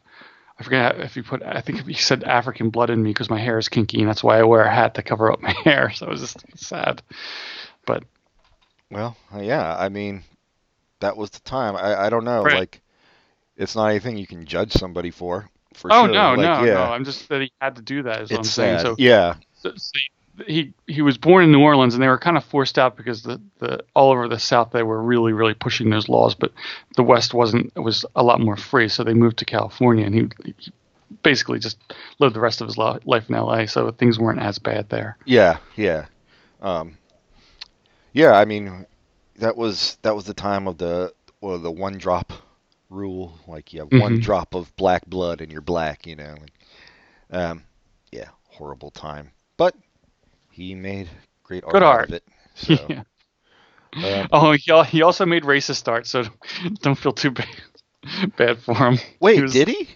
I 0.58 0.62
forget 0.64 1.00
if 1.00 1.14
he 1.14 1.22
put 1.22 1.42
I 1.42 1.62
think 1.62 1.86
he 1.86 1.94
said 1.94 2.24
African 2.24 2.68
blood 2.68 2.90
in 2.90 3.02
me 3.02 3.08
because 3.10 3.30
my 3.30 3.38
hair 3.40 3.56
is 3.58 3.70
kinky 3.70 4.00
and 4.00 4.08
that's 4.08 4.22
why 4.22 4.38
I 4.38 4.42
wear 4.42 4.62
a 4.64 4.74
hat 4.74 4.94
to 4.96 5.02
cover 5.02 5.32
up 5.32 5.40
my 5.40 5.52
hair. 5.64 5.90
So 5.92 6.06
it 6.06 6.10
was 6.10 6.20
just 6.20 6.44
sad, 6.58 7.00
but 7.86 8.04
Well, 8.90 9.16
uh, 9.34 9.40
yeah. 9.40 9.74
I 9.78 9.88
mean, 9.88 10.24
that 11.00 11.16
was 11.16 11.30
the 11.30 11.40
time. 11.40 11.74
I 11.74 12.06
I 12.06 12.10
don't 12.10 12.24
know. 12.24 12.42
Right. 12.42 12.54
Like, 12.54 12.80
it's 13.56 13.74
not 13.74 13.86
anything 13.88 14.18
you 14.18 14.26
can 14.26 14.44
judge 14.44 14.72
somebody 14.72 15.10
for. 15.10 15.48
For 15.74 15.90
oh 15.90 16.04
sure. 16.04 16.12
no 16.12 16.34
Like, 16.34 16.44
no 16.44 16.64
yeah, 16.66 16.74
no 16.74 16.82
I'm 16.92 17.04
just 17.04 17.28
that 17.30 17.40
he 17.40 17.50
had 17.62 17.76
to 17.76 17.82
do 17.82 18.02
that 18.02 18.20
is 18.22 18.30
what 18.30 18.38
I'm 18.40 18.44
It's 18.44 18.52
saying. 18.52 18.78
sad. 18.78 18.86
So 18.88 18.94
yeah, 18.98 19.34
so, 19.54 19.72
so 19.76 19.98
he 20.46 20.72
he 20.86 21.02
was 21.02 21.16
born 21.18 21.44
in 21.44 21.52
New 21.52 21.60
Orleans, 21.62 21.94
and 21.94 22.02
they 22.02 22.08
were 22.08 22.18
kind 22.18 22.36
of 22.36 22.44
forced 22.44 22.78
out 22.78 22.96
because 22.96 23.22
the, 23.22 23.40
the 23.58 23.84
all 23.94 24.10
over 24.12 24.28
the 24.28 24.38
South 24.38 24.70
they 24.72 24.82
were 24.82 25.02
really 25.02 25.32
really 25.32 25.54
pushing 25.54 25.90
those 25.90 26.08
laws, 26.08 26.34
but 26.34 26.52
the 26.96 27.02
West 27.02 27.32
wasn't. 27.34 27.72
It 27.76 27.80
was 27.80 28.04
a 28.14 28.22
lot 28.22 28.40
more 28.40 28.56
free, 28.56 28.88
so 28.88 29.02
they 29.04 29.14
moved 29.14 29.38
to 29.38 29.44
California, 29.44 30.04
and 30.04 30.14
he, 30.14 30.28
he 30.44 30.72
basically 31.22 31.58
just 31.58 31.78
lived 32.18 32.34
the 32.34 32.40
rest 32.40 32.60
of 32.60 32.66
his 32.66 32.76
li- 32.76 32.98
life 33.04 33.28
in 33.28 33.34
L.A. 33.34 33.66
So 33.66 33.90
things 33.92 34.18
weren't 34.18 34.40
as 34.40 34.58
bad 34.58 34.88
there. 34.88 35.16
yeah, 35.24 35.58
yeah. 35.76 36.06
Um, 36.60 36.96
yeah. 38.12 38.32
I 38.32 38.44
mean, 38.44 38.86
that 39.36 39.56
was 39.56 39.98
that 40.02 40.14
was 40.14 40.24
the 40.24 40.34
time 40.34 40.66
of 40.68 40.78
the 40.78 41.12
the 41.40 41.70
one 41.70 41.96
drop 41.98 42.32
rule. 42.90 43.38
Like, 43.46 43.72
you 43.72 43.80
have 43.80 43.92
one 43.92 44.18
Mhm. 44.18 44.22
drop 44.22 44.54
of 44.54 44.74
black 44.76 45.06
blood 45.06 45.40
and 45.40 45.50
you're 45.52 45.60
black. 45.60 46.06
You 46.06 46.16
know. 46.16 46.34
Like, 46.40 46.52
um, 47.30 47.62
yeah, 48.12 48.28
horrible 48.48 48.90
time. 48.90 49.30
But 49.56 49.74
he 50.56 50.74
made 50.74 51.08
great 51.42 51.62
art 51.64 51.72
Good 51.74 51.82
out 51.82 52.04
of 52.04 52.12
it. 52.14 52.24
So, 52.56 52.74
yeah. 52.88 53.02
um, 54.22 54.28
Oh, 54.32 54.52
he 54.52 54.72
he 54.88 55.02
also 55.02 55.26
made 55.26 55.42
racist 55.42 55.86
art, 55.88 56.06
so 56.06 56.24
don't 56.80 56.94
feel 56.94 57.12
too 57.12 57.30
bad 57.32 57.46
bad 58.36 58.58
for 58.60 58.74
him. 58.74 58.98
wait, 59.20 59.36
He 59.36 59.42
was- 59.42 59.52
did 59.52 59.68
he? 59.68 59.88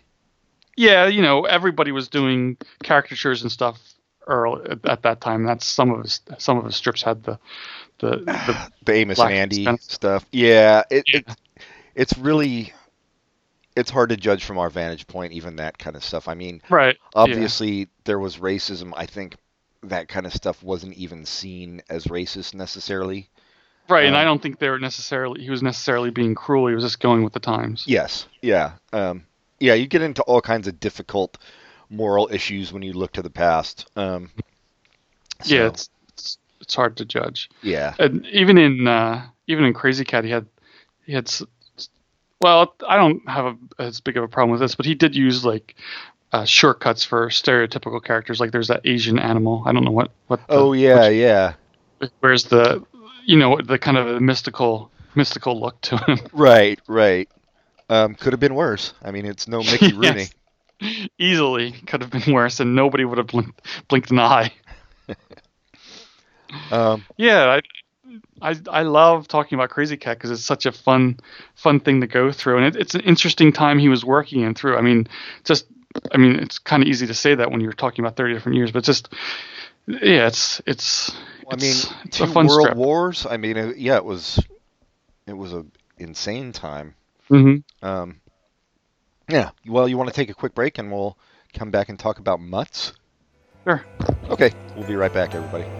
Yeah, 0.76 1.06
you 1.08 1.20
know, 1.22 1.44
everybody 1.44 1.90
was 1.92 2.08
doing 2.08 2.56
caricatures 2.84 3.42
and 3.42 3.50
stuff 3.52 3.78
early 4.26 4.70
at, 4.70 4.86
at 4.86 5.02
that 5.02 5.20
time. 5.20 5.44
That's 5.44 5.66
some 5.66 5.90
of 5.90 6.02
his 6.02 6.20
some 6.38 6.58
of 6.58 6.64
his 6.66 6.76
strips 6.76 7.02
had 7.02 7.22
the 7.24 7.38
the, 7.98 8.10
the 8.18 8.70
the 8.84 8.92
Amos 8.92 9.18
and 9.20 9.32
Andy 9.32 9.62
Spence. 9.64 9.92
stuff. 9.92 10.24
Yeah, 10.32 10.82
it, 10.90 11.04
Yeah. 11.06 11.20
it 11.20 11.36
it's 11.94 12.16
really 12.18 12.72
it's 13.76 13.90
hard 13.90 14.10
to 14.10 14.16
judge 14.16 14.44
from 14.44 14.58
our 14.58 14.68
vantage 14.70 15.06
point, 15.06 15.32
even 15.32 15.56
that 15.56 15.78
kind 15.78 15.96
of 15.96 16.04
stuff. 16.04 16.28
I 16.28 16.34
mean, 16.34 16.60
right. 16.70 16.96
yeah. 17.00 17.20
obviously 17.22 17.88
there 18.04 18.18
was 18.18 18.36
racism. 18.38 18.92
I 18.96 19.06
think 19.06 19.36
that 19.82 20.08
kind 20.08 20.26
of 20.26 20.34
stuff 20.34 20.62
wasn't 20.62 20.94
even 20.94 21.24
seen 21.24 21.82
as 21.88 22.04
racist 22.06 22.54
necessarily. 22.54 23.28
Right, 23.88 24.04
and 24.04 24.14
Um, 24.14 24.20
I 24.20 24.24
don't 24.24 24.40
think 24.40 24.58
they 24.58 24.68
were 24.68 24.78
necessarily 24.78 25.42
he 25.42 25.50
was 25.50 25.62
necessarily 25.62 26.10
being 26.10 26.34
cruel. 26.34 26.68
He 26.68 26.74
was 26.74 26.84
just 26.84 27.00
going 27.00 27.24
with 27.24 27.32
the 27.32 27.40
times. 27.40 27.84
Yes, 27.86 28.26
yeah, 28.42 28.72
um, 28.92 29.24
yeah. 29.58 29.74
You 29.74 29.86
get 29.86 30.02
into 30.02 30.22
all 30.22 30.40
kinds 30.40 30.68
of 30.68 30.78
difficult 30.78 31.38
moral 31.88 32.28
issues 32.30 32.72
when 32.72 32.82
you 32.82 32.92
look 32.92 33.12
to 33.12 33.22
the 33.22 33.30
past. 33.30 33.90
Um, 33.96 34.30
so, 35.42 35.54
yeah, 35.54 35.66
it's, 35.66 35.90
it's 36.12 36.38
it's 36.60 36.74
hard 36.74 36.96
to 36.98 37.04
judge. 37.04 37.50
yeah, 37.62 37.94
And 37.98 38.24
even 38.26 38.58
in 38.58 38.86
uh, 38.86 39.26
even 39.48 39.64
in 39.64 39.74
Krazy 39.74 40.06
Kat, 40.06 40.24
he 40.24 40.30
had 40.30 40.46
he 41.04 41.12
had 41.12 41.28
well, 42.40 42.74
I 42.88 42.96
don't 42.96 43.28
have 43.28 43.46
a, 43.46 43.82
as 43.82 44.00
big 44.00 44.16
of 44.16 44.24
a 44.24 44.28
problem 44.28 44.50
with 44.50 44.60
this, 44.60 44.74
but 44.74 44.86
he 44.86 44.94
did 44.94 45.14
use 45.14 45.44
like 45.44 45.74
uh, 46.32 46.44
shortcuts 46.44 47.04
for 47.04 47.28
stereotypical 47.28 48.02
characters. 48.02 48.40
Like 48.40 48.52
there's 48.52 48.68
that 48.68 48.80
Asian 48.84 49.18
animal. 49.18 49.62
I 49.66 49.72
don't 49.72 49.84
know 49.84 49.90
what 49.90 50.10
what. 50.28 50.40
the- 50.46 50.54
oh 50.54 50.72
yeah, 50.72 51.08
yeah. 51.08 51.54
which- 51.98 52.10
Where's 52.20 52.44
the 52.44 52.84
you 53.24 53.36
know 53.38 53.60
the 53.60 53.78
kind 53.78 53.96
of 53.96 54.20
mystical 54.22 54.90
mystical 55.14 55.58
look 55.60 55.80
to 55.82 55.96
him. 55.98 56.18
Right, 56.32 56.78
right. 56.88 57.28
Um, 57.88 58.14
could 58.14 58.32
have 58.32 58.40
been 58.40 58.54
worse. 58.54 58.94
I 59.02 59.10
mean, 59.10 59.26
it's 59.26 59.48
no 59.48 59.58
Mickey 59.62 59.92
Rooney. 59.94 60.26
Yes. 60.80 61.08
Easily 61.18 61.72
could 61.72 62.00
have 62.00 62.10
been 62.10 62.32
worse, 62.32 62.60
and 62.60 62.74
nobody 62.74 63.04
would 63.04 63.18
have 63.18 63.26
blinked, 63.26 63.60
blinked 63.88 64.10
an 64.12 64.18
eye. 64.20 64.52
Um, 66.72 67.04
Yeah, 67.16 67.60
I, 68.42 68.50
I 68.50 68.56
I 68.70 68.82
love 68.82 69.28
talking 69.28 69.56
about 69.56 69.70
Krazy 69.70 70.00
Kat 70.00 70.16
because 70.18 70.30
it's 70.32 70.44
such 70.44 70.66
a 70.66 70.72
fun 70.72 71.20
fun 71.54 71.78
thing 71.80 72.00
to 72.00 72.06
go 72.08 72.32
through, 72.32 72.56
and 72.58 72.66
it, 72.66 72.76
it's 72.80 72.94
an 72.94 73.02
interesting 73.02 73.52
time 73.52 73.78
he 73.78 73.88
was 73.88 74.04
working 74.04 74.40
in 74.40 74.54
through. 74.54 74.76
I 74.76 74.80
mean, 74.80 75.06
just 75.44 75.66
I 76.12 76.18
mean, 76.18 76.36
it's 76.36 76.58
kind 76.58 76.82
of 76.82 76.88
easy 76.88 77.06
to 77.06 77.14
say 77.14 77.34
that 77.34 77.50
when 77.50 77.60
you're 77.60 77.72
talking 77.72 78.04
about 78.04 78.16
30 78.16 78.34
different 78.34 78.56
years, 78.56 78.72
but 78.72 78.84
just 78.84 79.12
yeah, 79.86 80.26
it's 80.26 80.60
it's. 80.66 81.10
I 81.50 81.56
mean, 81.56 81.70
it's, 81.70 81.92
it's 82.04 82.18
two 82.18 82.32
world 82.32 82.62
strip. 82.62 82.76
wars. 82.76 83.26
I 83.28 83.36
mean, 83.36 83.56
it, 83.56 83.76
yeah, 83.76 83.96
it 83.96 84.04
was 84.04 84.38
it 85.26 85.32
was 85.32 85.52
a 85.52 85.64
insane 85.98 86.52
time. 86.52 86.94
hmm 87.28 87.56
Um, 87.82 88.20
yeah. 89.28 89.50
Well, 89.66 89.88
you 89.88 89.96
want 89.96 90.08
to 90.08 90.14
take 90.14 90.30
a 90.30 90.34
quick 90.34 90.54
break, 90.54 90.78
and 90.78 90.92
we'll 90.92 91.16
come 91.54 91.70
back 91.70 91.88
and 91.88 91.98
talk 91.98 92.18
about 92.18 92.40
mutts. 92.40 92.92
Sure. 93.66 93.84
Okay, 94.28 94.52
we'll 94.74 94.84
be 94.84 94.96
right 94.96 95.12
back, 95.12 95.34
everybody. 95.34 95.79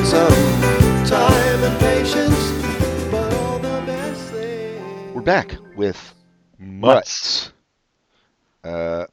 take 0.00 0.08
some 0.08 1.04
time 1.04 1.62
and 1.62 1.80
patience, 1.80 3.10
but 3.10 3.32
all 3.34 3.58
the 3.58 3.82
best 3.86 4.30
things. 4.32 5.14
We're 5.14 5.20
back 5.22 5.56
with 5.76 6.14
Mutts. 6.58 7.52
Uh, 8.64 9.06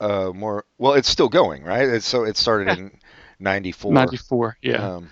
uh, 0.00 0.32
more. 0.34 0.64
Well, 0.78 0.94
it's 0.94 1.08
still 1.08 1.28
going, 1.28 1.62
right? 1.62 1.88
It's, 1.88 2.06
so 2.06 2.24
it 2.24 2.36
started 2.36 2.68
Yeah. 2.68 2.84
in 2.84 3.00
'94. 3.38 3.92
94. 3.92 4.56
Yeah. 4.62 4.94
Um, 4.96 5.10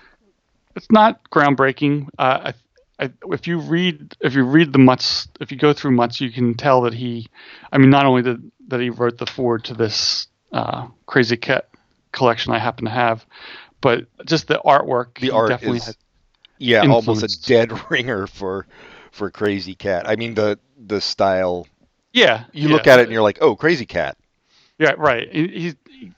it's 0.74 0.90
not 0.90 1.20
groundbreaking. 1.30 2.08
Uh, 2.18 2.52
I, 2.98 3.04
I, 3.04 3.12
if 3.30 3.46
you 3.46 3.58
read 3.58 4.16
if 4.20 4.34
you 4.34 4.42
read 4.44 4.72
the 4.72 4.78
Mutts, 4.78 5.28
if 5.40 5.52
you 5.52 5.58
go 5.58 5.72
through 5.72 5.92
Mutts, 5.92 6.20
you 6.20 6.30
can 6.32 6.54
tell 6.54 6.82
that 6.82 6.94
he, 6.94 7.28
I 7.70 7.78
mean, 7.78 7.90
not 7.90 8.06
only 8.06 8.22
did 8.22 8.50
that 8.68 8.80
he 8.80 8.90
wrote 8.90 9.18
the 9.18 9.26
forward 9.26 9.64
to 9.64 9.74
this 9.74 10.26
uh, 10.52 10.88
Krazy 11.06 11.40
Kat 11.40 11.68
collection 12.12 12.52
I 12.52 12.58
happen 12.58 12.84
to 12.84 12.90
have, 12.90 13.24
but 13.82 14.06
just 14.24 14.48
the 14.48 14.58
artwork. 14.64 15.18
the 15.20 15.30
art 15.32 15.50
definitely 15.50 15.78
is, 15.78 15.86
had- 15.86 15.96
yeah, 16.56 16.86
almost 16.86 17.22
a 17.22 17.46
dead 17.46 17.70
ringer 17.90 18.26
for 18.26 18.66
for 19.10 19.30
Krazy 19.30 19.76
Kat. 19.76 20.08
I 20.08 20.16
mean, 20.16 20.32
the 20.34 20.58
the 20.78 21.00
style. 21.02 21.66
yeah. 22.14 22.44
You 22.52 22.68
yeah. 22.68 22.74
look 22.74 22.86
at 22.86 22.98
it 23.00 23.02
and 23.02 23.12
you're 23.12 23.22
like, 23.22 23.38
oh, 23.42 23.54
Krazy 23.56 23.86
Kat. 23.86 24.16
Yeah, 24.78 24.94
right. 24.96 25.28
He, 25.30 25.48
he 25.48 26.10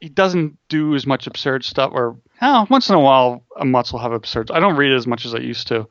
he 0.00 0.08
doesn't 0.08 0.58
do 0.68 0.94
as 0.96 1.06
much 1.06 1.26
absurd 1.28 1.64
stuff, 1.64 1.92
or 1.94 2.16
oh, 2.42 2.66
once 2.68 2.88
in 2.88 2.94
a 2.96 3.00
while 3.00 3.44
a 3.56 3.64
Mutts 3.64 3.92
will 3.92 4.00
have 4.00 4.12
absurd. 4.12 4.50
I 4.50 4.58
don't 4.60 4.76
read 4.76 4.90
it 4.92 4.96
as 4.96 5.06
much 5.06 5.24
as 5.24 5.34
I 5.34 5.38
used 5.38 5.68
to, 5.68 5.86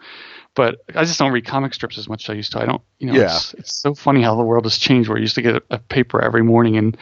but 0.54 0.82
I 0.94 1.06
just 1.06 1.18
don't 1.18 1.32
read 1.32 1.46
comic 1.46 1.74
strips 1.74 1.98
as 1.98 2.10
much 2.10 2.26
as 2.26 2.34
I 2.34 2.36
used 2.36 2.52
to. 2.52 2.62
I 2.62 2.66
don't, 2.66 2.82
you 3.00 3.08
know, 3.08 3.14
Yeah. 3.14 3.36
it's, 3.36 3.54
it's 3.54 3.74
so 3.82 3.96
funny 3.96 4.22
how 4.22 4.36
the 4.36 4.44
world 4.44 4.66
has 4.66 4.78
changed. 4.78 5.08
Where 5.10 5.18
I 5.18 5.22
used 5.22 5.36
to 5.36 5.42
get 5.42 5.56
a, 5.56 5.64
a 5.72 5.80
paper 5.80 6.22
every 6.22 6.44
morning, 6.44 6.76
and 6.78 6.98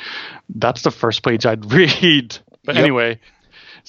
that's 0.49 0.83
the 0.83 0.91
first 0.91 1.23
page 1.23 1.45
I'd 1.47 1.71
read. 1.73 2.37
But 2.63 2.75
Yep. 2.75 2.83
anyway, 2.83 3.19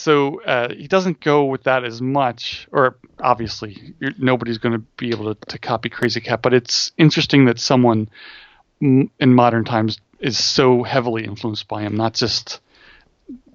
so 0.01 0.41
uh, 0.45 0.73
he 0.73 0.89
doesn't 0.89 1.21
go 1.21 1.45
with 1.45 1.65
that 1.65 1.85
as 1.85 2.01
much, 2.01 2.67
or 2.73 2.97
obviously 3.21 3.95
you're, 4.01 4.13
nobody's 4.17 4.57
going 4.57 4.73
to 4.73 4.79
be 4.97 5.11
able 5.11 5.35
to, 5.35 5.47
to 5.49 5.59
copy 5.59 5.91
Krazy 5.91 6.25
Kat. 6.25 6.41
But 6.41 6.55
it's 6.55 6.91
interesting 6.97 7.45
that 7.45 7.61
someone 7.61 8.09
m- 8.81 9.11
in 9.21 9.35
modern 9.35 9.65
times 9.67 9.99
is 10.19 10.43
so 10.43 10.83
heavily 10.85 11.25
influenced 11.25 11.69
by 11.69 11.83
him. 11.83 11.97
Not 11.97 12.15
just 12.15 12.61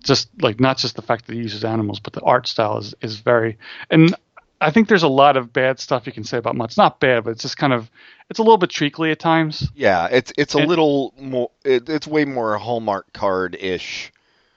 just 0.04 0.30
like 0.40 0.60
not 0.60 0.78
just 0.78 0.96
the 0.96 1.02
fact 1.02 1.26
that 1.26 1.34
he 1.34 1.40
uses 1.40 1.64
animals, 1.66 2.00
but 2.00 2.14
the 2.14 2.22
art 2.22 2.46
style 2.48 2.78
is 2.78 2.94
is 3.02 3.18
very. 3.18 3.58
And 3.90 4.14
I 4.62 4.70
think 4.70 4.88
there's 4.88 5.04
a 5.04 5.08
lot 5.08 5.38
of 5.38 5.52
bad 5.52 5.80
stuff 5.80 6.06
you 6.06 6.14
can 6.14 6.24
say 6.24 6.38
about. 6.38 6.56
It's 6.62 6.78
not 6.78 7.00
bad, 7.00 7.24
but 7.24 7.32
it's 7.32 7.42
just 7.42 7.58
kind 7.58 7.74
of 7.74 7.90
it's 8.30 8.38
a 8.38 8.44
little 8.44 8.58
bit 8.60 8.70
treacly 8.70 9.10
at 9.10 9.18
times. 9.20 9.68
Yeah, 9.74 10.08
it's 10.12 10.32
it's 10.38 10.54
a 10.54 10.60
And- 10.60 10.68
little 10.70 11.12
more. 11.20 11.50
It, 11.64 11.90
it's 11.90 12.06
way 12.06 12.24
more 12.26 12.56
Hallmark 12.60 13.12
card 13.14 13.58
ish. 13.60 14.12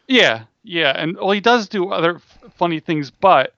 Yeah, 0.06 0.44
yeah, 0.68 0.92
and 0.94 1.16
well, 1.16 1.30
he 1.30 1.40
does 1.40 1.68
do 1.68 1.90
other 1.90 2.16
f- 2.16 2.38
funny 2.56 2.80
things, 2.80 3.10
but 3.10 3.54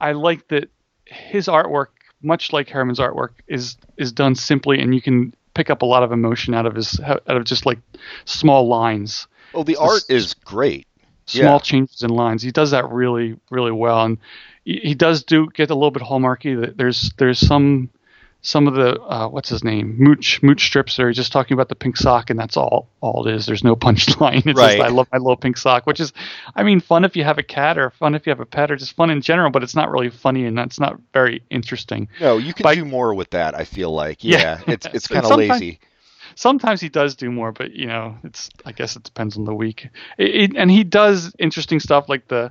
I 0.00 0.12
like 0.12 0.48
that 0.48 0.70
his 1.06 1.46
artwork, 1.46 1.86
much 2.22 2.52
like 2.52 2.68
Herriman's 2.68 2.98
artwork, 3.00 3.30
is 3.48 3.76
is 3.96 4.12
done 4.12 4.34
simply, 4.34 4.80
and 4.80 4.94
you 4.94 5.00
can 5.00 5.34
pick 5.54 5.70
up 5.70 5.82
a 5.82 5.86
lot 5.86 6.02
of 6.02 6.12
emotion 6.12 6.54
out 6.54 6.66
of 6.66 6.74
his 6.74 7.00
out 7.00 7.22
of 7.26 7.44
just 7.44 7.66
like 7.66 7.78
small 8.24 8.68
lines, 8.68 9.26
Oh, 9.54 9.64
the 9.64 9.76
art 9.76 10.02
is 10.08 10.34
great. 10.34 10.86
small 11.26 11.54
Yeah. 11.56 11.58
changes 11.58 12.02
in 12.02 12.10
lines. 12.10 12.42
He 12.42 12.50
does 12.50 12.70
that 12.72 12.90
really, 12.90 13.36
really 13.50 13.72
well, 13.72 14.04
and 14.04 14.18
he, 14.64 14.80
he 14.82 14.94
does 14.94 15.22
do 15.24 15.48
get 15.54 15.70
a 15.70 15.74
little 15.74 15.90
bit 15.90 16.02
hallmarky. 16.02 16.60
That 16.60 16.76
There's 16.76 17.12
there's 17.18 17.38
some 17.38 17.90
some 18.44 18.66
of 18.66 18.74
the 18.74 19.00
uh, 19.00 19.28
what's 19.28 19.48
his 19.48 19.62
name 19.62 19.94
mooch 19.98 20.42
mooch 20.42 20.66
strips 20.66 20.98
are 20.98 21.12
just 21.12 21.30
talking 21.32 21.54
about 21.54 21.68
the 21.68 21.74
pink 21.76 21.96
sock, 21.96 22.28
and 22.28 22.38
that's 22.38 22.56
all 22.56 22.88
all 23.00 23.26
it 23.26 23.34
is. 23.34 23.46
There's 23.46 23.62
no 23.64 23.76
punchline. 23.86 24.44
It's 24.46 24.58
Right. 24.58 24.78
just 24.78 24.88
I 24.90 24.92
love 24.92 25.06
my 25.12 25.18
little 25.18 25.36
pink 25.36 25.56
sock, 25.56 25.86
which 25.86 26.00
is, 26.00 26.12
I 26.56 26.62
mean, 26.64 26.80
fun 26.80 27.04
if 27.04 27.16
you 27.16 27.24
have 27.24 27.38
a 27.38 27.42
cat 27.42 27.78
or 27.78 27.90
fun 27.90 28.14
if 28.14 28.26
you 28.26 28.30
have 28.30 28.40
a 28.40 28.46
pet 28.46 28.70
or 28.70 28.76
just 28.76 28.94
fun 28.96 29.10
in 29.10 29.20
general. 29.22 29.50
But 29.50 29.62
it's 29.62 29.74
not 29.76 29.90
really 29.90 30.10
funny 30.10 30.44
and 30.44 30.58
that's 30.58 30.78
not 30.80 30.98
very 31.12 31.42
interesting. 31.50 32.08
No, 32.20 32.36
you 32.38 32.52
can 32.52 32.64
But- 32.64 32.74
do 32.74 32.84
more 32.84 33.14
with 33.14 33.30
that. 33.30 33.54
I 33.54 33.64
feel 33.64 33.90
like. 33.92 34.22
Yeah. 34.24 34.60
Yeah, 34.66 34.72
it's 34.74 34.86
it's 34.92 35.06
kind 35.08 35.24
of 35.24 35.36
lazy. 35.36 35.78
Sometimes 36.34 36.80
he 36.80 36.88
does 36.88 37.14
do 37.14 37.30
more, 37.30 37.52
but 37.52 37.72
you 37.72 37.86
know, 37.86 38.16
it's 38.24 38.48
I 38.64 38.72
guess 38.72 38.96
it 38.96 39.02
depends 39.02 39.36
on 39.36 39.44
the 39.44 39.54
week. 39.54 39.88
It, 40.18 40.34
it- 40.52 40.56
and 40.56 40.70
he 40.70 40.84
does 40.84 41.34
interesting 41.38 41.80
stuff 41.80 42.08
like 42.08 42.28
the, 42.28 42.50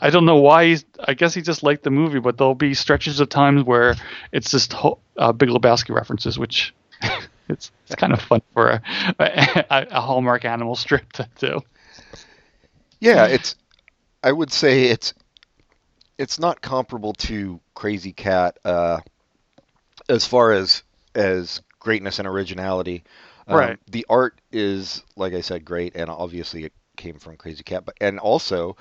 I 0.00 0.10
don't 0.10 0.24
know 0.26 0.36
why 0.36 0.66
he's. 0.66 0.84
I 1.06 1.14
guess 1.14 1.34
he 1.34 1.42
just 1.42 1.62
liked 1.62 1.84
the 1.84 1.90
movie, 1.90 2.20
but 2.20 2.36
there'll 2.38 2.54
be 2.54 2.74
stretches 2.74 3.20
of 3.20 3.28
times 3.28 3.64
where 3.64 3.94
it's 4.32 4.50
just 4.50 4.74
uh, 5.16 5.32
Big 5.32 5.48
Lebowski 5.48 5.94
references, 5.94 6.38
which 6.38 6.74
it's 7.48 7.72
it's 7.86 7.94
kind 7.96 8.12
of 8.12 8.20
fun 8.20 8.42
for 8.52 8.68
a, 8.70 8.82
a, 9.18 9.86
a 9.90 10.00
Hallmark 10.00 10.44
animal 10.44 10.76
strip 10.76 11.10
to 11.14 11.28
do. 11.38 11.60
Yeah, 13.00 13.26
it's. 13.26 13.56
I 14.22 14.30
would 14.32 14.52
say 14.52 14.84
it's. 14.84 15.14
It's 16.18 16.38
not 16.38 16.60
comparable 16.60 17.14
to 17.14 17.58
Krazy 17.74 18.14
Kat, 18.14 18.58
uh, 18.64 19.00
as 20.08 20.26
far 20.26 20.52
as 20.52 20.82
as 21.14 21.62
greatness 21.82 22.18
and 22.20 22.28
originality. 22.28 23.02
Um, 23.48 23.58
Right. 23.58 23.78
The 23.90 24.06
art 24.08 24.40
is, 24.52 25.02
like 25.16 25.34
I 25.34 25.40
said, 25.40 25.64
great, 25.64 25.96
and 25.96 26.08
obviously 26.08 26.64
it 26.64 26.72
came 26.96 27.18
from 27.18 27.36
Krazy 27.36 27.64
Kat. 27.64 27.84
But 27.84 27.96
and 28.00 28.18
also, 28.20 28.76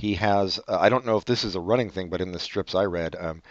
he 0.00 0.14
has. 0.14 0.58
Uh, 0.66 0.78
I 0.80 0.88
don't 0.88 1.04
know 1.04 1.18
if 1.18 1.26
this 1.26 1.44
is 1.44 1.54
a 1.54 1.60
running 1.60 1.90
thing, 1.90 2.08
but 2.08 2.20
in 2.22 2.32
the 2.32 2.38
strips 2.38 2.74
I 2.74 2.84
read, 2.86 3.14
um, 3.18 3.42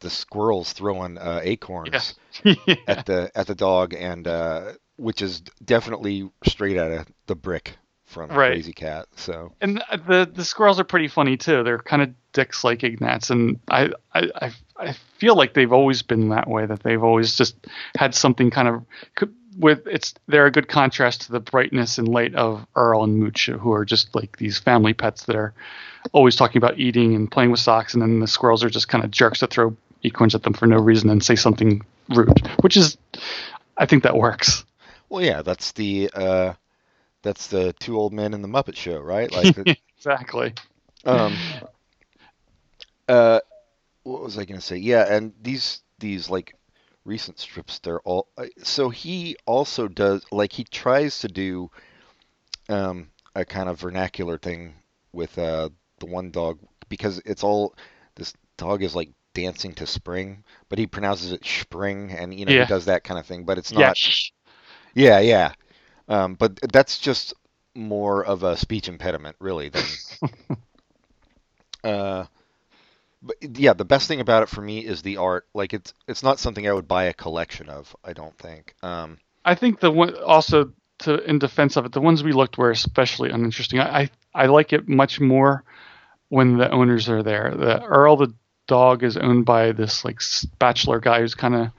the 0.00 0.08
squirrels 0.10 0.72
throwing 0.72 1.18
uh, 1.18 1.40
acorns 1.42 2.14
yeah. 2.42 2.54
at 2.88 3.04
the 3.06 3.30
at 3.34 3.46
the 3.46 3.54
dog, 3.54 3.92
and 3.94 4.26
uh, 4.26 4.72
which 4.96 5.20
is 5.20 5.42
definitely 5.64 6.30
straight 6.46 6.78
out 6.78 6.90
of 6.90 7.06
the 7.26 7.34
brick 7.36 7.76
from 8.06 8.30
Right. 8.30 8.56
Krazy 8.58 8.74
Kat. 8.74 9.06
So. 9.16 9.52
and 9.60 9.82
the 10.06 10.30
the 10.32 10.44
squirrels 10.44 10.80
are 10.80 10.84
pretty 10.84 11.08
funny 11.08 11.36
too. 11.36 11.62
They're 11.64 11.78
kind 11.78 12.00
of 12.00 12.14
dicks 12.32 12.64
like 12.64 12.82
Ignatz, 12.82 13.28
and 13.28 13.60
I, 13.68 13.90
I 14.14 14.30
I 14.40 14.50
I 14.76 14.92
feel 15.18 15.36
like 15.36 15.54
they've 15.54 15.72
always 15.72 16.02
been 16.02 16.30
that 16.30 16.48
way. 16.48 16.66
That 16.66 16.82
they've 16.82 17.02
always 17.02 17.36
just 17.36 17.56
had 17.96 18.14
something 18.14 18.50
kind 18.50 18.68
of 18.68 18.84
with 19.58 19.86
it's 19.86 20.14
they're 20.26 20.46
a 20.46 20.50
good 20.50 20.68
contrast 20.68 21.22
to 21.22 21.32
the 21.32 21.40
brightness 21.40 21.98
and 21.98 22.08
light 22.08 22.34
of 22.34 22.66
Earl 22.74 23.04
and 23.04 23.16
Mooch, 23.18 23.46
who 23.46 23.72
are 23.72 23.84
just 23.84 24.14
like 24.14 24.36
these 24.38 24.58
family 24.58 24.92
pets 24.92 25.24
that 25.24 25.36
are 25.36 25.54
always 26.12 26.36
talking 26.36 26.58
about 26.58 26.78
eating 26.78 27.14
and 27.14 27.30
playing 27.30 27.50
with 27.50 27.60
socks, 27.60 27.94
and 27.94 28.02
then 28.02 28.20
the 28.20 28.26
squirrels 28.26 28.64
are 28.64 28.70
just 28.70 28.88
kind 28.88 29.04
of 29.04 29.10
jerks 29.10 29.40
that 29.40 29.50
throw 29.50 29.76
acorns 30.02 30.34
at 30.34 30.42
them 30.42 30.52
for 30.52 30.66
no 30.66 30.76
reason 30.76 31.08
and 31.08 31.24
say 31.24 31.36
something 31.36 31.82
rude, 32.10 32.46
which 32.60 32.76
is 32.76 32.96
I 33.76 33.86
think 33.86 34.02
that 34.02 34.16
works. 34.16 34.64
Well, 35.08 35.24
yeah, 35.24 35.42
that's 35.42 35.72
the 35.72 36.10
uh, 36.12 36.54
that's 37.22 37.46
the 37.48 37.72
two 37.74 37.96
old 37.96 38.12
men 38.12 38.34
in 38.34 38.42
the 38.42 38.48
Muppet 38.48 38.76
Show, 38.76 39.00
right? 39.00 39.30
Like, 39.30 39.78
exactly. 39.96 40.54
um, 41.04 41.36
uh, 43.08 43.40
what 44.04 44.22
was 44.22 44.38
I 44.38 44.46
going 44.46 44.60
to 44.60 44.66
say? 44.66 44.78
Yeah, 44.78 45.06
and 45.12 45.34
these 45.42 45.82
these 46.00 46.30
like 46.30 46.56
recent 47.04 47.38
strips, 47.40 47.80
they're 47.80 48.00
all 48.02 48.28
uh, 48.38 48.46
so 48.62 48.90
he 48.90 49.36
also 49.46 49.88
does 49.88 50.24
like 50.32 50.52
he 50.52 50.64
tries 50.64 51.20
to 51.20 51.28
do 51.28 51.70
um, 52.68 53.10
a 53.34 53.44
kind 53.44 53.68
of 53.68 53.80
vernacular 53.80 54.38
thing 54.38 54.74
with 55.12 55.38
uh, 55.38 55.70
the 56.00 56.06
one 56.06 56.30
dog 56.30 56.60
because 56.88 57.20
it's 57.26 57.44
all 57.44 57.74
this 58.16 58.34
dog 58.58 58.82
is 58.82 58.94
like 58.96 59.10
dancing 59.34 59.74
to 59.74 59.86
spring, 59.86 60.44
but 60.68 60.78
he 60.78 60.86
pronounces 60.86 61.32
it 61.32 61.44
spring, 61.44 62.12
and 62.12 62.38
you 62.38 62.46
know 62.46 62.54
Yeah. 62.54 62.56
he 62.56 62.66
does 62.66 62.86
that 62.86 63.04
kind 63.04 63.20
of 63.20 63.26
thing, 63.26 63.44
but 63.44 63.58
it's 63.58 63.72
not. 63.72 63.94
Yeah. 63.96 64.30
Yeah, 64.94 65.20
yeah. 65.20 65.52
Um, 66.08 66.34
but 66.34 66.58
that's 66.72 66.98
just 66.98 67.34
more 67.74 68.24
of 68.24 68.42
a 68.44 68.56
speech 68.56 68.88
impediment, 68.88 69.36
really, 69.40 69.68
than. 69.70 69.98
uh, 71.84 72.24
but 73.24 73.36
yeah, 73.58 73.72
the 73.72 73.84
best 73.84 74.06
thing 74.06 74.20
about 74.20 74.42
it 74.42 74.48
for 74.48 74.60
me 74.60 74.84
is 74.84 75.02
the 75.02 75.16
art. 75.16 75.46
Like 75.54 75.72
it's 75.72 75.94
it's 76.06 76.22
not 76.22 76.38
something 76.38 76.68
I 76.68 76.72
would 76.72 76.86
buy 76.86 77.04
a 77.04 77.14
collection 77.14 77.68
of. 77.68 77.94
I 78.04 78.12
don't 78.12 78.36
think. 78.38 78.74
Um, 78.82 79.18
I 79.44 79.54
think 79.54 79.80
the 79.80 79.90
one 79.90 80.14
also 80.16 80.72
to 81.00 81.18
in 81.24 81.38
defense 81.38 81.76
of 81.76 81.86
it, 81.86 81.92
the 81.92 82.00
ones 82.00 82.22
we 82.22 82.32
looked 82.32 82.58
were 82.58 82.70
especially 82.70 83.30
uninteresting. 83.30 83.80
I 83.80 84.02
I, 84.02 84.10
I 84.34 84.46
like 84.46 84.72
it 84.72 84.88
much 84.88 85.20
more 85.20 85.64
when 86.28 86.58
the 86.58 86.70
owners 86.70 87.08
are 87.08 87.22
there. 87.22 87.54
The 87.56 87.82
Earl 87.82 88.16
the 88.16 88.34
dog 88.66 89.02
is 89.02 89.16
owned 89.16 89.46
by 89.46 89.72
this 89.72 90.04
like 90.04 90.20
bachelor 90.58 91.00
guy 91.00 91.20
who's 91.20 91.34
kind 91.34 91.54
of 91.54 91.70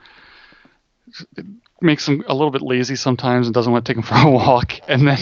makes 1.82 2.08
him 2.08 2.24
a 2.28 2.34
little 2.34 2.52
bit 2.52 2.62
lazy 2.62 2.96
sometimes 2.96 3.48
and 3.48 3.54
doesn't 3.54 3.72
want 3.72 3.86
to 3.86 3.94
take 3.94 3.98
him 3.98 4.04
for 4.08 4.28
a 4.28 4.32
walk. 4.32 4.74
And 4.88 5.08
then 5.08 5.20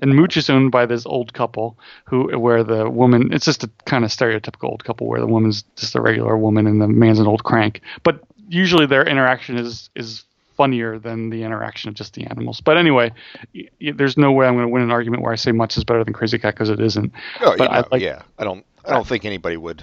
and 0.00 0.14
Mooch 0.14 0.36
is 0.36 0.48
owned 0.50 0.70
by 0.72 0.86
this 0.86 1.06
old 1.06 1.32
couple 1.32 1.78
who 2.04 2.38
where 2.38 2.62
the 2.64 2.88
woman 2.90 3.32
it's 3.32 3.44
just 3.44 3.64
a 3.64 3.70
kind 3.84 4.04
of 4.04 4.10
stereotypical 4.10 4.64
old 4.70 4.84
couple 4.84 5.06
where 5.06 5.20
the 5.20 5.26
woman's 5.26 5.62
just 5.76 5.94
a 5.94 6.00
regular 6.00 6.36
woman 6.36 6.66
and 6.66 6.80
the 6.80 6.88
man's 6.88 7.18
an 7.18 7.26
old 7.26 7.44
crank. 7.44 7.80
But 8.02 8.20
usually 8.48 8.86
their 8.86 9.04
interaction 9.06 9.56
is 9.58 9.90
is 9.94 10.24
funnier 10.56 10.98
than 10.98 11.28
the 11.28 11.42
interaction 11.42 11.88
of 11.90 11.94
just 11.94 12.14
the 12.14 12.24
animals. 12.24 12.60
But 12.62 12.78
anyway, 12.78 13.12
y- 13.54 13.68
y- 13.80 13.92
there's 13.94 14.16
no 14.16 14.32
way 14.32 14.46
I'm 14.46 14.54
going 14.54 14.64
to 14.66 14.72
win 14.72 14.82
an 14.82 14.90
argument 14.90 15.22
where 15.22 15.30
I 15.32 15.36
say 15.36 15.52
much 15.52 15.76
is 15.76 15.84
better 15.84 16.02
than 16.02 16.14
Krazy 16.14 16.40
Kat 16.40 16.54
because 16.54 16.70
it 16.70 16.80
isn't. 16.80 17.12
Oh, 17.42 17.50
you 17.52 17.58
But 17.58 17.70
I 17.70 17.84
like- 17.92 18.00
yeah. 18.00 18.22
I 18.38 18.44
don't. 18.44 18.64
I 18.84 18.92
don't 18.92 19.06
think 19.06 19.24
anybody 19.26 19.56
would. 19.58 19.82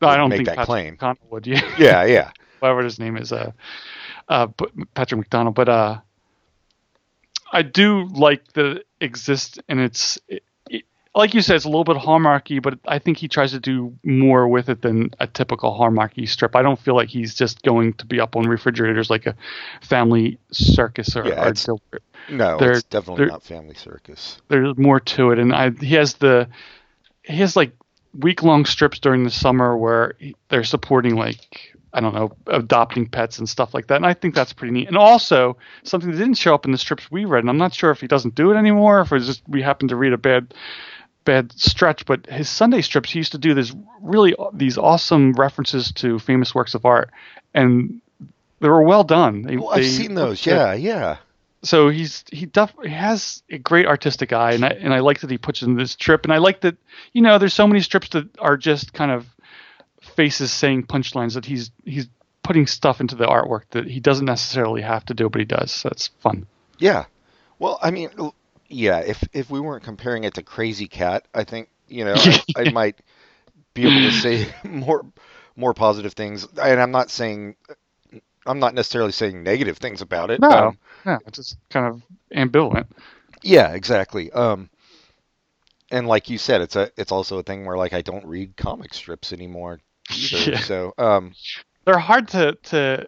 No, 0.00 0.06
I 0.08 0.16
don't 0.16 0.28
make 0.30 0.36
think 0.38 0.46
that 0.46 0.56
Patrick 0.58 0.66
claim. 0.66 0.96
McConnell 0.96 1.30
would. 1.30 1.46
Yeah, 1.46 1.62
Yeah, 1.78 2.04
yeah. 2.04 2.30
whatever 2.60 2.84
his 2.84 2.98
name 3.00 3.16
is, 3.16 3.32
uh, 3.32 3.50
uh, 4.28 4.46
Patrick 4.94 5.18
McDonald. 5.18 5.54
But 5.56 5.68
uh, 5.68 5.98
I 7.52 7.62
do 7.62 8.06
like 8.06 8.52
that 8.54 8.66
it 8.78 8.86
exists, 9.00 9.58
and 9.68 9.78
it's 9.78 10.18
it, 10.28 10.42
it, 10.70 10.84
like 11.14 11.34
you 11.34 11.42
said, 11.42 11.56
it's 11.56 11.66
a 11.66 11.68
little 11.68 11.84
bit 11.84 11.96
hallmarky, 11.98 12.62
but 12.62 12.78
I 12.86 12.98
think 12.98 13.18
he 13.18 13.28
tries 13.28 13.50
to 13.52 13.60
do 13.60 13.94
more 14.02 14.48
with 14.48 14.70
it 14.70 14.80
than 14.80 15.10
a 15.20 15.26
typical 15.26 15.70
hallmarky 15.78 16.26
strip. 16.28 16.56
I 16.56 16.62
don't 16.62 16.78
feel 16.80 16.96
like 16.96 17.10
he's 17.10 17.34
just 17.34 17.60
going 17.62 17.92
to 17.94 18.06
be 18.06 18.18
up 18.20 18.34
on 18.36 18.48
refrigerators 18.48 19.10
like 19.10 19.26
a 19.26 19.36
family 19.82 20.38
circus 20.50 21.14
or, 21.14 21.26
Yeah, 21.28 21.44
or 21.44 21.48
it's-. 21.48 21.68
No, 22.30 22.56
They're- 22.58 22.70
it's 22.72 22.82
definitely 22.84 23.24
they're- 23.24 23.32
not 23.32 23.42
Family 23.42 23.74
Circus. 23.74 24.40
there's 24.48 24.78
more 24.78 25.00
to 25.00 25.32
it 25.32 25.38
and 25.40 25.52
I 25.52 25.70
he 25.70 25.94
has 25.96 26.14
the 26.14 26.48
he 27.24 27.36
has 27.38 27.56
like 27.56 27.72
week 28.16 28.42
long 28.44 28.64
strips 28.64 29.00
during 29.00 29.24
the 29.24 29.30
summer 29.30 29.76
where 29.76 30.14
he- 30.20 30.36
they're 30.48 30.62
supporting 30.64 31.16
like 31.16 31.71
I 31.94 32.00
don't 32.00 32.14
know 32.14 32.32
adopting 32.46 33.06
pets 33.06 33.38
and 33.38 33.48
stuff 33.48 33.74
like 33.74 33.88
that. 33.88 33.96
And 33.96 34.06
I 34.06 34.14
think 34.14 34.34
that's 34.34 34.52
pretty 34.52 34.72
neat. 34.72 34.88
And 34.88 34.96
also 34.96 35.56
something 35.82 36.10
that 36.10 36.16
didn't 36.16 36.34
show 36.38 36.54
up 36.54 36.64
in 36.64 36.72
the 36.72 36.78
strips 36.78 37.10
we 37.10 37.24
read 37.24 37.40
and 37.40 37.50
I'm 37.50 37.58
not 37.58 37.74
sure 37.74 37.90
if 37.90 38.00
he 38.00 38.06
doesn't 38.06 38.34
do 38.34 38.50
it 38.50 38.56
anymore 38.56 38.98
or 38.98 39.02
if 39.02 39.12
it's 39.12 39.26
just 39.26 39.42
we 39.48 39.60
happened 39.62 39.90
to 39.90 39.96
read 39.96 40.12
a 40.12 40.18
bad 40.18 40.54
bad 41.24 41.52
stretch 41.52 42.04
but 42.06 42.26
his 42.26 42.48
Sunday 42.48 42.80
strips 42.82 43.10
he 43.12 43.18
used 43.18 43.32
to 43.32 43.38
do 43.38 43.54
this 43.54 43.72
really 44.00 44.34
these 44.54 44.76
awesome 44.78 45.32
references 45.34 45.92
to 45.92 46.18
famous 46.18 46.54
works 46.54 46.74
of 46.74 46.84
art. 46.84 47.10
And 47.54 48.00
they 48.60 48.68
were 48.68 48.82
well 48.82 49.04
done. 49.04 49.42
They- 49.42 49.56
Well, 49.56 49.70
I've 49.70 49.76
they 49.82 49.88
seen 49.88 50.14
those. 50.14 50.46
Yeah, 50.46 50.72
yeah. 50.72 51.16
so 51.62 51.88
he's 51.90 52.24
he 52.32 52.46
def- 52.46 52.74
he 52.82 52.88
has 52.90 53.42
a 53.50 53.58
great 53.58 53.86
artistic 53.86 54.32
eye, 54.32 54.52
and 54.52 54.64
I 54.64 54.68
and 54.70 54.94
I 54.94 55.00
like 55.00 55.20
that 55.20 55.30
he 55.30 55.36
puts 55.38 55.62
in 55.62 55.74
this 55.76 55.92
strip, 55.92 56.24
and 56.24 56.32
I 56.32 56.38
like 56.38 56.60
that 56.62 56.76
you 57.12 57.22
know 57.22 57.38
there's 57.38 57.54
so 57.54 57.66
many 57.66 57.80
strips 57.80 58.08
that 58.10 58.26
are 58.38 58.56
just 58.56 58.92
kind 58.92 59.10
of 59.10 59.26
faces 60.16 60.52
saying 60.52 60.84
punchlines 60.86 61.34
that 61.34 61.44
he's 61.44 61.70
he's 61.84 62.08
putting 62.42 62.66
stuff 62.66 63.00
into 63.00 63.14
the 63.14 63.26
artwork 63.26 63.62
that 63.70 63.86
he 63.86 64.00
doesn't 64.00 64.26
necessarily 64.26 64.82
have 64.82 65.04
to 65.06 65.14
do, 65.14 65.28
but 65.28 65.40
he 65.40 65.44
does. 65.44 65.70
So 65.70 65.88
it's 65.90 66.08
fun. 66.20 66.46
Yeah. 66.78 67.04
Well, 67.58 67.78
I 67.82 67.90
mean, 67.90 68.10
yeah. 68.68 68.98
If 68.98 69.22
if 69.32 69.50
we 69.50 69.60
weren't 69.60 69.84
comparing 69.84 70.24
it 70.24 70.34
to 70.34 70.42
Krazy 70.42 70.90
Kat, 70.90 71.26
I 71.34 71.44
think 71.44 71.68
you 71.88 72.04
know 72.04 72.14
I, 72.16 72.42
I 72.56 72.70
might 72.72 72.98
be 73.74 73.82
able 73.82 74.10
to 74.10 74.12
say 74.12 74.52
more 74.64 75.04
more 75.56 75.74
positive 75.74 76.14
things. 76.14 76.46
And 76.60 76.80
I'm 76.80 76.90
not 76.90 77.10
saying 77.10 77.56
I'm 78.46 78.58
not 78.58 78.74
necessarily 78.74 79.12
saying 79.12 79.42
negative 79.42 79.78
things 79.78 80.00
about 80.00 80.30
it. 80.30 80.40
No, 80.40 80.50
Um, 80.50 80.78
yeah, 81.06 81.18
it's 81.26 81.38
just 81.38 81.56
kind 81.70 81.86
of 81.86 82.02
ambivalent. 82.36 82.86
yeah, 83.42 83.72
exactly. 83.72 84.32
Um, 84.32 84.68
and 85.90 86.08
like 86.08 86.28
you 86.30 86.38
said, 86.38 86.60
it's 86.62 86.74
a 86.74 86.90
it's 86.96 87.12
also 87.12 87.38
a 87.38 87.42
thing 87.42 87.64
where 87.66 87.76
like 87.76 87.92
I 87.92 88.02
don't 88.02 88.26
read 88.26 88.56
comic 88.56 88.94
strips 88.94 89.32
anymore 89.32 89.78
either. 90.16 90.52
Yeah. 90.52 90.58
So 90.60 90.94
um, 90.98 91.34
They're 91.84 91.98
hard 91.98 92.28
to 92.28 92.52
to. 92.64 93.06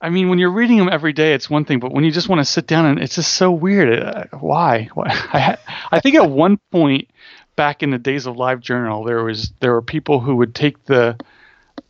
I 0.00 0.10
mean, 0.10 0.28
when 0.28 0.38
you're 0.38 0.52
reading 0.52 0.76
them 0.76 0.88
every 0.88 1.12
day, 1.12 1.34
it's 1.34 1.50
one 1.50 1.64
thing, 1.64 1.80
but 1.80 1.92
when 1.92 2.04
you 2.04 2.12
just 2.12 2.28
want 2.28 2.38
to 2.38 2.44
sit 2.44 2.68
down 2.68 2.86
and 2.86 3.00
it's 3.00 3.16
just 3.16 3.34
so 3.34 3.50
weird. 3.50 4.00
Uh, 4.00 4.24
why? 4.38 4.88
Why? 4.94 5.06
I, 5.10 5.58
I 5.90 6.00
think 6.00 6.14
at 6.14 6.30
one 6.30 6.58
point 6.70 7.10
back 7.56 7.82
in 7.82 7.90
the 7.90 7.98
days 7.98 8.26
of 8.26 8.36
Live 8.36 8.60
Journal, 8.60 9.02
there 9.02 9.24
was 9.24 9.52
there 9.60 9.72
were 9.72 9.82
people 9.82 10.20
who 10.20 10.36
would 10.36 10.54
take 10.54 10.84
the 10.84 11.16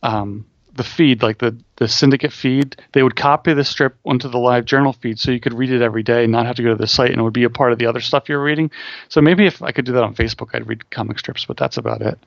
um, 0.01 0.45
the 0.73 0.83
feed, 0.83 1.21
like 1.21 1.37
the 1.39 1.55
the 1.75 1.87
syndicate 1.87 2.33
feed, 2.33 2.75
they 2.93 3.03
would 3.03 3.15
copy 3.15 3.53
the 3.53 3.63
strip 3.63 3.95
onto 4.05 4.27
the 4.27 4.37
Live 4.37 4.65
Journal 4.65 4.93
feed, 4.93 5.19
so 5.19 5.29
you 5.31 5.39
could 5.39 5.53
read 5.53 5.71
it 5.71 5.81
every 5.81 6.03
day 6.03 6.23
and 6.23 6.31
not 6.31 6.45
have 6.45 6.55
to 6.55 6.63
go 6.63 6.69
to 6.69 6.75
the 6.75 6.87
site, 6.87 7.11
and 7.11 7.19
it 7.19 7.23
would 7.23 7.33
be 7.33 7.43
a 7.43 7.49
part 7.49 7.71
of 7.71 7.79
the 7.79 7.85
other 7.85 7.99
stuff 7.99 8.27
you're 8.27 8.43
reading. 8.43 8.71
So 9.07 9.21
maybe 9.21 9.45
if 9.45 9.61
I 9.61 9.71
could 9.71 9.85
do 9.85 9.93
that 9.93 10.03
on 10.03 10.15
Facebook, 10.15 10.49
I'd 10.53 10.67
read 10.67 10.89
comic 10.89 11.19
strips, 11.19 11.45
but 11.45 11.57
that's 11.57 11.77
about 11.77 12.01
it. 12.01 12.19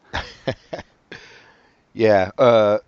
yeah. 1.93 2.31
Uh, 2.39 2.79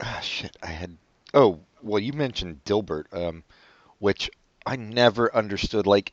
ah, 0.00 0.20
shit. 0.22 0.56
I 0.62 0.68
had. 0.68 0.96
Oh, 1.34 1.60
well, 1.82 2.00
you 2.00 2.12
mentioned 2.12 2.64
Dilbert, 2.64 3.04
um, 3.12 3.44
which 3.98 4.30
I 4.66 4.76
never 4.76 5.34
understood. 5.34 5.86
Like, 5.86 6.12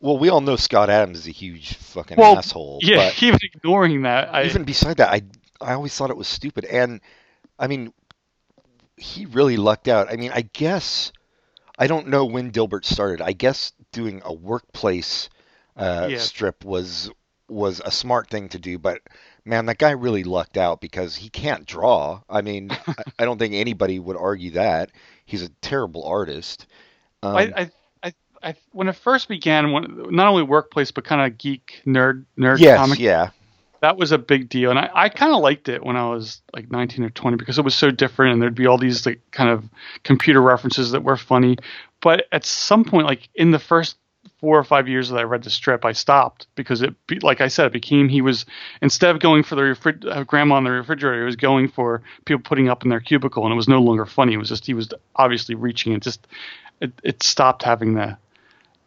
well, 0.00 0.18
we 0.18 0.28
all 0.28 0.40
know 0.40 0.56
Scott 0.56 0.90
Adams 0.90 1.20
is 1.20 1.28
a 1.28 1.32
huge 1.32 1.74
fucking 1.74 2.18
Well, 2.18 2.34
asshole. 2.36 2.80
Yeah, 2.82 3.10
even 3.20 3.40
ignoring 3.42 4.02
that, 4.02 4.34
I, 4.34 4.44
even 4.44 4.64
beside 4.64 4.98
that, 4.98 5.10
I 5.10 5.22
I 5.60 5.74
always 5.74 5.96
thought 5.96 6.10
it 6.10 6.16
was 6.16 6.28
stupid. 6.28 6.64
And 6.64 7.00
I 7.58 7.66
mean, 7.66 7.92
he 8.96 9.26
really 9.26 9.56
lucked 9.56 9.88
out. 9.88 10.10
I 10.12 10.16
mean, 10.16 10.32
I 10.34 10.42
guess 10.42 11.12
I 11.78 11.86
don't 11.86 12.08
know 12.08 12.24
when 12.24 12.50
Dilbert 12.52 12.84
started. 12.84 13.20
I 13.22 13.32
guess 13.32 13.72
doing 13.92 14.22
a 14.24 14.32
workplace 14.32 15.28
uh, 15.76 16.10
Yeah. 16.10 16.18
strip 16.18 16.64
was 16.64 17.10
was 17.48 17.80
a 17.84 17.90
smart 17.90 18.28
thing 18.30 18.48
to 18.50 18.58
do. 18.58 18.78
But 18.78 19.02
man, 19.48 19.66
that 19.66 19.78
guy 19.78 19.90
really 19.90 20.24
lucked 20.24 20.56
out 20.56 20.80
because 20.80 21.16
he 21.16 21.28
can't 21.28 21.66
draw. 21.66 22.20
I 22.28 22.42
mean, 22.42 22.70
I, 23.18 23.24
don't 23.24 23.38
think 23.38 23.54
anybody 23.54 23.98
would 23.98 24.16
argue 24.16 24.52
that 24.52 24.90
he's 25.24 25.42
a 25.42 25.48
terrible 25.60 26.04
artist. 26.04 26.66
Um, 27.22 27.36
I, 27.36 27.42
I, 27.56 27.70
I, 28.02 28.12
I, 28.42 28.54
when 28.72 28.88
it 28.88 28.96
first 28.96 29.28
began, 29.28 29.72
when, 29.72 30.14
not 30.14 30.28
only 30.28 30.42
workplace 30.42 30.90
but 30.90 31.04
kind 31.04 31.30
of 31.30 31.38
geek 31.38 31.82
nerd 31.86 32.24
nerd 32.38 32.58
yes, 32.58 32.78
comic, 32.78 32.98
yeah, 32.98 33.30
that 33.80 33.96
was 33.96 34.12
a 34.12 34.18
big 34.18 34.48
deal, 34.48 34.70
and 34.70 34.78
I, 34.78 34.90
I 34.94 35.08
kind 35.08 35.32
of 35.32 35.40
liked 35.40 35.68
it 35.68 35.84
when 35.84 35.96
I 35.96 36.08
was 36.08 36.42
like 36.54 36.70
19 36.70 37.04
or 37.04 37.10
20 37.10 37.36
because 37.36 37.58
it 37.58 37.64
was 37.64 37.74
so 37.74 37.90
different, 37.90 38.34
and 38.34 38.42
there'd 38.42 38.54
be 38.54 38.66
all 38.66 38.78
these 38.78 39.06
like 39.06 39.20
kind 39.30 39.50
of 39.50 39.64
computer 40.02 40.42
references 40.42 40.92
that 40.92 41.02
were 41.02 41.16
funny. 41.16 41.56
But 42.00 42.26
at 42.30 42.44
some 42.44 42.84
point, 42.84 43.06
like 43.06 43.28
in 43.34 43.50
the 43.50 43.58
first 43.58 43.96
four 44.40 44.58
or 44.58 44.64
five 44.64 44.88
years 44.88 45.08
that 45.08 45.18
I 45.18 45.22
read 45.22 45.42
the 45.42 45.50
strip, 45.50 45.84
I 45.84 45.92
stopped 45.92 46.46
because 46.54 46.82
it, 46.82 46.94
be, 47.06 47.18
like 47.20 47.40
I 47.40 47.48
said, 47.48 47.66
it 47.66 47.72
became 47.72 48.08
he 48.08 48.22
was 48.22 48.46
instead 48.80 49.10
of 49.10 49.20
going 49.20 49.42
for 49.42 49.56
the 49.56 49.62
refri- 49.62 50.06
uh, 50.06 50.24
grandma 50.24 50.58
in 50.58 50.64
the 50.64 50.70
refrigerator, 50.70 51.20
he 51.22 51.26
was 51.26 51.36
going 51.36 51.68
for 51.68 52.02
people 52.24 52.42
putting 52.42 52.68
up 52.68 52.84
in 52.84 52.88
their 52.90 53.00
cubicle, 53.00 53.44
and 53.44 53.52
it 53.52 53.56
was 53.56 53.68
no 53.68 53.80
longer 53.80 54.06
funny. 54.06 54.34
It 54.34 54.38
was 54.38 54.48
just 54.48 54.66
he 54.66 54.74
was 54.74 54.88
obviously 55.16 55.54
reaching. 55.54 55.92
It 55.92 56.02
just 56.02 56.26
it, 56.80 56.92
it 57.02 57.22
stopped 57.22 57.62
having 57.62 57.94
the 57.94 58.16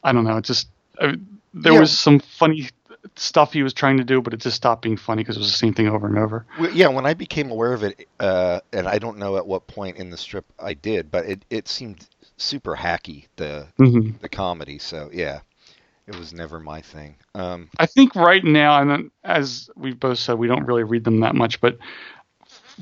I 0.03 0.13
don't 0.13 0.23
know. 0.23 0.37
It 0.37 0.45
just 0.45 0.67
uh, 0.99 1.13
there 1.53 1.73
Yeah. 1.73 1.79
was 1.81 1.97
some 1.97 2.19
funny 2.19 2.69
stuff 3.15 3.51
he 3.53 3.63
was 3.63 3.73
trying 3.73 3.97
to 3.97 4.03
do, 4.03 4.21
but 4.21 4.33
it 4.33 4.39
just 4.39 4.55
stopped 4.55 4.83
being 4.83 4.95
funny 4.97 5.23
because 5.23 5.35
it 5.35 5.39
was 5.39 5.51
the 5.51 5.57
same 5.57 5.73
thing 5.73 5.87
over 5.87 6.07
and 6.07 6.17
over. 6.17 6.45
Yeah, 6.73 6.87
when 6.87 7.05
I 7.05 7.13
became 7.13 7.51
aware 7.51 7.73
of 7.73 7.83
it, 7.83 8.07
uh, 8.19 8.61
and 8.71 8.87
I 8.87 8.99
don't 8.99 9.17
know 9.17 9.37
at 9.37 9.45
what 9.45 9.67
point 9.67 9.97
in 9.97 10.11
the 10.11 10.17
strip 10.17 10.45
I 10.59 10.75
did, 10.75 11.11
but 11.11 11.25
it, 11.25 11.45
it 11.49 11.67
seemed 11.67 12.07
super 12.41 12.75
hacky 12.75 13.27
the 13.35 13.67
hmm 13.77 14.11
the 14.21 14.29
comedy. 14.29 14.77
So 14.77 15.09
yeah, 15.13 15.41
it 16.07 16.15
was 16.15 16.33
never 16.33 16.59
my 16.59 16.81
thing. 16.81 17.15
Um, 17.35 17.69
I 17.79 17.85
think 17.85 18.15
right 18.15 18.43
now, 18.43 18.81
and 18.81 19.11
as 19.23 19.69
we've 19.75 19.99
both 19.99 20.19
said, 20.19 20.37
we 20.37 20.47
don't 20.47 20.65
really 20.65 20.83
read 20.83 21.03
them 21.03 21.21
that 21.21 21.35
much, 21.35 21.61
but 21.61 21.77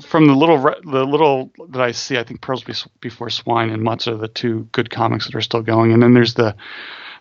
from 0.02 0.26
the 0.26 0.34
little 0.34 0.58
the 0.58 1.04
little 1.04 1.52
that 1.70 1.82
I 1.82 1.92
see, 1.92 2.18
I 2.18 2.24
think 2.24 2.40
Pearls 2.40 2.64
Before 3.00 3.30
Swine 3.30 3.70
and 3.70 3.82
Mutts 3.82 4.08
are 4.08 4.16
the 4.16 4.28
two 4.28 4.68
good 4.72 4.90
comics 4.90 5.26
that 5.26 5.34
are 5.34 5.40
still 5.40 5.62
going, 5.62 5.92
and 5.92 6.02
then 6.02 6.14
there's 6.14 6.34
the 6.34 6.54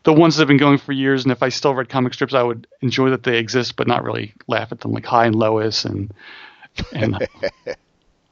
the 0.03 0.13
ones 0.13 0.35
that 0.35 0.41
have 0.41 0.47
been 0.47 0.57
going 0.57 0.77
for 0.77 0.93
years. 0.93 1.23
And 1.23 1.31
if 1.31 1.43
I 1.43 1.49
still 1.49 1.75
read 1.75 1.89
comic 1.89 2.13
strips, 2.13 2.33
I 2.33 2.43
would 2.43 2.67
enjoy 2.81 3.09
that 3.09 3.23
they 3.23 3.37
exist, 3.37 3.75
but 3.75 3.87
not 3.87 4.03
really 4.03 4.33
laugh 4.47 4.71
at 4.71 4.79
them, 4.79 4.93
like 4.93 5.05
Hi 5.05 5.25
and 5.25 5.35
Lois 5.35 5.85
and 5.85 6.13
and 6.93 7.27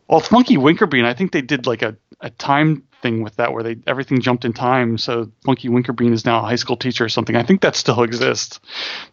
well, 0.07 0.19
Funky 0.19 0.57
Winkerbean. 0.57 1.05
I 1.05 1.13
think 1.13 1.31
they 1.31 1.41
did 1.41 1.67
like 1.67 1.81
a 1.81 1.97
a 2.21 2.29
time 2.31 2.83
thing 3.01 3.21
with 3.21 3.35
that 3.35 3.53
where 3.53 3.63
they 3.63 3.77
everything 3.85 4.21
jumped 4.21 4.45
in 4.45 4.53
time. 4.53 4.97
So 4.97 5.31
Funky 5.45 5.69
Winkerbean 5.69 6.13
is 6.13 6.25
now 6.25 6.39
a 6.39 6.41
high 6.41 6.55
school 6.55 6.77
teacher 6.77 7.05
or 7.05 7.09
something. 7.09 7.35
I 7.35 7.43
think 7.43 7.61
that 7.61 7.75
still 7.75 8.03
exists, 8.03 8.59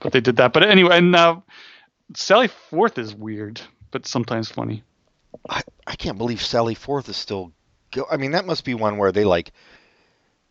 but 0.00 0.12
they 0.12 0.20
did 0.20 0.36
that. 0.36 0.52
But 0.52 0.68
anyway, 0.68 0.98
and 0.98 1.14
uh, 1.14 1.36
Sally 2.14 2.48
Forth 2.48 2.98
is 2.98 3.14
weird, 3.14 3.60
but 3.90 4.06
sometimes 4.06 4.50
funny. 4.50 4.82
I 5.48 5.62
I 5.86 5.96
can't 5.96 6.18
believe 6.18 6.42
Sally 6.42 6.74
Forth 6.74 7.08
is 7.08 7.16
still. 7.16 7.52
Go- 7.92 8.06
I 8.10 8.16
mean, 8.16 8.32
that 8.32 8.46
must 8.46 8.64
be 8.64 8.74
one 8.74 8.98
where 8.98 9.12
they 9.12 9.24
like 9.24 9.52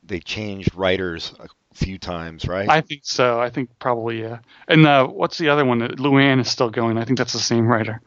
they 0.04 0.20
changed 0.20 0.76
writers 0.76 1.34
a 1.40 1.48
few 1.74 1.98
times, 1.98 2.48
right? 2.48 2.70
I 2.70 2.82
think 2.82 3.02
so. 3.06 3.40
I 3.40 3.50
think 3.50 3.70
probably 3.80 4.22
yeah. 4.22 4.40
And 4.68 4.86
uh, 4.86 5.08
what's 5.08 5.38
the 5.38 5.50
other 5.50 5.66
one? 5.66 5.80
Luann 5.80 6.40
is 6.42 6.52
still 6.52 6.70
going. 6.70 6.98
I 6.98 7.06
think 7.06 7.18
that's 7.18 7.34
the 7.34 7.40
same 7.40 7.68
writer. 7.68 8.02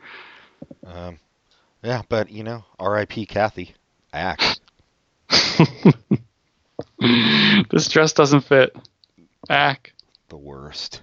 Um, 0.87 1.19
yeah, 1.87 2.03
but 2.09 2.31
you 2.33 2.43
know, 2.43 2.65
R.I.P. 2.81 3.27
Cathy. 3.27 3.75
Axe. 4.13 4.59
this 7.71 7.89
dress 7.89 8.13
doesn't 8.13 8.41
fit. 8.41 8.77
Ack. 9.49 9.93
the 10.29 10.37
worst. 10.37 11.03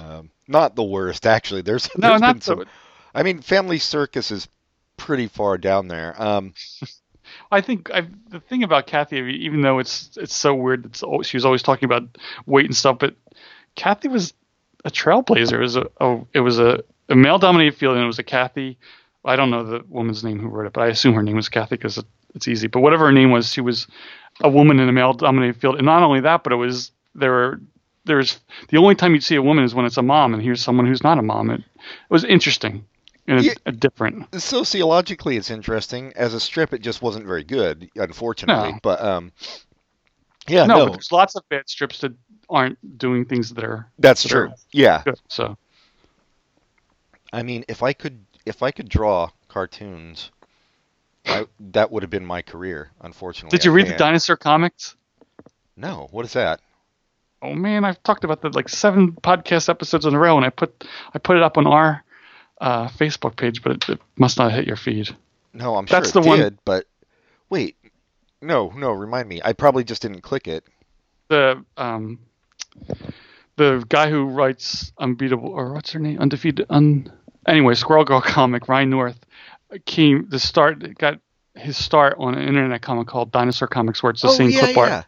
Um, 0.00 0.30
not 0.48 0.74
the 0.74 0.82
worst, 0.82 1.26
actually. 1.26 1.62
There's 1.62 1.88
No, 1.96 2.08
there's 2.08 2.20
not 2.20 2.34
been 2.34 2.40
some. 2.40 2.58
so. 2.60 2.64
I 3.14 3.22
mean, 3.22 3.40
Family 3.40 3.78
Circus 3.78 4.32
is 4.32 4.48
pretty 4.96 5.28
far 5.28 5.58
down 5.58 5.86
there. 5.86 6.20
Um, 6.20 6.54
I 7.52 7.60
think 7.60 7.92
I, 7.92 8.08
the 8.30 8.40
thing 8.40 8.64
about 8.64 8.88
Cathy, 8.88 9.18
even 9.44 9.60
though 9.62 9.78
it's 9.78 10.16
it's 10.16 10.34
so 10.34 10.56
weird, 10.56 10.86
it's 10.86 11.04
she 11.22 11.36
was 11.36 11.44
always 11.44 11.62
talking 11.62 11.86
about 11.86 12.18
weight 12.46 12.66
and 12.66 12.76
stuff, 12.76 12.98
but 12.98 13.14
Cathy 13.76 14.08
was 14.08 14.34
a 14.84 14.90
trailblazer. 14.90 15.52
It 15.52 15.60
was 15.60 15.76
a, 15.76 15.86
a 16.00 16.20
it 16.32 16.40
was 16.40 16.58
a, 16.58 16.82
a 17.08 17.14
male 17.14 17.38
dominated 17.38 17.76
field, 17.76 17.94
and 17.94 18.02
it 18.02 18.08
was 18.08 18.18
a 18.18 18.24
Cathy. 18.24 18.76
I 19.24 19.36
don't 19.36 19.50
know 19.50 19.64
the 19.64 19.84
woman's 19.88 20.24
name 20.24 20.38
who 20.38 20.48
wrote 20.48 20.66
it, 20.66 20.72
but 20.72 20.82
I 20.82 20.88
assume 20.88 21.14
her 21.14 21.22
name 21.22 21.36
was 21.36 21.48
Cathy 21.48 21.76
because 21.76 21.98
it, 21.98 22.06
it's 22.34 22.48
easy. 22.48 22.68
But 22.68 22.80
whatever 22.80 23.06
her 23.06 23.12
name 23.12 23.30
was, 23.30 23.52
she 23.52 23.60
was 23.60 23.86
a 24.40 24.48
woman 24.48 24.80
in 24.80 24.88
a 24.88 24.92
male 24.92 25.12
dominated 25.12 25.60
field, 25.60 25.76
and 25.76 25.84
not 25.84 26.02
only 26.02 26.20
that, 26.20 26.42
but 26.42 26.52
it 26.52 26.56
was 26.56 26.92
there 27.14 27.30
were 27.32 27.60
there's 28.04 28.40
the 28.68 28.78
only 28.78 28.94
time 28.94 29.12
you'd 29.14 29.22
see 29.24 29.36
a 29.36 29.42
woman 29.42 29.64
is 29.64 29.74
when 29.74 29.84
it's 29.84 29.98
a 29.98 30.02
mom, 30.02 30.32
and 30.32 30.42
here's 30.42 30.62
someone 30.62 30.86
who's 30.86 31.02
not 31.02 31.18
a 31.18 31.22
mom. 31.22 31.50
It, 31.50 31.60
it 31.60 31.64
was 32.08 32.24
interesting 32.24 32.84
and 33.26 33.44
Yeah. 33.44 33.52
a, 33.66 33.68
a 33.68 33.72
different. 33.72 34.26
Sociologically, 34.40 35.36
it's 35.36 35.50
interesting. 35.50 36.12
As 36.16 36.32
a 36.34 36.40
strip, 36.40 36.72
it 36.72 36.80
just 36.80 37.02
wasn't 37.02 37.26
very 37.26 37.44
good, 37.44 37.90
unfortunately. 37.96 38.72
No. 38.72 38.78
But 38.82 39.02
um, 39.02 39.32
yeah, 40.48 40.64
no, 40.66 40.78
no, 40.78 40.84
but 40.86 40.92
there's 40.94 41.12
lots 41.12 41.36
of 41.36 41.46
bad 41.50 41.68
strips 41.68 42.00
that 42.00 42.12
aren't 42.48 42.98
doing 42.98 43.26
things 43.26 43.50
that 43.50 43.64
are 43.64 43.86
that's 43.98 44.22
that 44.22 44.28
true. 44.30 44.48
are 44.48 44.54
Yeah, 44.72 45.02
good. 45.04 45.20
So 45.28 45.58
I 47.32 47.42
mean, 47.42 47.64
if 47.68 47.82
I 47.82 47.92
could, 47.92 48.24
if 48.50 48.62
I 48.62 48.70
could 48.70 48.88
draw 48.88 49.30
cartoons, 49.48 50.30
I, 51.26 51.46
that 51.72 51.90
would 51.90 52.02
have 52.02 52.10
been 52.10 52.26
my 52.26 52.42
career. 52.42 52.90
Unfortunately, 53.00 53.56
did 53.56 53.64
you 53.64 53.72
I 53.72 53.74
read 53.74 53.86
the 53.86 53.90
can't. 53.92 53.98
dinosaur 53.98 54.36
comics? 54.36 54.96
No, 55.76 56.08
what 56.10 56.24
is 56.26 56.34
that? 56.34 56.60
Oh 57.42 57.54
man, 57.54 57.84
I've 57.86 58.02
talked 58.02 58.24
about 58.24 58.42
that 58.42 58.54
like 58.54 58.68
seven 58.68 59.12
podcast 59.12 59.68
episodes 59.70 60.04
in 60.04 60.14
a 60.14 60.18
row, 60.18 60.36
and 60.36 60.44
I 60.44 60.50
put 60.50 60.84
I 61.14 61.18
put 61.18 61.36
it 61.38 61.42
up 61.42 61.56
on 61.56 61.66
our 61.66 62.04
uh, 62.60 62.88
Facebook 62.88 63.36
page, 63.36 63.62
but 63.62 63.72
it, 63.72 63.88
it 63.88 64.00
must 64.16 64.36
not 64.36 64.52
hit 64.52 64.66
your 64.66 64.76
feed. 64.76 65.16
No, 65.54 65.76
I'm 65.76 65.86
sure 65.86 65.98
That's 65.98 66.10
it 66.10 66.20
the 66.20 66.28
one- 66.28 66.38
did, 66.38 66.58
but 66.66 66.84
wait, 67.48 67.76
no, 68.42 68.70
no, 68.76 68.92
remind 68.92 69.28
me. 69.28 69.40
I 69.42 69.54
probably 69.54 69.84
just 69.84 70.02
didn't 70.02 70.20
click 70.20 70.46
it. 70.48 70.64
The 71.28 71.64
um, 71.78 72.18
the 73.56 73.84
guy 73.88 74.10
who 74.10 74.24
writes 74.26 74.92
Unbeatable 74.98 75.48
or 75.50 75.72
what's 75.72 75.92
her 75.92 75.98
name, 76.00 76.18
Undefeated, 76.18 76.66
un 76.70 77.10
anyway, 77.46 77.74
Squirrel 77.74 78.04
Girl 78.04 78.20
comic, 78.24 78.68
Ryan 78.68 78.90
North 78.90 79.18
came 79.86 80.28
the 80.28 80.38
start 80.38 80.98
got 80.98 81.20
his 81.54 81.76
start 81.76 82.16
on 82.18 82.34
an 82.34 82.46
internet 82.46 82.82
comic 82.82 83.06
called 83.06 83.32
Dinosaur 83.32 83.68
Comics, 83.68 84.02
where 84.02 84.10
it's 84.10 84.22
the 84.22 84.28
oh 84.28 84.32
same 84.32 84.50
yeah, 84.50 84.60
clip 84.60 84.76
yeah. 84.76 84.82
art. 84.82 85.04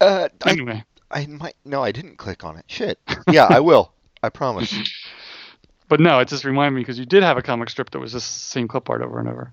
Uh, 0.00 0.28
I, 0.44 0.50
Anyway, 0.50 0.84
I 1.10 1.26
might. 1.26 1.54
No, 1.64 1.82
I 1.82 1.92
didn't 1.92 2.16
click 2.16 2.44
on 2.44 2.56
it. 2.56 2.64
Shit. 2.66 2.98
Yeah, 3.30 3.46
I 3.48 3.60
will. 3.60 3.92
I 4.22 4.28
promise. 4.30 4.74
but 5.88 6.00
no, 6.00 6.18
it 6.20 6.28
just 6.28 6.44
reminded 6.44 6.76
me 6.76 6.82
because 6.82 6.98
you 6.98 7.06
did 7.06 7.22
have 7.22 7.36
a 7.36 7.42
comic 7.42 7.70
strip 7.70 7.90
that 7.90 7.98
was 7.98 8.12
the 8.12 8.20
same 8.20 8.68
clip 8.68 8.88
art 8.90 9.02
over 9.02 9.18
and 9.18 9.28
over. 9.28 9.52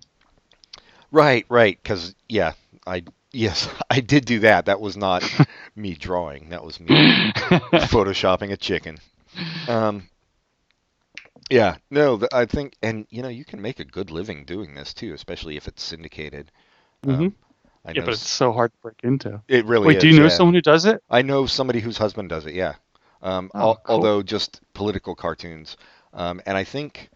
Right, 1.12 1.46
right. 1.50 1.78
Because 1.82 2.16
yeah, 2.30 2.54
I 2.88 3.04
yes, 3.32 3.70
I 3.90 4.00
did 4.00 4.26
do 4.26 4.40
that. 4.40 4.66
That 4.66 4.82
was 4.82 4.98
not 4.98 5.24
me 5.76 5.94
drawing. 5.94 6.50
That 6.50 6.64
was 6.64 6.80
me 6.80 7.32
photoshopping 7.72 8.52
a 8.52 8.58
chicken. 8.58 8.98
Um. 9.68 10.08
Yeah, 11.52 11.78
no, 11.92 12.18
th- 12.18 12.30
I 12.34 12.46
think, 12.46 12.76
and 12.82 13.06
you 13.12 13.22
know, 13.22 13.30
you 13.30 13.46
can 13.46 13.62
make 13.62 13.80
a 13.80 13.86
good 13.86 14.10
living 14.12 14.46
doing 14.46 14.74
this 14.76 14.94
too, 14.94 15.14
especially 15.14 15.58
if 15.58 15.68
it's 15.68 15.84
syndicated. 15.84 16.52
Um, 17.08 17.30
Mhm. 17.30 17.36
I 17.86 17.94
Yeah, 17.94 18.02
know 18.02 18.06
but 18.06 18.14
it's 18.14 18.24
s- 18.24 18.28
so 18.28 18.52
hard 18.54 18.72
to 18.74 18.80
break 18.82 19.04
into. 19.04 19.42
it 19.48 19.66
really 19.66 19.92
is. 19.92 19.96
Wait, 19.96 19.98
is. 19.98 20.02
do 20.02 20.08
you 20.10 20.20
know 20.20 20.24
yeah. 20.24 20.30
someone 20.30 20.56
who 20.56 20.62
does 20.62 20.86
it? 20.86 21.04
I 21.10 21.22
know 21.24 21.46
somebody 21.48 21.80
whose 21.82 21.98
husband 21.98 22.30
does 22.30 22.46
it. 22.46 22.54
Yeah. 22.56 22.76
Um, 23.22 23.52
Oh, 23.54 23.60
al- 23.62 23.82
cool. 23.84 23.96
although 23.96 24.24
just 24.24 24.62
political 24.74 25.16
cartoons. 25.16 25.78
Um, 26.14 26.42
and 26.46 26.58
I 26.58 26.64
think 26.64 27.10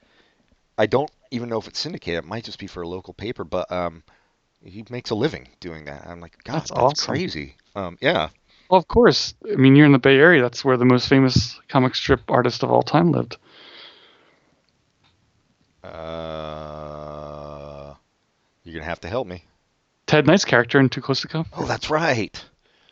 I 0.77 0.86
don't 0.88 1.11
even 1.31 1.49
know 1.49 1.59
if 1.59 1.67
it's 1.67 1.79
syndicated. 1.79 2.23
It 2.23 2.27
might 2.27 2.45
just 2.45 2.59
be 2.59 2.67
for 2.67 2.83
a 2.83 2.88
local 2.88 3.13
paper, 3.13 3.43
but 3.43 3.71
um, 3.71 4.03
he 4.63 4.86
makes 4.89 5.11
a 5.11 5.15
living 5.15 5.49
doing 5.59 5.86
that. 5.86 6.07
I'm 6.07 6.21
like, 6.21 6.43
God, 6.43 6.55
That's 6.55 6.71
that's, 6.73 6.93
awesome. 6.93 6.95
crazy. 6.95 7.57
Um, 7.75 7.97
yeah. 8.01 8.29
Well, 8.69 8.79
of 8.79 8.88
course. 8.88 9.33
I 9.51 9.55
mean, 9.55 9.75
you're 9.75 9.86
in 9.86 9.91
the 9.91 9.99
Bay 9.99 10.17
Area. 10.17 10.41
That's 10.41 10.63
where 10.65 10.77
the 10.77 10.86
most 10.86 11.07
famous 11.07 11.59
comic 11.67 11.95
strip 11.95 12.29
artist 12.29 12.63
of 12.63 12.71
all 12.71 12.83
time 12.83 13.11
lived. 13.11 13.38
Uh, 15.86 17.75
you're 18.63 18.73
gonna 18.75 18.86
have 18.86 19.01
to 19.01 19.09
help 19.09 19.27
me. 19.27 19.45
Ted 20.07 20.27
Knight's 20.27 20.45
character 20.45 20.79
in 20.79 20.89
Too 20.89 21.01
Close 21.01 21.21
to 21.21 21.27
Comfort. 21.27 21.53
Oh, 21.57 21.65
that's 21.65 21.89
right. 21.89 22.43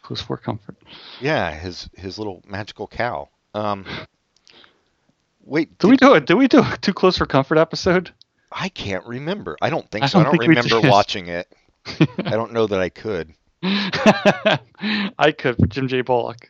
Close 0.01 0.21
for 0.21 0.37
Comfort. 0.37 0.75
Yeah, 1.19 1.51
his 1.51 1.89
his 1.95 2.17
little 2.17 2.43
magical 2.47 2.87
cow. 2.87 3.29
Um, 3.53 3.85
wait, 5.45 5.77
Did 5.77 5.89
we 5.89 5.97
do 5.97 6.15
it? 6.15 6.25
Did 6.25 6.35
we 6.35 6.47
do 6.47 6.59
a 6.59 6.77
Too 6.81 6.93
Close 6.93 7.17
for 7.17 7.25
Comfort 7.25 7.57
episode? 7.57 8.11
I 8.51 8.69
can't 8.69 9.05
remember. 9.05 9.57
I 9.61 9.69
don't 9.69 9.89
think 9.89 10.03
I 10.03 10.07
so. 10.07 10.19
I 10.19 10.23
don't 10.23 10.37
don't 10.37 10.47
remember 10.47 10.81
watching 10.81 11.27
it. 11.27 11.51
I 11.85 12.31
don't 12.31 12.53
know 12.53 12.67
that 12.67 12.79
I 12.79 12.89
could. 12.89 13.33
I 13.63 15.33
could 15.37 15.57
for 15.57 15.67
Jim 15.67 15.87
J. 15.87 16.01
Bullock 16.01 16.49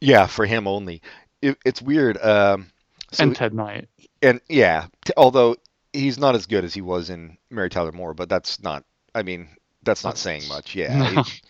Yeah, 0.00 0.26
for 0.26 0.44
him 0.44 0.66
only. 0.66 1.00
It, 1.40 1.56
it's 1.64 1.80
weird. 1.80 2.18
Um, 2.22 2.70
so, 3.12 3.24
and 3.24 3.34
Ted 3.34 3.54
Knight. 3.54 3.88
And 4.22 4.40
yeah, 4.48 4.86
t- 5.04 5.12
although 5.16 5.56
he's 5.92 6.18
not 6.18 6.34
as 6.34 6.46
good 6.46 6.64
as 6.64 6.74
he 6.74 6.80
was 6.80 7.10
in 7.10 7.36
Mary 7.50 7.70
Tyler 7.70 7.92
Moore, 7.92 8.14
but 8.14 8.28
that's 8.28 8.62
not. 8.62 8.84
I 9.14 9.22
mean, 9.22 9.48
that's 9.82 10.04
not 10.04 10.18
saying 10.18 10.48
much. 10.48 10.74
Yeah, 10.74 11.12
No. 11.14 11.20
It- 11.20 11.42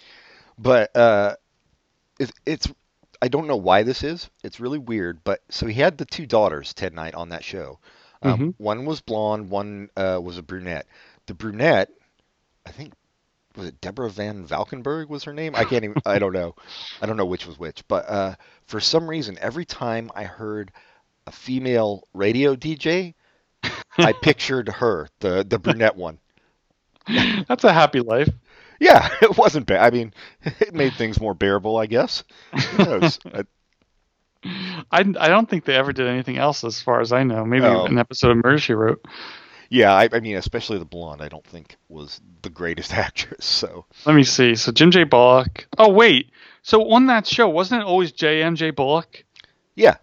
but 0.58 0.96
uh, 0.96 1.36
it, 2.18 2.30
it's. 2.46 2.68
I 3.20 3.28
don't 3.28 3.46
know 3.48 3.56
why 3.56 3.82
this 3.82 4.02
is. 4.02 4.30
It's 4.44 4.60
really 4.60 4.78
weird. 4.78 5.22
But 5.24 5.40
so 5.50 5.66
he 5.66 5.74
had 5.74 5.98
the 5.98 6.04
two 6.04 6.26
daughters, 6.26 6.72
Ted 6.74 6.94
Knight, 6.94 7.14
on 7.14 7.30
that 7.30 7.44
show. 7.44 7.78
Um, 8.22 8.38
Mhm. 8.38 8.54
One 8.58 8.84
was 8.84 9.00
blonde. 9.00 9.50
One 9.50 9.88
uh, 9.96 10.20
was 10.22 10.38
a 10.38 10.42
brunette. 10.42 10.86
The 11.26 11.34
brunette, 11.34 11.90
I 12.66 12.70
think, 12.72 12.92
was 13.56 13.66
it 13.68 13.80
Deborah 13.80 14.10
Van 14.10 14.44
Valkenburgh 14.46 15.08
was 15.08 15.24
her 15.24 15.32
name? 15.32 15.54
I 15.56 15.64
can't 15.64 15.84
even. 15.84 15.96
I 16.06 16.18
don't 16.18 16.32
know. 16.32 16.54
I 17.02 17.06
don't 17.06 17.16
know 17.16 17.26
which 17.26 17.46
was 17.46 17.58
which. 17.58 17.86
But 17.88 18.08
uh, 18.08 18.34
for 18.66 18.80
some 18.80 19.08
reason, 19.08 19.38
every 19.40 19.64
time 19.64 20.10
I 20.14 20.24
heard 20.24 20.70
a 21.28 21.32
female 21.32 22.08
radio 22.14 22.56
DJ, 22.56 23.14
I 23.98 24.12
pictured 24.22 24.68
her, 24.68 25.08
the 25.20 25.44
the 25.48 25.58
brunette 25.58 25.96
one. 25.96 26.18
That's 27.06 27.64
a 27.64 27.72
happy 27.72 28.00
life. 28.00 28.28
Yeah, 28.80 29.08
it 29.22 29.36
wasn't 29.36 29.66
bad. 29.66 29.80
I 29.92 29.96
mean, 29.96 30.12
it 30.42 30.72
made 30.74 30.94
things 30.94 31.20
more 31.20 31.34
bearable, 31.34 31.76
I 31.76 31.86
guess. 31.86 32.24
Who 32.52 32.84
knows? 32.84 33.18
I, 33.24 33.44
I 34.92 35.02
don't 35.28 35.48
think 35.50 35.64
they 35.64 35.74
ever 35.74 35.92
did 35.92 36.06
anything 36.06 36.38
else, 36.38 36.62
as 36.64 36.80
far 36.80 37.00
as 37.00 37.12
I 37.12 37.24
know. 37.24 37.44
Maybe 37.44 37.62
No. 37.62 37.86
an 37.86 37.98
episode 37.98 38.30
of 38.30 38.36
Murder 38.44 38.58
She 38.58 38.72
Wrote. 38.72 39.04
yeah, 39.68 39.92
I, 39.92 40.08
I 40.12 40.20
mean, 40.20 40.36
especially 40.36 40.78
the 40.78 40.84
blonde, 40.84 41.20
I 41.22 41.28
don't 41.28 41.44
think 41.46 41.76
was 41.88 42.20
the 42.42 42.50
greatest 42.50 42.94
actress. 42.94 43.44
So 43.44 43.84
Let 44.06 44.14
me 44.14 44.22
see. 44.22 44.54
So 44.54 44.70
Jim 44.72 44.90
J. 44.92 45.04
Bullock. 45.04 45.66
Oh 45.76 45.90
wait. 45.90 46.30
So 46.62 46.90
on 46.92 47.06
that 47.06 47.26
show, 47.26 47.48
wasn't 47.48 47.82
it 47.82 47.86
always 47.86 48.12
J.M.J. 48.12 48.70
Bullock? 48.72 49.24
yeah, 49.74 49.96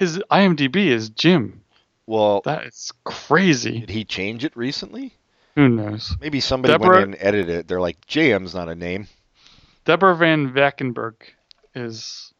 His 0.00 0.18
IMDb 0.30 0.86
is 0.86 1.10
Jim. 1.10 1.60
well, 2.06 2.40
That 2.44 2.64
is 2.66 2.90
crazy. 3.04 3.78
did 3.80 3.90
he 3.90 4.04
change 4.04 4.44
it 4.44 4.56
recently? 4.56 5.14
Who 5.54 5.68
knows? 5.68 6.16
Maybe 6.20 6.40
somebody 6.40 6.72
Deborah- 6.72 6.88
went 7.00 7.04
in 7.04 7.12
and 7.14 7.22
edited 7.22 7.50
it. 7.50 7.68
They're 7.68 7.80
like, 7.80 8.04
JM's 8.06 8.54
not 8.54 8.68
a 8.68 8.74
name. 8.74 9.06
Deborah 9.84 10.16
Van 10.16 10.52
Valkenburgh 10.52 11.16
is. 11.74 12.32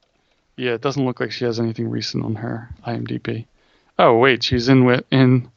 Yeah, 0.56 0.72
it 0.72 0.80
doesn't 0.80 1.04
look 1.04 1.20
like 1.20 1.30
she 1.32 1.44
has 1.44 1.60
anything 1.60 1.88
recent 1.88 2.24
on 2.24 2.34
her 2.36 2.68
IMDb. 2.86 3.46
Oh 3.98 4.16
wait, 4.18 4.42
she's 4.42 4.68
in 4.68 4.84
with 4.84 5.04
in 5.10 5.50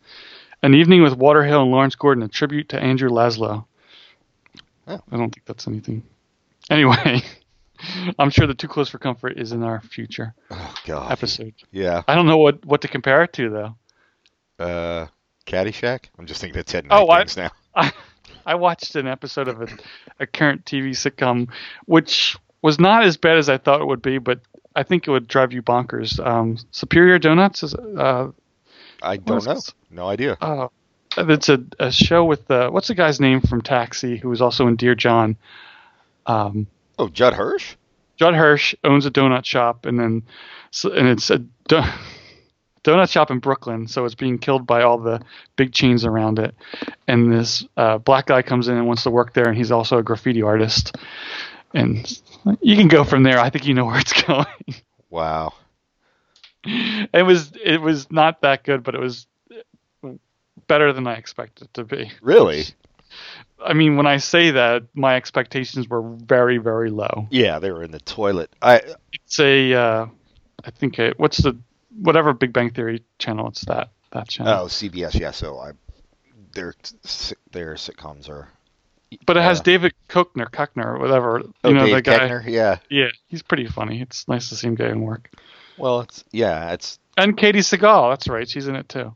an 0.62 0.74
evening 0.74 1.02
with 1.04 1.16
Walter 1.18 1.44
Hill 1.44 1.62
and 1.64 1.72
Lawrence 1.72 1.96
Gordon, 1.96 2.24
a 2.24 2.28
tribute 2.28 2.70
to 2.70 2.80
Andrew 2.80 3.10
Laszlo. 3.10 3.66
Oh. 4.88 5.02
I 5.12 5.18
don't 5.18 5.34
think 5.34 5.46
that's 5.46 5.68
anything. 5.68 6.04
Anyway, 6.70 7.22
I'm 8.20 8.30
sure 8.30 8.48
the 8.48 8.54
Too 8.54 8.68
Close 8.68 8.90
for 8.90 8.98
Comfort 9.00 9.38
is 9.38 9.52
in 9.52 9.64
our 9.64 9.82
future 9.82 10.34
Oh 10.52 10.74
God. 10.86 11.12
episode. 11.12 11.54
Yeah. 11.72 12.04
I 12.08 12.16
don't 12.16 12.28
know 12.28 12.38
what 12.38 12.64
what 12.66 12.82
to 12.82 12.88
compare 12.88 13.24
it 13.24 13.34
to 13.34 13.50
though. 13.50 13.76
Uh, 14.64 15.08
Caddyshack. 15.46 16.06
I'm 16.18 16.26
just 16.26 16.42
thinking 16.42 16.60
of 16.60 16.66
Ted 16.66 16.86
Knight 16.86 16.96
Oh, 16.98 17.10
I- 17.10 17.26
now. 17.36 17.52
I, 17.76 17.92
I 18.46 18.56
watched 18.56 18.96
an 18.96 19.08
episode 19.08 19.48
of 19.48 19.62
a, 19.62 19.68
a 20.20 20.28
current 20.28 20.66
TV 20.66 20.90
sitcom, 20.92 21.50
which 21.86 22.38
was 22.62 22.80
not 22.80 23.04
as 23.04 23.18
bad 23.18 23.38
as 23.38 23.50
I 23.50 23.58
thought 23.58 23.82
it 23.82 23.86
would 23.86 24.02
be, 24.02 24.18
but 24.20 24.40
I 24.76 24.84
think 24.84 25.08
it 25.08 25.12
would 25.12 25.28
drive 25.28 25.54
you 25.54 25.62
bonkers. 25.62 26.20
Um, 26.26 26.58
Superior 26.72 27.20
Donuts 27.20 27.64
is 27.64 27.74
uh, 27.76 28.32
I 29.02 29.18
don't 29.18 29.44
know. 29.46 29.54
this? 29.56 29.74
No 29.90 30.08
idea. 30.08 30.38
uh, 30.42 30.68
it's 31.18 31.50
a, 31.50 31.64
a 31.80 31.92
show 31.92 32.26
with 32.26 32.50
uh, 32.50 32.70
what's 32.70 32.88
the 32.88 32.96
guy's 32.96 33.20
name 33.20 33.42
from 33.42 33.62
Taxi, 33.62 34.18
who 34.18 34.30
was 34.30 34.42
also 34.42 34.68
in 34.68 34.76
Dear 34.76 34.96
John. 34.96 35.36
Um, 36.26 36.68
Oh, 37.00 37.10
Judd 37.10 37.34
Hirsch. 37.34 37.76
Judd 38.18 38.36
Hirsch 38.36 38.76
owns 38.84 39.06
a 39.06 39.12
donut 39.12 39.46
shop, 39.46 39.86
and 39.86 40.00
then 40.00 40.24
so, 40.72 40.92
and 40.92 41.08
it's 41.08 41.30
a 41.30 41.40
do- 41.40 41.82
donut 42.84 43.10
shop 43.10 43.32
in 43.32 43.40
Brooklyn, 43.40 43.88
so 43.88 44.06
it's 44.06 44.16
being 44.16 44.38
killed 44.38 44.68
by 44.68 44.84
all 44.84 44.98
the 44.98 45.22
big 45.56 45.74
chains 45.74 46.06
around 46.06 46.40
it. 46.40 46.54
And 47.08 47.32
this 47.32 47.66
uh, 47.78 47.98
black 47.98 48.28
guy 48.28 48.42
comes 48.42 48.68
in 48.68 48.78
and 48.78 48.86
wants 48.88 49.04
to 49.04 49.12
work 49.12 49.34
there, 49.34 49.48
and 49.48 49.58
he's 49.58 49.72
also 49.72 49.98
a 49.98 50.04
graffiti 50.04 50.42
artist. 50.42 50.96
And 51.74 52.22
you 52.62 52.76
can 52.76 52.88
go 52.88 53.04
from 53.04 53.24
there. 53.24 53.40
I 53.40 53.50
think 53.50 53.66
you 53.66 53.74
know 53.74 53.86
where 53.86 54.00
it's 54.00 54.22
going. 54.24 54.46
Wow. 55.10 55.54
it 56.66 57.26
was 57.26 57.52
it 57.64 57.82
was 57.82 58.12
not 58.12 58.42
that 58.42 58.64
good, 58.64 58.84
but 58.84 58.96
it 58.96 59.02
was 59.02 59.26
better 60.68 60.94
than 60.94 61.08
I 61.08 61.16
expected 61.16 61.66
it 61.66 61.74
to 61.74 61.84
be. 61.84 62.12
Really? 62.22 62.66
I 63.66 63.74
mean, 63.74 63.96
when 63.98 64.08
I 64.08 64.18
say 64.18 64.52
that, 64.52 64.84
my 64.94 65.16
expectations 65.16 65.88
were 65.88 66.02
very, 66.02 66.58
very 66.58 66.90
low. 66.90 67.28
Yeah, 67.32 67.60
they 67.60 67.72
were 67.72 67.84
in 67.84 67.92
the 67.92 68.00
toilet. 68.00 68.52
I 68.62 68.82
It's 69.14 69.40
a, 69.40 69.74
uh, 69.74 70.06
I 70.66 70.72
think, 70.72 71.00
a, 71.00 71.14
what's 71.18 71.38
the, 71.38 71.58
whatever 72.02 72.34
Big 72.34 72.54
Bang 72.54 72.72
Theory 72.72 73.04
channel, 73.20 73.48
it's 73.50 73.66
that, 73.66 73.90
that 74.12 74.28
channel. 74.28 74.54
oh 74.54 74.66
CBS. 74.66 75.20
Yeah, 75.20 75.32
so 75.32 75.58
I 75.60 75.72
their 76.54 76.74
their 77.52 77.74
sitcoms 77.76 78.30
are. 78.30 78.48
but 79.26 79.38
it 79.38 79.42
has 79.42 79.60
yeah. 79.60 79.64
David 79.64 79.94
Koechner, 80.10 80.86
or 80.86 81.00
whatever. 81.00 81.40
You 81.40 81.54
Oh, 81.64 81.72
know, 81.72 81.86
Dave 81.86 81.96
the 81.96 82.02
guy. 82.02 82.42
Yeah. 82.46 82.78
Yeah, 82.90 83.08
he's 83.28 83.42
pretty 83.42 83.68
funny. 83.68 84.02
It's 84.02 84.28
nice 84.28 84.50
to 84.50 84.56
see 84.56 84.68
him 84.68 84.76
getting 84.76 85.02
work. 85.02 85.30
Well, 85.78 86.02
it's 86.02 86.24
yeah, 86.32 86.74
it's. 86.74 87.00
And 87.18 87.36
Katey 87.38 87.58
Sagal, 87.58 88.12
that's 88.12 88.28
right. 88.28 88.48
She's 88.50 88.68
in 88.68 88.76
it 88.76 88.90
too. 88.90 89.16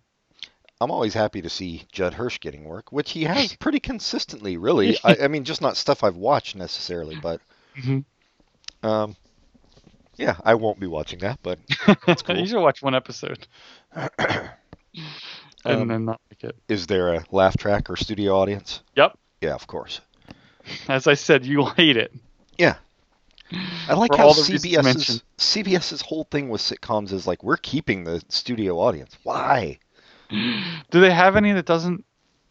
I'm 0.80 0.92
always 0.92 1.14
happy 1.14 1.42
to 1.42 1.50
see 1.50 1.84
Judd 1.92 2.14
Hirsch 2.14 2.40
getting 2.40 2.64
work, 2.66 2.92
which 2.92 3.12
he 3.12 3.24
has 3.24 3.56
pretty 3.56 3.80
consistently, 3.80 4.58
really. 4.58 4.98
I, 5.04 5.18
I 5.24 5.28
mean, 5.28 5.44
just 5.44 5.62
not 5.62 5.76
stuff 5.78 6.04
I've 6.04 6.16
watched 6.18 6.56
necessarily, 6.56 7.16
but 7.22 7.42
Mhm. 7.78 8.06
um, 8.84 9.16
yeah, 10.18 10.36
I 10.44 10.56
won't 10.56 10.80
be 10.80 10.88
watching 10.88 11.20
that, 11.20 11.40
but 11.44 11.60
That's 12.06 12.22
cool. 12.22 12.38
you 12.38 12.46
should 12.48 12.62
watch 12.62 12.82
one 12.82 12.96
episode 12.96 13.48
and 14.18 14.52
Um, 15.66 15.88
then 15.88 16.06
not 16.06 16.22
like 16.32 16.44
it. 16.44 16.56
is 16.68 16.88
there 16.88 17.14
a 17.16 17.24
laugh 17.32 17.58
track 17.58 17.90
or 17.90 17.96
studio 17.96 18.36
audience? 18.38 18.82
Yep. 18.96 19.18
Yeah, 19.42 19.54
of 19.56 19.68
course. 19.68 20.02
As 20.90 21.08
I 21.08 21.14
said, 21.16 21.46
you'll 21.46 21.70
hate 21.70 21.98
it. 21.98 22.12
Yeah. 22.58 22.76
I 23.88 23.94
like 23.94 24.14
how 24.14 24.30
CBS's. 24.34 25.24
CBS's 25.38 26.02
whole 26.02 26.26
thing 26.26 26.50
with 26.50 26.60
sitcoms 26.62 27.14
is 27.14 27.26
like 27.26 27.44
we're 27.44 27.56
keeping 27.58 28.04
the 28.04 28.22
studio 28.28 28.78
audience. 28.80 29.18
Why? 29.24 29.80
Do 30.92 31.00
they 31.00 31.12
have 31.12 31.36
any 31.36 31.54
that 31.54 31.66
doesn't 31.66 32.06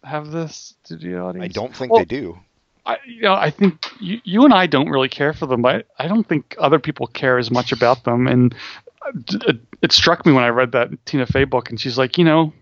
have 0.04 0.30
this 0.30 0.74
studio 0.84 1.28
audience? 1.28 1.44
I 1.44 1.48
don't 1.48 1.74
think 1.74 1.92
Well, 1.92 2.00
they 2.00 2.04
do. 2.04 2.38
I, 2.86 2.98
you 3.04 3.22
know, 3.22 3.34
I 3.34 3.50
think 3.50 3.84
you, 4.00 4.20
you 4.22 4.44
and 4.44 4.54
I 4.54 4.66
don't 4.66 4.88
really 4.88 5.08
care 5.08 5.32
for 5.32 5.46
them, 5.46 5.60
but 5.60 5.86
I 5.98 6.06
don't 6.06 6.26
think 6.26 6.54
other 6.58 6.78
people 6.78 7.08
care 7.08 7.36
as 7.36 7.50
much 7.50 7.72
about 7.72 8.04
them. 8.04 8.28
And 8.28 8.54
it, 9.28 9.58
it 9.82 9.92
struck 9.92 10.24
me 10.24 10.32
when 10.32 10.44
I 10.44 10.48
read 10.48 10.72
that 10.72 10.90
Tina 11.04 11.26
Fey 11.26 11.44
book, 11.44 11.70
and 11.70 11.80
she's 11.80 11.98
like, 11.98 12.16
you 12.16 12.24
know, 12.24 12.52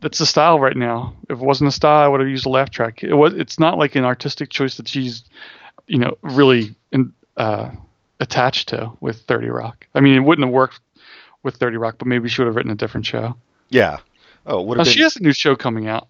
that's 0.00 0.18
the 0.18 0.26
style 0.26 0.60
right 0.60 0.76
now. 0.76 1.14
If 1.28 1.38
it 1.38 1.44
wasn't 1.44 1.68
a 1.68 1.72
style, 1.72 2.04
I 2.04 2.08
would 2.08 2.20
have 2.20 2.28
used 2.28 2.46
a 2.46 2.50
laugh 2.50 2.70
track. 2.70 3.02
It 3.02 3.14
was. 3.14 3.34
It's 3.34 3.58
not 3.58 3.78
like 3.78 3.94
an 3.94 4.04
artistic 4.04 4.50
choice 4.50 4.76
that 4.76 4.88
she's, 4.88 5.24
you 5.86 5.98
know, 5.98 6.16
really 6.22 6.74
in, 6.92 7.12
uh, 7.36 7.70
attached 8.20 8.68
to 8.68 8.92
with 9.00 9.22
Thirty 9.22 9.48
Rock. 9.48 9.86
I 9.94 10.00
mean, 10.00 10.14
it 10.14 10.20
wouldn't 10.20 10.46
have 10.46 10.54
worked 10.54 10.80
with 11.42 11.56
Thirty 11.56 11.76
Rock, 11.76 11.96
but 11.98 12.06
maybe 12.06 12.28
she 12.28 12.40
would 12.40 12.46
have 12.46 12.56
written 12.56 12.70
a 12.72 12.76
different 12.76 13.06
show. 13.06 13.36
Yeah. 13.68 13.98
Oh, 14.46 14.62
would 14.62 14.78
Now, 14.78 14.84
have 14.84 14.92
she 14.92 15.02
has 15.02 15.16
a 15.16 15.22
new 15.22 15.32
show 15.32 15.56
coming 15.56 15.88
out. 15.88 16.08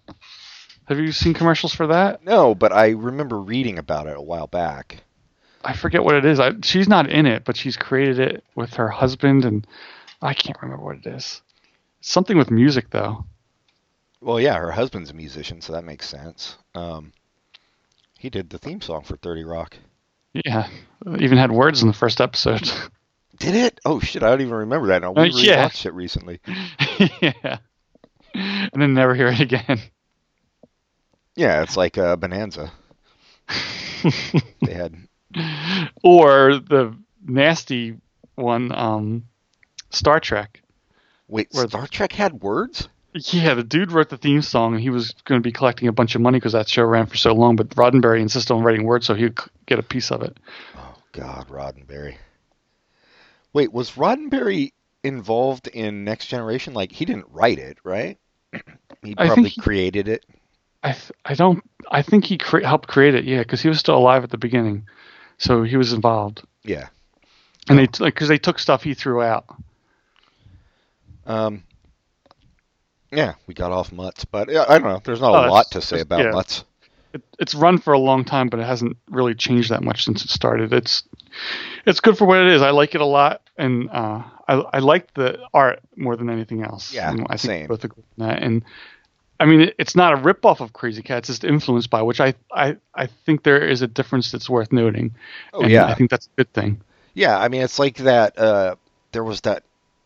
Have 0.85 0.99
you 0.99 1.11
seen 1.11 1.33
commercials 1.33 1.73
for 1.73 1.87
that? 1.87 2.23
no, 2.23 2.55
but 2.55 2.71
I 2.71 2.89
remember 2.89 3.39
reading 3.39 3.77
about 3.77 4.07
it 4.07 4.17
a 4.17 4.21
while 4.21 4.47
back. 4.47 5.03
I 5.63 5.73
forget 5.73 6.03
what 6.03 6.15
it 6.15 6.25
is. 6.25 6.39
I, 6.39 6.53
she's 6.63 6.87
not 6.87 7.09
in 7.09 7.25
it, 7.25 7.43
but 7.43 7.57
she's 7.57 7.75
created 7.75 8.19
it 8.19 8.43
with 8.55 8.75
her 8.75 8.87
husband, 8.87 9.43
and 9.45 9.67
I 10.21 10.33
can't 10.33 10.57
remember 10.61 10.83
what 10.83 10.97
it 10.97 11.05
is. 11.05 11.41
Something 12.01 12.37
with 12.37 12.49
music, 12.49 12.89
though. 12.91 13.25
Well, 14.21 14.39
yeah, 14.39 14.57
her 14.57 14.71
husband's 14.71 15.11
a 15.11 15.13
musician, 15.13 15.61
so 15.61 15.73
that 15.73 15.83
makes 15.83 16.07
sense. 16.07 16.57
Um, 16.75 17.11
he 18.17 18.29
did 18.29 18.49
the 18.49 18.57
theme 18.57 18.81
song 18.81 19.03
for 19.03 19.17
Thirty 19.17 19.43
Rock. 19.43 19.75
Yeah, 20.33 20.67
even 21.19 21.37
had 21.37 21.51
words 21.51 21.81
in 21.81 21.87
the 21.87 21.93
first 21.93 22.21
episode. 22.21 22.69
Did 23.39 23.55
it? 23.55 23.79
Oh 23.85 23.99
shit, 23.99 24.21
I 24.23 24.29
don't 24.29 24.41
even 24.41 24.53
remember 24.53 24.87
that. 24.87 25.01
Now 25.01 25.11
we 25.13 25.21
Uh, 25.21 25.25
yeah. 25.37 25.67
rewatched 25.67 25.85
it 25.85 25.93
recently. 25.93 26.39
yeah, 27.21 27.57
and 28.33 28.81
then 28.81 28.93
never 28.93 29.15
hear 29.15 29.27
it 29.27 29.39
again. 29.39 29.79
Yeah, 31.35 31.61
it's 31.63 31.77
like 31.77 31.97
a 31.97 32.17
Bonanza. 32.17 32.71
They 34.61 34.73
had 34.73 34.95
or 36.03 36.57
the 36.59 36.95
nasty 37.25 37.95
one, 38.35 38.71
um, 38.73 39.23
Star 39.89 40.19
Trek. 40.19 40.61
wait, 41.27 41.47
Where- 41.51 41.67
Star 41.67 41.87
Trek 41.87 42.11
had 42.13 42.41
words. 42.41 42.89
Yeah, 43.13 43.55
the 43.55 43.63
dude 43.63 43.91
wrote 43.91 44.09
the 44.09 44.17
theme 44.17 44.43
song, 44.43 44.73
and 44.75 44.81
he 44.83 44.91
was 44.91 45.13
going 45.25 45.41
to 45.41 45.43
be 45.43 45.51
collecting 45.51 45.87
a 45.87 45.91
bunch 45.91 46.13
of 46.13 46.21
money 46.21 46.37
because 46.37 46.53
that 46.53 46.69
show 46.69 46.83
ran 46.83 47.07
for 47.07 47.17
so 47.17 47.33
long. 47.33 47.55
But 47.55 47.69
Roddenberry 47.69 48.21
insisted 48.21 48.53
on 48.53 48.61
writing 48.63 48.85
words, 48.85 49.07
so 49.07 49.15
he'd 49.15 49.35
get 49.65 49.79
a 49.79 49.83
piece 49.83 50.11
of 50.11 50.21
it. 50.21 50.37
Oh 50.77 50.95
God, 51.11 51.47
Roddenberry. 51.47 52.17
Wait, 53.53 53.71
was 53.73 53.91
Roddenberry 53.91 54.73
involved 55.03 55.67
in 55.67 56.03
Next 56.03 56.27
Generation? 56.27 56.73
Like 56.73 56.91
he 56.91 57.05
didn't 57.05 57.27
write 57.31 57.59
it, 57.59 57.77
right? 57.83 58.17
he 59.03 59.15
probably 59.15 59.49
he- 59.49 59.61
created 59.61 60.07
it. 60.07 60.25
I 60.83 60.93
th- 60.93 61.11
I 61.25 61.33
don't 61.33 61.61
I 61.91 62.01
think 62.01 62.23
he 62.25 62.37
cre- 62.37 62.59
helped 62.63 62.87
create 62.87 63.13
it. 63.15 63.25
Yeah, 63.25 63.39
because 63.39 63.61
he 63.61 63.67
was 63.67 63.79
still 63.79 63.97
alive 63.97 64.23
at 64.23 64.29
the 64.29 64.37
beginning, 64.37 64.87
so 65.37 65.63
he 65.63 65.75
was 65.77 65.91
involved. 65.93 66.43
Yeah. 66.63 66.87
And 67.67 67.77
they 67.77 67.87
like 67.99 68.13
because 68.13 68.29
they 68.29 68.37
took 68.37 68.59
stuff 68.59 68.83
he 68.83 68.93
threw 68.93 69.21
out. 69.21 69.45
Um. 71.25 71.63
Yeah, 73.11 73.33
we 73.47 73.55
got 73.55 73.71
off 73.71 73.91
Mutts, 73.91 74.23
but 74.25 74.49
I 74.55 74.77
don't 74.77 74.83
know. 74.83 75.01
There's 75.03 75.19
not 75.19 75.31
Oh, 75.33 75.37
a 75.39 75.43
it's 75.45 75.51
lot 75.51 75.71
to 75.71 75.81
say 75.81 76.01
about 76.01 76.19
yeah. 76.19 76.29
Mutts. 76.31 76.63
It, 77.11 77.23
it's 77.39 77.55
run 77.55 77.79
for 77.79 77.93
a 77.93 77.99
long 77.99 78.23
time, 78.23 78.49
but 78.49 78.59
it 78.59 78.67
hasn't 78.67 78.97
really 79.09 79.33
changed 79.33 79.71
that 79.71 79.83
much 79.83 80.05
since 80.05 80.23
it 80.23 80.29
started. 80.29 80.71
It's 80.71 81.03
it's 81.85 81.99
good 81.99 82.17
for 82.17 82.25
what 82.25 82.39
it 82.39 82.47
is. 82.47 82.61
I 82.61 82.71
like 82.71 82.95
it 82.95 83.01
a 83.01 83.05
lot, 83.05 83.41
and 83.57 83.89
uh, 83.89 84.23
I 84.47 84.53
I 84.55 84.79
like 84.79 85.13
the 85.13 85.39
art 85.53 85.79
more 85.95 86.15
than 86.15 86.29
anything 86.29 86.63
else. 86.63 86.93
Yeah, 86.93 87.09
And 87.09 87.21
I 87.29 87.37
think 87.37 87.39
same. 87.41 87.67
both 87.67 87.83
agree 87.83 88.03
on 88.19 88.27
that. 88.27 88.41
And 88.43 88.63
I 89.39 89.45
mean, 89.45 89.61
it, 89.61 89.75
it's 89.79 89.95
not 89.95 90.13
a 90.13 90.17
rip 90.17 90.45
off 90.45 90.59
of 90.61 90.73
Krazy 90.73 91.03
Kat. 91.03 91.19
It's 91.19 91.27
just 91.27 91.43
influenced 91.43 91.89
by, 91.89 92.01
which 92.01 92.19
I 92.21 92.33
I 92.53 92.77
I 92.93 93.07
think 93.25 93.43
there 93.43 93.61
is 93.65 93.81
a 93.81 93.87
difference 93.87 94.31
that's 94.31 94.49
worth 94.49 94.71
noting. 94.71 95.15
Oh 95.53 95.61
and 95.61 95.71
yeah, 95.71 95.85
I 95.85 95.93
think 95.95 96.09
that's 96.09 96.27
a 96.27 96.35
good 96.37 96.53
thing. 96.53 96.81
yeah. 97.13 97.37
I 97.37 97.47
mean, 97.47 97.61
it's 97.61 97.79
like 97.79 97.97
that. 97.97 98.37
Uh, 98.37 98.75
there 99.11 99.23
was 99.23 99.41
that. 99.41 99.63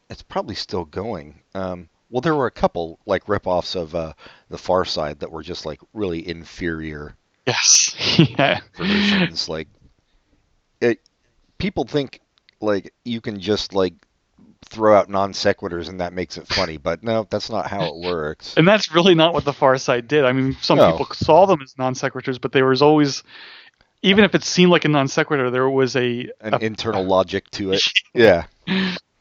It's 0.09 0.21
probably 0.21 0.55
still 0.55 0.85
going. 0.85 1.39
Um, 1.55 1.89
well, 2.11 2.21
there 2.21 2.35
were 2.35 2.45
a 2.45 2.51
couple 2.51 2.99
like 3.07 3.27
rip-offs 3.27 3.73
of 3.75 3.95
uh, 3.95 4.13
the 4.49 4.57
Far 4.59 4.85
Side 4.85 5.19
that 5.21 5.31
were 5.31 5.41
just 5.41 5.65
like 5.65 5.79
really 5.93 6.27
inferior 6.27 7.15
Yes. 7.47 7.95
yeah. 8.37 8.59
versions. 8.77 9.49
like, 9.49 9.67
it. 10.79 10.99
People 11.63 11.85
think 11.85 12.19
like 12.61 12.93
you 13.05 13.21
can 13.21 13.39
just 13.39 13.73
like 13.73 13.93
throw 14.65 14.97
out 14.97 15.09
non 15.09 15.31
sequiturs 15.33 15.87
and 15.89 15.99
that 16.01 16.13
makes 16.13 16.37
it 16.37 16.45
funny, 16.47 16.77
but 16.77 17.03
no, 17.03 17.25
that's 17.29 17.49
not 17.49 17.67
how 17.67 17.85
it 17.85 17.95
works. 17.95 18.53
And 18.57 18.67
that's 18.67 18.93
really 18.93 19.15
not 19.15 19.33
what 19.33 19.45
the 19.45 19.53
Far 19.53 19.77
Side 19.77 20.07
did. 20.07 20.25
I 20.25 20.33
mean, 20.33 20.57
some 20.61 20.77
No. 20.77 20.91
people 20.91 21.07
saw 21.15 21.45
them 21.45 21.61
as 21.61 21.73
non 21.77 21.93
sequiturs, 21.93 22.39
but 22.39 22.51
there 22.51 22.65
was 22.65 22.81
always, 22.81 23.23
even 24.01 24.23
if 24.25 24.35
it 24.35 24.43
seemed 24.43 24.71
like 24.71 24.83
a 24.85 24.89
non 24.89 25.07
sequitur, 25.07 25.49
there 25.51 25.69
was 25.69 25.95
a, 25.95 26.29
An 26.41 26.53
a- 26.53 26.59
internal 26.59 27.03
logic 27.05 27.49
to 27.51 27.71
it. 27.73 27.81
Yeah. 28.13 28.43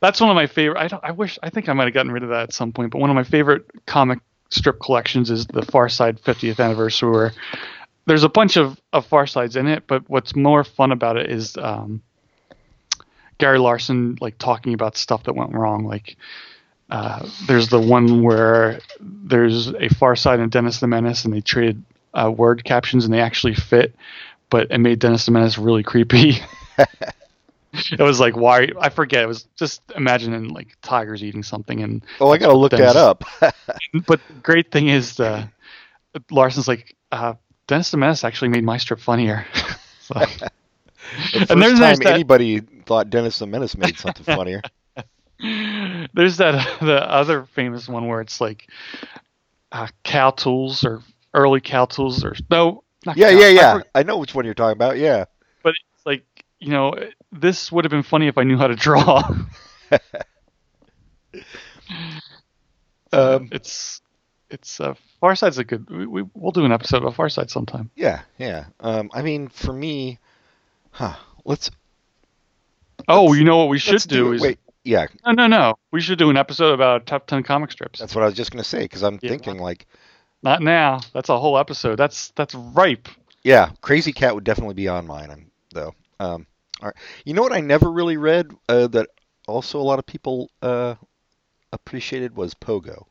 That's 0.00 0.20
one 0.20 0.30
of 0.30 0.34
my 0.34 0.46
favorite. 0.48 0.80
I 0.80 0.88
don't. 0.88 1.04
I 1.04 1.12
wish. 1.12 1.38
I 1.44 1.50
think 1.50 1.68
I 1.68 1.72
might 1.74 1.84
have 1.84 1.94
gotten 1.94 2.10
rid 2.10 2.24
of 2.24 2.30
that 2.30 2.42
at 2.42 2.52
some 2.52 2.72
point. 2.72 2.90
But 2.90 2.98
one 3.00 3.08
of 3.10 3.14
my 3.14 3.22
favorite 3.22 3.64
comic 3.86 4.18
strip 4.50 4.80
collections 4.80 5.30
is 5.30 5.46
the 5.46 5.62
Far 5.62 5.88
Side 5.88 6.20
50th 6.20 6.58
anniversary, 6.58 7.10
where 7.10 7.32
there's 8.06 8.24
a 8.24 8.28
bunch 8.28 8.56
of 8.56 8.80
of 8.92 9.06
Far 9.06 9.28
Sides 9.28 9.54
in 9.54 9.68
it. 9.68 9.86
But 9.86 10.10
what's 10.10 10.34
more 10.34 10.64
fun 10.64 10.90
about 10.90 11.16
it 11.18 11.30
is 11.30 11.56
um, 11.56 12.02
Gary 13.38 13.58
Larson 13.58 14.16
like 14.20 14.38
talking 14.38 14.74
about 14.74 14.96
stuff 14.96 15.24
that 15.24 15.34
went 15.34 15.52
wrong. 15.52 15.84
Like 15.84 16.16
uh, 16.90 17.26
there's 17.46 17.68
the 17.68 17.80
one 17.80 18.22
where 18.22 18.80
there's 19.00 19.68
a 19.68 19.88
Far 19.88 20.14
Side 20.16 20.40
and 20.40 20.50
Dennis 20.50 20.80
the 20.80 20.86
Menace, 20.86 21.24
and 21.24 21.32
they 21.34 21.40
traded 21.40 21.82
uh, 22.14 22.30
word 22.30 22.64
captions, 22.64 23.04
and 23.04 23.12
they 23.14 23.20
actually 23.20 23.54
fit, 23.54 23.94
but 24.50 24.70
it 24.70 24.78
made 24.78 24.98
Dennis 24.98 25.24
the 25.26 25.32
Menace 25.32 25.56
really 25.58 25.82
creepy. 25.82 26.36
it 26.78 28.00
was 28.00 28.20
like 28.20 28.36
why 28.36 28.68
I 28.78 28.90
forget. 28.90 29.22
It 29.22 29.26
was 29.26 29.44
just 29.56 29.80
imagining 29.96 30.48
like 30.50 30.76
tigers 30.82 31.24
eating 31.24 31.42
something, 31.42 31.82
and 31.82 32.04
Oh, 32.20 32.30
I 32.30 32.38
gotta 32.38 32.56
look 32.56 32.72
Dennis- 32.72 32.92
that 32.92 32.96
up. 32.98 33.24
but 34.06 34.20
the 34.28 34.34
great 34.42 34.70
thing 34.70 34.88
is 34.88 35.18
uh, 35.18 35.46
Larson's 36.30 36.68
like 36.68 36.94
uh, 37.10 37.34
Dennis 37.66 37.90
the 37.90 37.96
Menace 37.96 38.24
actually 38.24 38.48
made 38.48 38.64
my 38.64 38.76
strip 38.76 39.00
funnier. 39.00 39.46
so, 40.02 40.14
The 40.14 41.46
And 41.50 41.60
there's- 41.62 41.72
time 41.72 41.80
there's 41.80 41.98
that- 42.00 42.12
anybody 42.14 42.60
thought 42.84 43.10
Dennis 43.10 43.38
the 43.38 43.46
Menace 43.46 43.76
made 43.76 43.98
something 43.98 44.24
funnier. 44.36 44.60
there's 46.14 46.36
that 46.36 46.78
the 46.80 47.02
other 47.10 47.44
famous 47.46 47.88
one 47.88 48.06
where 48.06 48.20
it's 48.20 48.40
like 48.40 48.68
uh, 49.72 49.88
cow 50.04 50.30
tools 50.30 50.84
or 50.84 51.02
early 51.34 51.60
cow 51.60 51.84
tools 51.86 52.24
or 52.24 52.34
no. 52.50 52.84
Not 53.06 53.16
Yeah, 53.16 53.30
cow- 53.32 53.38
yeah, 53.38 53.48
yeah. 53.48 53.72
forget- 53.74 53.90
I 53.94 54.02
know 54.04 54.18
which 54.18 54.34
one 54.34 54.44
you're 54.44 54.54
talking 54.54 54.72
about. 54.76 54.98
Yeah. 54.98 55.24
but 55.62 55.74
it's 55.94 56.06
like 56.06 56.24
you 56.60 56.68
know 56.70 56.94
this 57.32 57.72
would 57.72 57.84
have 57.84 57.90
been 57.90 58.02
funny 58.04 58.28
if 58.28 58.38
I 58.38 58.44
knew 58.44 58.56
how 58.58 58.66
to 58.68 58.76
draw. 58.76 59.22
Um, 63.12 63.48
it's 63.52 64.00
it's 64.50 64.80
uh, 64.80 64.94
Far 65.20 65.34
Side's 65.36 65.58
a 65.58 65.64
good. 65.64 65.88
We, 65.90 66.06
we 66.06 66.22
we'll 66.34 66.52
do 66.52 66.64
an 66.64 66.72
episode 66.72 67.04
of 67.04 67.14
Far 67.14 67.28
Side 67.28 67.50
sometime. 67.50 67.90
Yeah, 67.94 68.22
yeah. 68.38 68.66
Um, 68.80 69.10
I 69.12 69.20
mean, 69.22 69.48
for 69.48 69.72
me, 69.72 70.18
huh? 70.92 71.14
Let's 71.44 71.70
Oh, 73.08 73.32
you 73.32 73.44
know 73.44 73.58
what 73.58 73.68
we 73.68 73.78
should 73.78 74.02
do, 74.02 74.32
it. 74.32 74.36
is 74.36 74.42
wait. 74.42 74.58
Yeah, 74.84 75.06
no, 75.24 75.32
no, 75.32 75.46
no. 75.46 75.74
We 75.92 76.00
should 76.00 76.18
do 76.18 76.28
an 76.30 76.36
episode 76.36 76.72
about 76.72 77.06
top 77.06 77.26
ten 77.26 77.42
comic 77.44 77.70
strips. 77.70 78.00
that's 78.00 78.14
what 78.14 78.22
I 78.22 78.26
was 78.26 78.34
just 78.34 78.50
gonna 78.50 78.64
say 78.64 78.80
because 78.82 79.02
I'm 79.02 79.18
Yeah. 79.22 79.30
thinking 79.30 79.58
like, 79.58 79.86
Not 80.42 80.60
now. 80.60 81.00
That's 81.14 81.28
a 81.28 81.38
whole 81.38 81.56
episode. 81.58 81.96
That's 81.96 82.30
that's 82.30 82.54
ripe. 82.54 83.08
Yeah, 83.44 83.70
Krazy 83.80 84.14
Kat 84.14 84.34
would 84.34 84.44
definitely 84.44 84.74
be 84.74 84.88
on 84.88 85.06
mine, 85.06 85.50
though. 85.72 85.94
Um, 86.20 86.46
all 86.80 86.88
right. 86.88 86.96
You 87.24 87.34
know 87.34 87.42
what 87.42 87.52
I 87.52 87.60
never 87.60 87.90
really 87.90 88.16
read 88.16 88.50
uh, 88.68 88.86
that 88.88 89.08
also 89.46 89.80
a 89.80 89.82
lot 89.82 89.98
of 90.00 90.06
people 90.06 90.50
uh, 90.62 90.94
appreciated 91.72 92.34
was 92.36 92.54
Pogo. 92.54 93.04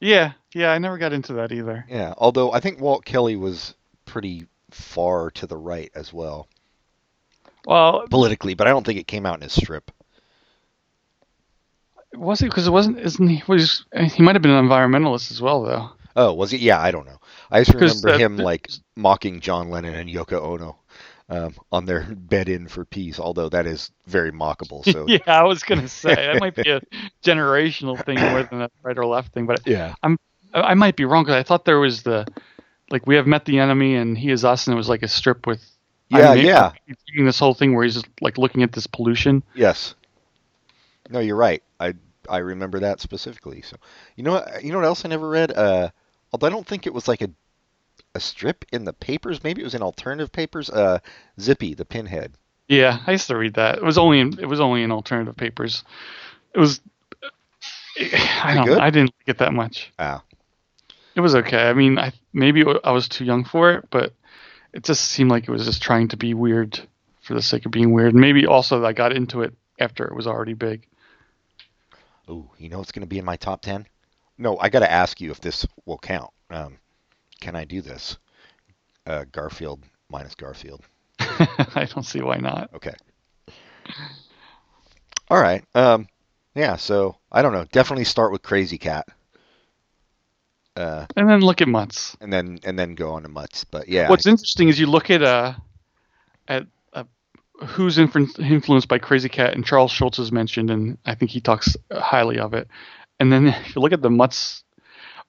Yeah, 0.00 0.32
yeah. 0.54 0.72
I 0.72 0.78
never 0.78 0.98
got 0.98 1.12
into 1.12 1.32
that 1.34 1.52
either. 1.52 1.84
Yeah, 1.88 2.12
although 2.18 2.52
I 2.52 2.60
think 2.60 2.80
Walt 2.80 3.04
Kelly 3.04 3.36
was 3.36 3.74
pretty 4.04 4.46
far 4.70 5.30
to 5.32 5.46
the 5.46 5.56
right 5.56 5.90
as 5.94 6.12
well 6.12 6.48
Well, 7.66 8.06
politically, 8.08 8.54
but 8.54 8.66
I 8.66 8.70
don't 8.70 8.86
think 8.86 8.98
it 8.98 9.08
came 9.08 9.26
out 9.26 9.34
in 9.34 9.42
his 9.42 9.52
strip. 9.52 9.90
was 12.14 12.40
he? 12.40 12.46
Because 12.46 12.66
it 12.66 12.70
wasn't. 12.70 12.98
Isn't 13.00 13.28
he? 13.28 13.42
Was 13.48 13.84
he 13.92 14.22
might 14.22 14.36
have 14.36 14.42
been 14.42 14.52
an 14.52 14.64
environmentalist 14.64 15.30
as 15.32 15.42
well, 15.42 15.62
though. 15.64 15.90
Oh, 16.14 16.32
was 16.32 16.52
he? 16.52 16.58
Yeah, 16.58 16.80
I 16.80 16.92
don't 16.92 17.06
know. 17.06 17.18
I 17.50 17.62
just 17.62 17.74
remember 17.74 18.10
uh, 18.10 18.18
him 18.18 18.36
like 18.36 18.70
mocking 18.96 19.40
John 19.40 19.68
Lennon 19.68 19.94
and 19.94 20.08
Yoko 20.08 20.40
Ono 20.40 20.78
um, 21.28 21.54
on 21.72 21.86
their 21.86 22.02
bed 22.14 22.48
in 22.48 22.68
for 22.68 22.84
peace, 22.84 23.18
although 23.18 23.48
that 23.48 23.66
is 23.66 23.90
very 24.06 24.32
mockable. 24.32 24.84
So 24.84 25.06
yeah, 25.08 25.18
I 25.26 25.42
was 25.42 25.62
gonna 25.62 25.88
say 25.88 26.14
that 26.14 26.40
might 26.40 26.54
be 26.54 26.70
a 26.70 26.80
generational 27.24 28.02
thing 28.04 28.20
more 28.20 28.44
than 28.44 28.62
a 28.62 28.70
right 28.82 28.96
or 28.96 29.06
left 29.06 29.34
thing, 29.34 29.46
but 29.46 29.66
yeah, 29.66 29.94
I'm 30.02 30.18
I 30.54 30.74
might 30.74 30.96
be 30.96 31.04
wrong 31.04 31.24
because 31.24 31.36
I 31.36 31.42
thought 31.42 31.64
there 31.64 31.80
was 31.80 32.04
the 32.04 32.26
like 32.90 33.06
we 33.06 33.16
have 33.16 33.26
met 33.26 33.44
the 33.44 33.58
enemy 33.58 33.96
and 33.96 34.16
he 34.16 34.30
is 34.30 34.44
us, 34.44 34.66
and 34.66 34.74
it 34.74 34.76
was 34.76 34.88
like 34.88 35.02
a 35.02 35.08
strip 35.08 35.46
with 35.46 35.64
Yeah, 36.08 36.30
I 36.30 36.34
mean, 36.36 36.46
yeah. 36.46 36.72
doing 37.14 37.26
this 37.26 37.38
whole 37.38 37.54
thing 37.54 37.74
where 37.74 37.84
he's 37.84 37.94
just 37.94 38.06
like 38.20 38.38
looking 38.38 38.62
at 38.62 38.72
this 38.72 38.86
pollution. 38.86 39.42
yes. 39.54 39.94
No, 41.08 41.20
you're 41.20 41.36
right. 41.36 41.62
I 41.78 41.94
I 42.28 42.38
remember 42.38 42.80
that 42.80 43.00
specifically. 43.00 43.62
So 43.62 43.76
you 44.16 44.24
know 44.24 44.32
what? 44.32 44.64
You 44.64 44.72
know 44.72 44.78
what 44.78 44.86
else 44.86 45.04
I 45.04 45.08
never 45.08 45.28
read? 45.28 45.52
Uh, 45.52 45.90
although 46.32 46.48
I 46.48 46.50
don't 46.50 46.66
think 46.66 46.86
it 46.86 46.94
was 46.94 47.06
like 47.06 47.22
a 47.22 47.30
a 48.16 48.20
strip 48.20 48.64
in 48.72 48.84
the 48.84 48.92
papers. 48.92 49.44
Maybe 49.44 49.60
it 49.60 49.64
was 49.64 49.74
in 49.74 49.82
alternative 49.82 50.32
papers. 50.32 50.68
Uh, 50.68 50.98
Zippy 51.40 51.74
the 51.74 51.84
Pinhead. 51.84 52.32
Yeah, 52.68 52.98
I 53.06 53.12
used 53.12 53.28
to 53.28 53.36
read 53.36 53.54
that. 53.54 53.76
It 53.76 53.84
was 53.84 53.98
only 53.98 54.18
in, 54.18 54.38
it 54.40 54.46
was 54.46 54.58
only 54.58 54.82
in 54.82 54.90
alternative 54.90 55.36
papers. 55.36 55.84
It 56.54 56.58
was 56.58 56.80
I 58.42 58.54
don't 58.54 58.66
good? 58.66 58.78
I 58.78 58.90
didn't 58.90 59.14
get 59.26 59.38
that 59.38 59.52
much. 59.52 59.92
Ah, 59.98 60.22
It 61.14 61.20
was 61.20 61.34
okay. 61.36 61.68
I 61.68 61.72
mean, 61.72 61.98
I 61.98 62.12
maybe 62.32 62.64
I 62.84 62.90
was 62.90 63.08
too 63.08 63.24
young 63.24 63.44
for 63.44 63.72
it, 63.72 63.84
but 63.90 64.12
it 64.76 64.84
just 64.84 65.06
seemed 65.06 65.30
like 65.30 65.48
it 65.48 65.50
was 65.50 65.64
just 65.64 65.82
trying 65.82 66.08
to 66.08 66.18
be 66.18 66.34
weird 66.34 66.78
for 67.22 67.32
the 67.32 67.40
sake 67.40 67.64
of 67.64 67.72
being 67.72 67.94
weird. 67.94 68.14
Maybe 68.14 68.46
also 68.46 68.84
I 68.84 68.92
got 68.92 69.16
into 69.16 69.40
it 69.40 69.54
after 69.80 70.04
it 70.04 70.14
was 70.14 70.26
already 70.26 70.52
big. 70.52 70.86
Ooh, 72.28 72.50
you 72.58 72.68
know 72.68 72.76
what's 72.76 72.92
going 72.92 73.00
to 73.00 73.08
be 73.08 73.18
in 73.18 73.24
my 73.24 73.36
top 73.36 73.62
10? 73.62 73.86
No, 74.36 74.58
I 74.58 74.68
got 74.68 74.80
to 74.80 74.92
ask 74.92 75.18
you 75.18 75.30
if 75.30 75.40
this 75.40 75.66
will 75.86 75.96
count. 75.96 76.30
Um, 76.50 76.76
can 77.40 77.56
I 77.56 77.64
do 77.64 77.80
this? 77.80 78.18
Uh, 79.06 79.24
Garfield 79.32 79.82
minus 80.10 80.34
Garfield. 80.34 80.82
I 81.18 81.88
don't 81.90 82.04
see 82.04 82.20
why 82.20 82.36
not. 82.36 82.68
Okay. 82.74 82.94
All 85.30 85.40
right. 85.40 85.64
Um, 85.74 86.06
yeah, 86.54 86.76
so 86.76 87.16
I 87.32 87.40
don't 87.40 87.54
know. 87.54 87.64
Definitely 87.72 88.04
start 88.04 88.30
with 88.30 88.42
Krazy 88.42 88.78
Kat. 88.78 89.08
Uh, 90.76 91.06
And 91.16 91.28
then 91.28 91.40
look 91.40 91.60
at 91.62 91.68
Mutts. 91.68 92.16
and 92.20 92.32
then 92.32 92.58
and 92.64 92.78
then 92.78 92.94
go 92.94 93.12
on 93.14 93.22
to 93.22 93.28
Mutts. 93.28 93.64
But 93.64 93.88
yeah, 93.88 94.08
What's 94.10 94.26
interesting 94.26 94.68
is 94.68 94.78
you 94.78 94.86
look 94.86 95.10
at 95.10 95.22
uh 95.22 95.54
at 96.48 96.66
uh, 96.92 97.04
who's 97.64 97.96
influ- 97.96 98.38
influenced 98.38 98.86
by 98.88 98.98
Krazy 98.98 99.30
Kat, 99.30 99.54
and 99.54 99.64
Charles 99.64 99.90
Schulz 99.90 100.18
is 100.18 100.30
mentioned, 100.30 100.70
and 100.70 100.98
I 101.06 101.14
think 101.14 101.30
he 101.30 101.40
talks 101.40 101.76
highly 101.92 102.38
of 102.38 102.52
it. 102.54 102.68
And 103.18 103.32
then 103.32 103.46
if 103.66 103.74
you 103.74 103.80
look 103.82 103.92
at 103.92 104.02
the 104.02 104.10
Mutts 104.10 104.62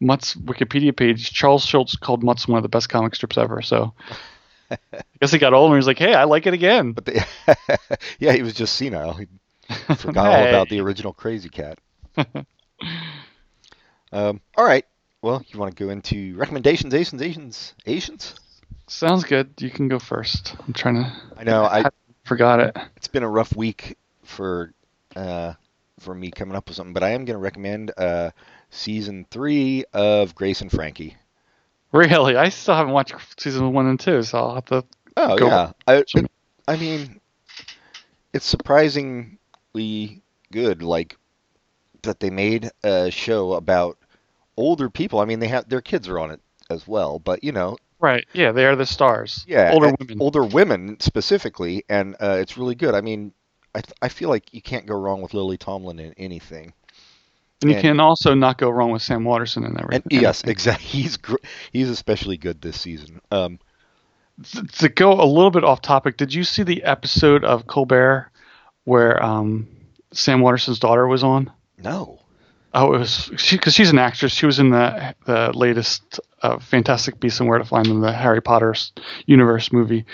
Mutts 0.02 0.36
Wikipedia 0.36 0.95
page, 0.95 1.32
Charles 1.32 1.66
Schulz 1.66 1.95
called 1.95 2.24
Mutts 2.24 2.48
one 2.48 2.58
of 2.58 2.64
the 2.64 2.70
best 2.70 2.89
comic 2.89 3.16
strips 3.16 3.38
ever. 3.38 3.62
So 3.62 3.93
I 4.72 4.78
guess 5.22 5.32
he 5.32 5.39
got 5.39 5.54
older 5.54 5.76
and 5.76 5.82
he's 5.82 5.88
like, 5.88 5.98
"Hey, 5.98 6.14
I 6.14 6.26
like 6.26 6.45
it 6.45 6.54
again." 6.54 6.91
but 6.91 7.06
the, 7.06 7.26
yeah, 8.20 8.34
he 8.34 8.41
was 8.43 8.54
just 8.54 8.76
senile. 8.76 9.14
He 9.14 9.28
forgot 9.95 10.28
all 10.28 10.48
about 10.48 10.70
the 10.70 10.82
original 10.82 11.14
Krazy 11.14 11.50
Kat. 11.52 11.80
um, 14.12 14.41
all 14.58 14.66
right. 14.66 14.86
Well, 15.28 15.43
you 15.49 15.59
want 15.59 15.75
to 15.75 15.84
go 15.84 15.89
into 15.89 16.38
recommendations, 16.38 16.93
Asians, 16.93 17.21
Asians, 17.21 17.73
Asians? 17.86 18.36
Sounds 18.88 19.25
good. 19.25 19.49
You 19.59 19.69
can 19.69 19.89
go 19.89 19.99
first. 19.99 20.55
I'm 20.65 20.71
trying 20.71 20.95
to. 21.03 21.13
I 21.36 21.43
know. 21.43 21.65
I 21.65 21.84
Forgot 22.23 22.61
it. 22.61 22.78
it's 22.95 23.09
been 23.09 23.23
a 23.23 23.30
rough 23.30 23.53
week 23.53 23.97
for 24.23 24.71
uh, 25.17 25.51
for 25.99 26.15
me 26.15 26.32
coming 26.32 26.55
up 26.55 26.69
with 26.69 26.78
something, 26.78 26.93
but 26.93 27.03
I 27.03 27.09
am 27.09 27.25
going 27.25 27.36
to 27.36 27.39
recommend 27.43 27.91
uh, 27.97 28.32
season 28.69 29.25
three 29.30 29.84
of 29.91 30.34
Grace 30.34 30.61
and 30.61 30.71
Frankie. 30.71 31.17
Really, 31.91 32.38
I 32.38 32.47
still 32.47 32.75
haven't 32.75 32.93
watched 32.93 33.13
season 33.38 33.73
one 33.73 33.88
and 33.88 33.99
two, 33.99 34.23
so 34.23 34.38
I'll 34.38 34.55
have 34.55 34.65
to. 34.67 34.86
Oh 35.17 35.38
Go. 35.38 35.47
yeah, 35.47 35.71
I, 35.88 35.95
it- 35.97 36.32
I 36.69 36.78
mean, 36.78 37.19
it's 38.32 38.45
surprisingly 38.45 40.21
good. 40.53 40.82
Like 40.82 41.17
that 42.03 42.21
they 42.21 42.30
made 42.30 42.71
a 42.82 43.11
show 43.11 43.55
about 43.55 43.97
older 44.58 44.89
people. 44.89 45.20
I 45.20 45.26
mean, 45.26 45.39
they 45.39 45.47
have 45.47 45.70
their 45.70 45.82
kids 45.82 46.08
are 46.10 46.20
on 46.20 46.32
it 46.32 46.41
as 46.70 46.88
well, 46.88 47.20
but 47.20 47.43
you 47.43 47.51
know, 47.51 47.78
Right. 47.99 48.28
Yeah, 48.34 48.51
they 48.51 48.66
are 48.66 48.76
the 48.76 48.86
stars. 48.86 49.43
yeah, 49.47 49.72
Older 49.74 49.95
women. 49.99 50.18
older 50.20 50.43
women 50.43 50.99
specifically, 50.99 51.84
and 51.89 52.16
uh, 52.20 52.38
it's 52.39 52.55
really 52.58 52.76
good. 52.76 52.93
I 52.93 53.01
mean, 53.01 53.32
I 53.74 53.82
th- 53.82 53.95
I 54.01 54.10
feel 54.10 54.30
like 54.30 54.53
you 54.53 54.62
can't 54.62 54.86
go 54.86 54.95
wrong 54.95 55.22
with 55.22 55.34
Lily 55.34 55.58
Tomlin 55.58 55.97
in 55.99 56.14
anything. 56.14 56.74
and 57.64 57.72
you 57.72 57.80
can 57.82 57.99
also 57.99 58.36
not 58.36 58.60
go 58.60 58.70
wrong 58.70 58.91
with 58.91 59.01
Sam 59.01 59.24
Waterston 59.24 59.64
and 59.64 59.74
And 59.76 59.84
everything. 59.84 60.22
yes, 60.22 60.43
exactly. 60.43 60.86
He's 61.01 61.18
gr- 61.18 61.38
he's 61.72 61.89
especially 61.89 62.38
good 62.38 62.62
this 62.62 62.80
season. 62.80 63.20
Um, 63.32 63.60
to, 64.51 64.64
to 64.64 64.89
go 64.89 65.14
a 65.14 65.26
little 65.26 65.49
bit 65.49 65.64
off 65.64 65.82
topic, 65.82 66.18
did 66.18 66.32
you 66.32 66.43
see 66.43 66.62
the 66.62 66.84
episode 66.84 67.43
of 67.43 67.66
Colbert 67.66 68.30
where 68.84 69.22
um, 69.24 69.68
Sam 70.14 70.41
Waterston's 70.41 70.78
daughter 70.80 71.08
was 71.08 71.24
on? 71.24 71.51
no. 71.80 72.16
Oh, 72.80 72.93
it 72.93 72.99
was 72.99 73.32
she 73.38 73.57
because 73.57 73.73
she's 73.73 73.89
an 73.89 73.97
actress. 73.97 74.32
She 74.32 74.45
was 74.45 74.59
in 74.59 74.69
the 74.69 75.15
the 75.25 75.51
latest 75.55 76.19
uh, 76.43 76.59
Fantastic 76.59 77.19
Beasts 77.19 77.39
and 77.39 77.49
Where 77.49 77.57
to 77.57 77.65
Find 77.65 77.88
Them, 77.88 78.01
the 78.01 78.11
Harry 78.11 78.39
Potter 78.39 78.75
universe 79.25 79.71
movie, 79.73 80.05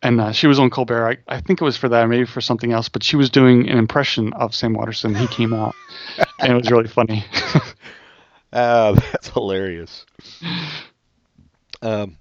and 0.00 0.18
uh, 0.18 0.32
she 0.32 0.46
was 0.46 0.58
on 0.58 0.70
Colbert. 0.70 1.20
I, 1.28 1.36
I 1.36 1.40
think 1.42 1.60
it 1.60 1.64
was 1.64 1.76
for 1.76 1.90
that, 1.90 2.08
maybe 2.08 2.24
for 2.24 2.40
something 2.40 2.72
else. 2.72 2.88
But 2.88 3.02
she 3.02 3.16
was 3.16 3.28
doing 3.28 3.68
an 3.68 3.76
impression 3.76 4.32
of 4.32 4.54
Sam 4.54 4.72
Waterston. 4.72 5.14
He 5.14 5.26
came 5.26 5.52
out, 5.52 5.74
and 6.40 6.52
it 6.52 6.56
was 6.56 6.70
really 6.70 6.88
funny. 6.88 7.22
Uh, 8.50 8.92
that's 9.12 9.28
hilarious. 9.28 10.06
Um, 11.82 12.16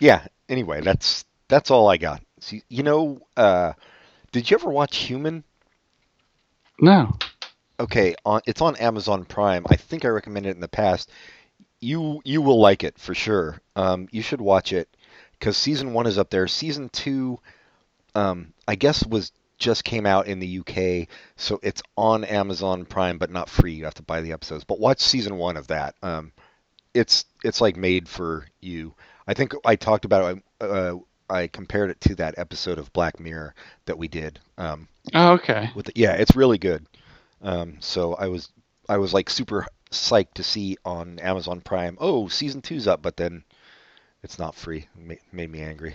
yeah. 0.00 0.26
Anyway, 0.48 0.80
that's 0.80 1.24
that's 1.46 1.70
all 1.70 1.88
I 1.88 1.98
got. 1.98 2.20
See, 2.40 2.64
you 2.68 2.82
know, 2.82 3.20
uh, 3.36 3.74
did 4.32 4.50
you 4.50 4.56
ever 4.56 4.70
watch 4.70 4.96
Human? 4.96 5.44
no, 6.80 7.16
Okay, 7.78 8.14
on 8.24 8.40
it's 8.46 8.60
on 8.60 8.76
Amazon 8.76 9.24
Prime. 9.24 9.66
I 9.68 9.76
think 9.76 10.04
I 10.04 10.08
recommended 10.08 10.50
it 10.50 10.54
in 10.54 10.60
the 10.60 10.68
past. 10.68 11.10
You 11.80 12.20
you 12.24 12.40
will 12.40 12.60
like 12.60 12.84
it 12.84 12.98
for 12.98 13.14
sure. 13.14 13.60
Um, 13.74 14.08
you 14.10 14.22
should 14.22 14.40
watch 14.40 14.72
it 14.72 14.88
because 15.38 15.56
season 15.56 15.92
one 15.92 16.06
is 16.06 16.18
up 16.18 16.30
there. 16.30 16.48
Season 16.48 16.88
two, 16.88 17.38
um, 18.14 18.52
I 18.66 18.76
guess 18.76 19.04
was 19.06 19.32
just 19.58 19.84
came 19.84 20.06
out 20.06 20.26
in 20.26 20.38
the 20.38 20.58
UK, 20.60 21.08
so 21.36 21.60
it's 21.62 21.82
on 21.96 22.24
Amazon 22.24 22.84
Prime, 22.84 23.18
but 23.18 23.30
not 23.30 23.48
free. 23.48 23.74
You 23.74 23.84
have 23.84 23.94
to 23.94 24.02
buy 24.02 24.20
the 24.20 24.32
episodes. 24.32 24.64
But 24.64 24.80
watch 24.80 25.00
season 25.00 25.36
one 25.36 25.56
of 25.56 25.68
that. 25.68 25.94
Um, 26.02 26.32
it's 26.94 27.26
it's 27.44 27.60
like 27.60 27.76
made 27.76 28.08
for 28.08 28.46
you. 28.60 28.94
I 29.26 29.34
think 29.34 29.52
I 29.64 29.76
talked 29.76 30.04
about 30.04 30.36
it. 30.36 30.42
Uh, 30.60 30.96
I 31.28 31.48
compared 31.48 31.90
it 31.90 32.00
to 32.02 32.14
that 32.16 32.38
episode 32.38 32.78
of 32.78 32.92
Black 32.92 33.18
Mirror 33.20 33.54
that 33.86 33.98
we 33.98 34.08
did. 34.08 34.38
Um, 34.58 34.88
oh, 35.12 35.32
okay. 35.32 35.70
with 35.74 35.86
the, 35.86 35.92
yeah, 35.94 36.12
it's 36.12 36.36
really 36.36 36.58
good. 36.58 36.86
Um, 37.42 37.76
so 37.80 38.14
I 38.14 38.28
was 38.28 38.48
I 38.88 38.98
was 38.98 39.12
like 39.14 39.30
super 39.30 39.66
psyched 39.90 40.34
to 40.34 40.42
see 40.42 40.76
on 40.84 41.18
Amazon 41.18 41.60
Prime. 41.60 41.96
Oh, 42.00 42.28
season 42.28 42.62
two's 42.62 42.86
up, 42.88 43.02
but 43.02 43.16
then 43.16 43.44
it's 44.22 44.38
not 44.38 44.54
free. 44.54 44.86
It 45.08 45.20
made 45.32 45.50
me 45.50 45.60
angry. 45.62 45.94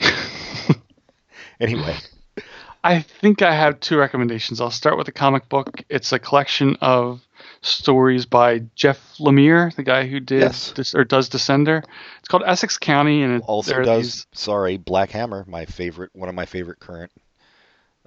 anyway, 1.60 1.96
I 2.82 3.00
think 3.00 3.42
I 3.42 3.54
have 3.54 3.80
two 3.80 3.96
recommendations. 3.98 4.60
I'll 4.60 4.70
start 4.70 4.98
with 4.98 5.08
a 5.08 5.12
comic 5.12 5.48
book. 5.48 5.82
It's 5.88 6.12
a 6.12 6.18
collection 6.18 6.76
of 6.80 7.22
stories 7.60 8.26
by 8.26 8.60
Jeff 8.74 8.98
Lemire, 9.18 9.74
the 9.74 9.82
guy 9.82 10.06
who 10.06 10.20
did 10.20 10.40
Yes. 10.40 10.72
this, 10.72 10.94
or 10.94 11.04
does 11.04 11.28
Descender. 11.30 11.82
It's 12.18 12.28
called 12.28 12.42
Essex 12.46 12.76
County, 12.78 13.22
and 13.22 13.34
it 13.36 13.42
also 13.46 13.82
does 13.82 14.02
these- 14.12 14.26
sorry 14.32 14.76
Black 14.76 15.10
Hammer, 15.10 15.44
my 15.48 15.64
favorite, 15.64 16.10
one 16.14 16.28
of 16.28 16.34
my 16.34 16.46
favorite 16.46 16.78
current 16.80 17.10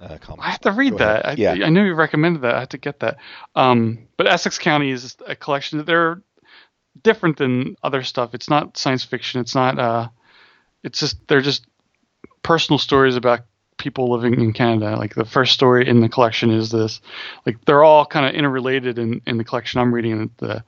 uh. 0.00 0.16
I 0.38 0.50
have 0.50 0.60
to 0.60 0.72
read 0.72 0.98
that. 0.98 1.26
I, 1.26 1.32
yeah, 1.32 1.52
I 1.64 1.68
knew 1.70 1.84
you 1.84 1.94
recommended 1.94 2.42
that. 2.42 2.54
I 2.54 2.60
have 2.60 2.68
to 2.70 2.78
get 2.78 3.00
that. 3.00 3.18
Um, 3.54 4.06
but 4.16 4.26
Essex 4.26 4.58
County 4.58 4.90
is 4.90 5.16
a 5.26 5.34
collection. 5.34 5.84
They're 5.84 6.22
different 7.02 7.36
than 7.36 7.76
other 7.82 8.02
stuff. 8.02 8.34
It's 8.34 8.48
not 8.48 8.76
science 8.76 9.04
fiction. 9.04 9.40
It's 9.40 9.54
not. 9.54 9.78
Uh, 9.78 10.08
it's 10.84 11.00
just 11.00 11.26
they're 11.26 11.40
just 11.40 11.66
personal 12.42 12.78
stories 12.78 13.16
about 13.16 13.40
people 13.76 14.10
living 14.10 14.40
in 14.40 14.52
Canada. 14.52 14.96
Like 14.96 15.14
the 15.14 15.24
first 15.24 15.52
story 15.52 15.88
in 15.88 16.00
the 16.00 16.08
collection 16.08 16.50
is 16.50 16.70
this. 16.70 17.00
Like 17.46 17.64
they're 17.64 17.84
all 17.84 18.06
kind 18.06 18.26
of 18.26 18.34
interrelated 18.34 18.98
in, 18.98 19.22
in 19.26 19.38
the 19.38 19.44
collection 19.44 19.80
I'm 19.80 19.94
reading. 19.94 20.30
The 20.38 20.62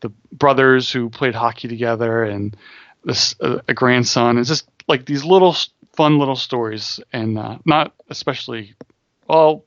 the 0.00 0.10
brothers 0.32 0.90
who 0.90 1.10
played 1.10 1.34
hockey 1.34 1.68
together 1.68 2.24
and 2.24 2.56
this 3.04 3.34
uh, 3.40 3.60
a 3.68 3.74
grandson. 3.74 4.38
It's 4.38 4.48
just 4.48 4.68
like 4.88 5.06
these 5.06 5.24
little 5.24 5.54
fun 5.94 6.18
little 6.18 6.36
stories, 6.36 7.00
and 7.12 7.38
uh, 7.38 7.58
not 7.64 7.92
especially 8.08 8.74
well. 9.28 9.64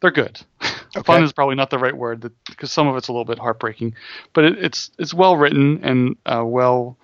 They're 0.00 0.10
good. 0.10 0.40
Okay. 0.96 1.04
Fun 1.04 1.24
is 1.24 1.32
probably 1.34 1.56
not 1.56 1.68
the 1.68 1.78
right 1.78 1.94
word 1.94 2.30
because 2.48 2.72
some 2.72 2.88
of 2.88 2.96
it's 2.96 3.08
a 3.08 3.12
little 3.12 3.26
bit 3.26 3.38
heartbreaking, 3.38 3.96
but 4.32 4.44
it, 4.44 4.64
it's 4.64 4.90
it's 4.98 5.12
well 5.12 5.36
written 5.36 5.84
and 5.84 6.16
uh, 6.24 6.42
well 6.42 6.96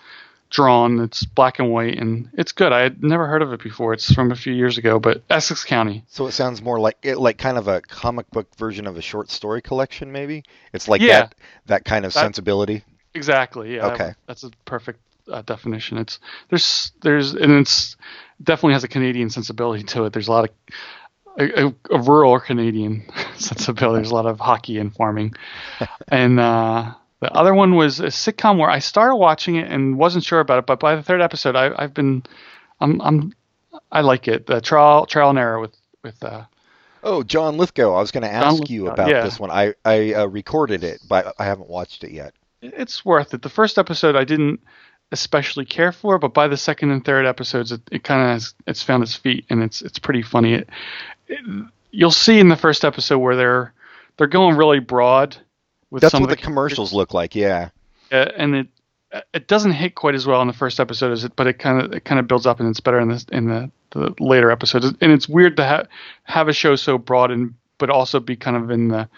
drawn. 0.48 0.98
It's 1.00 1.24
black 1.24 1.58
and 1.58 1.70
white, 1.70 1.98
and 1.98 2.30
it's 2.32 2.52
good. 2.52 2.72
I 2.72 2.80
had 2.80 3.02
never 3.02 3.26
heard 3.26 3.42
of 3.42 3.52
it 3.52 3.62
before. 3.62 3.92
It's 3.92 4.10
from 4.14 4.32
a 4.32 4.36
few 4.36 4.54
years 4.54 4.78
ago, 4.78 4.98
but 4.98 5.22
Essex 5.28 5.62
County. 5.64 6.04
So 6.08 6.26
it 6.26 6.32
sounds 6.32 6.62
more 6.62 6.80
like 6.80 6.96
it, 7.02 7.18
like 7.18 7.36
kind 7.36 7.58
of 7.58 7.68
a 7.68 7.82
comic 7.82 8.30
book 8.30 8.46
version 8.56 8.86
of 8.86 8.96
a 8.96 9.02
short 9.02 9.30
story 9.30 9.60
collection, 9.60 10.10
maybe. 10.10 10.44
It's 10.72 10.88
like 10.88 11.02
Yeah. 11.02 11.20
that 11.22 11.34
that 11.66 11.84
kind 11.84 12.06
of 12.06 12.14
That- 12.14 12.20
sensibility. 12.20 12.84
Exactly. 13.12 13.74
Yeah. 13.74 13.88
Okay. 13.88 14.14
That's 14.26 14.42
a 14.44 14.50
perfect 14.64 15.00
uh, 15.30 15.42
definition. 15.42 15.98
It's 15.98 16.18
there's 16.48 16.92
there's 17.02 17.34
and 17.34 17.52
it's 17.60 17.96
definitely 18.42 18.74
has 18.74 18.84
a 18.84 18.88
Canadian 18.88 19.30
sensibility 19.30 19.84
to 19.84 20.04
it. 20.04 20.12
There's 20.12 20.28
a 20.28 20.32
lot 20.32 20.44
of 20.44 20.50
a, 21.38 21.66
a, 21.66 21.74
a 21.90 22.00
rural 22.00 22.38
Canadian 22.40 23.04
sensibility. 23.36 23.98
There's 23.98 24.10
a 24.10 24.14
lot 24.14 24.26
of 24.26 24.40
hockey 24.40 24.78
and 24.78 24.94
farming, 24.94 25.34
and 26.08 26.38
uh, 26.38 26.94
the 27.20 27.32
other 27.32 27.54
one 27.54 27.74
was 27.74 28.00
a 28.00 28.06
sitcom 28.06 28.58
where 28.58 28.70
I 28.70 28.80
started 28.80 29.16
watching 29.16 29.56
it 29.56 29.70
and 29.70 29.96
wasn't 29.96 30.24
sure 30.24 30.40
about 30.40 30.58
it, 30.58 30.66
but 30.66 30.80
by 30.80 30.96
the 30.96 31.02
third 31.02 31.20
episode, 31.20 31.56
I, 31.56 31.72
I've 31.76 31.94
been 31.94 32.22
I'm 32.80 33.00
I'm 33.00 33.32
I 33.90 34.00
like 34.00 34.28
it. 34.28 34.46
The 34.46 34.60
trial 34.60 35.06
trial 35.06 35.30
and 35.30 35.38
error 35.38 35.60
with 35.60 35.76
with 36.02 36.22
uh, 36.22 36.44
Oh, 37.04 37.22
John 37.22 37.56
Lithgow. 37.56 37.94
I 37.94 38.00
was 38.00 38.12
going 38.12 38.22
to 38.22 38.32
ask 38.32 38.70
you 38.70 38.88
about 38.88 39.08
yeah. 39.08 39.22
this 39.22 39.40
one. 39.40 39.50
I 39.50 39.74
I 39.84 40.14
uh, 40.14 40.26
recorded 40.26 40.84
it, 40.84 41.00
but 41.08 41.34
I 41.38 41.44
haven't 41.44 41.68
watched 41.68 42.04
it 42.04 42.12
yet. 42.12 42.34
it's 42.60 43.04
worth 43.04 43.34
it. 43.34 43.42
The 43.42 43.48
first 43.48 43.78
episode 43.78 44.14
I 44.14 44.24
didn't 44.24 44.60
especially 45.12 45.64
care 45.64 45.92
for, 45.92 46.18
but 46.18 46.34
by 46.34 46.48
the 46.48 46.56
second 46.56 46.90
and 46.90 47.04
third 47.04 47.26
episodes, 47.26 47.70
it, 47.70 47.80
it 47.92 48.02
kind 48.02 48.22
of 48.22 48.28
has 48.28 48.54
it's 48.66 48.82
found 48.82 49.02
its 49.02 49.14
feet 49.14 49.44
and 49.50 49.62
it's 49.62 49.82
it's 49.82 49.98
pretty 49.98 50.22
funny. 50.22 50.54
It, 50.54 50.70
it, 51.28 51.66
you'll 51.90 52.10
see 52.10 52.40
in 52.40 52.48
the 52.48 52.56
first 52.56 52.84
episode 52.84 53.18
where 53.18 53.36
they're 53.36 53.72
they're 54.16 54.26
going 54.26 54.56
really 54.56 54.80
broad 54.80 55.36
with 55.90 56.00
That's 56.00 56.12
some 56.12 56.22
what 56.22 56.32
of 56.32 56.36
the 56.36 56.42
commercials 56.42 56.92
look 56.92 57.14
like. 57.14 57.34
Yeah. 57.34 57.68
uh, 58.10 58.28
and 58.36 58.56
it 58.56 58.66
it 59.34 59.46
doesn't 59.46 59.72
hit 59.72 59.94
quite 59.94 60.14
as 60.14 60.26
well 60.26 60.40
in 60.40 60.48
the 60.48 60.54
first 60.54 60.80
episode 60.80 61.12
as 61.12 61.24
it, 61.24 61.36
but 61.36 61.46
it 61.46 61.58
kind 61.58 61.82
of 61.82 61.92
it 61.92 62.04
kind 62.04 62.18
of 62.18 62.26
builds 62.26 62.46
up 62.46 62.60
and 62.60 62.68
it's 62.68 62.80
better 62.80 62.98
in 62.98 63.08
the 63.08 63.24
in 63.30 63.46
the, 63.46 63.70
the 63.90 64.14
later 64.18 64.50
episodes. 64.50 64.86
And 64.86 65.12
it's 65.12 65.28
weird 65.28 65.56
to 65.58 65.66
ha- 65.66 65.84
have 66.24 66.48
a 66.48 66.52
show 66.52 66.76
so 66.76 66.98
broad 66.98 67.30
and 67.30 67.54
but 67.78 67.90
also 67.90 68.20
be 68.20 68.36
kind 68.36 68.56
of 68.56 68.70
in 68.70 68.88
the 68.88 69.08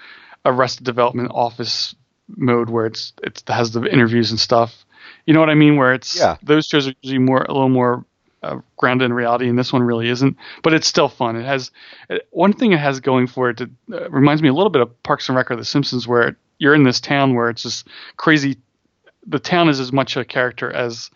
Arrested 0.45 0.85
Development 0.85 1.31
office 1.33 1.95
mode 2.29 2.71
where 2.71 2.87
it's 2.87 3.13
it's 3.23 3.43
it 3.43 3.53
has 3.53 3.71
the 3.71 3.85
interviews 3.85 4.31
and 4.31 4.41
stuff. 4.41 4.84
You 5.27 5.35
know 5.35 5.41
what 5.41 5.51
I 5.51 5.55
mean? 5.55 5.77
Where 5.77 5.95
it's 5.95 6.17
Yeah. 6.17 6.37
those 6.43 6.67
shows 6.67 6.89
are 6.89 6.95
usually 7.03 7.19
more 7.19 7.43
a 7.43 7.53
little 7.53 7.69
more 7.69 8.05
uh, 8.43 8.61
grounded 8.77 9.07
in 9.07 9.13
reality, 9.15 9.49
and 9.49 9.59
this 9.59 9.73
one 9.73 9.83
really 9.83 10.09
isn't. 10.09 10.37
But 10.63 10.75
it's 10.75 10.87
still 10.87 11.09
fun. 11.09 11.37
It 11.37 11.45
has 11.47 11.71
uh, 12.11 12.17
one 12.31 12.53
thing 12.53 12.73
it 12.73 12.79
has 12.79 13.01
going 13.01 13.27
for 13.27 13.51
it. 13.51 13.61
It 13.61 13.71
uh, 13.93 14.11
reminds 14.11 14.43
me 14.43 14.49
a 14.49 14.53
little 14.53 14.71
bit 14.71 14.83
of 14.83 15.03
Parks 15.03 15.29
and 15.29 15.37
Rec 15.37 15.51
or 15.51 15.57
The 15.57 15.65
Simpsons, 15.65 16.07
where 16.07 16.37
you're 16.59 16.75
in 16.75 16.83
this 16.85 17.01
town 17.01 17.35
where 17.35 17.49
it's 17.51 17.63
just 17.63 17.89
crazy. 18.17 18.59
The 19.27 19.39
town 19.39 19.69
is 19.71 19.81
as 19.81 19.93
much 19.93 20.17
a 20.17 20.25
character 20.25 20.71
as 20.71 21.11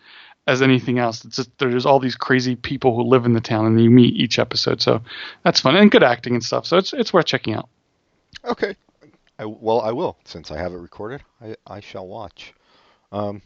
as 0.47 0.63
anything 0.63 0.97
else. 0.97 1.23
It's 1.23 1.35
just 1.35 1.55
there's 1.59 1.85
all 1.85 1.99
these 1.99 2.15
crazy 2.15 2.55
people 2.55 2.95
who 2.95 3.03
live 3.03 3.25
in 3.25 3.33
the 3.33 3.41
town, 3.41 3.67
and 3.67 3.79
you 3.79 3.91
meet 3.91 4.15
each 4.15 4.39
episode. 4.39 4.81
So 4.81 5.01
that's 5.43 5.59
fun 5.59 5.75
and 5.75 5.91
good 5.91 6.01
acting 6.01 6.33
and 6.33 6.43
stuff. 6.43 6.65
So 6.65 6.77
it's 6.77 6.93
it's 6.93 7.13
worth 7.13 7.25
checking 7.27 7.53
out. 7.53 7.69
Okay. 8.43 8.75
I, 9.37 9.45
well, 9.45 9.81
I 9.81 9.91
will 9.91 10.17
since 10.25 10.49
I 10.51 10.57
have 10.57 10.73
it 10.73 10.77
recorded. 10.77 11.21
I 11.41 11.55
I 11.67 11.79
shall 11.79 12.07
watch. 12.07 12.53
Um. 13.11 13.43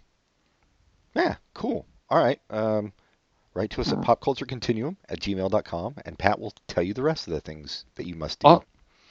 Yeah. 1.15 1.35
Cool. 1.53 1.85
All 2.09 2.23
right. 2.23 2.39
Um. 2.49 2.93
Write 3.55 3.69
to 3.71 3.81
us 3.81 3.91
at 3.93 3.99
popculturecontinuum 3.99 4.95
at 5.09 5.19
gmail.com, 5.19 5.95
and 6.05 6.17
Pat 6.17 6.39
will 6.39 6.55
tell 6.67 6.81
you 6.81 6.95
the 6.95 7.03
rest 7.03 7.27
of 7.27 7.33
the 7.33 7.39
things 7.39 7.85
that 7.95 8.07
you 8.07 8.15
must 8.15 8.39
do. 8.39 8.47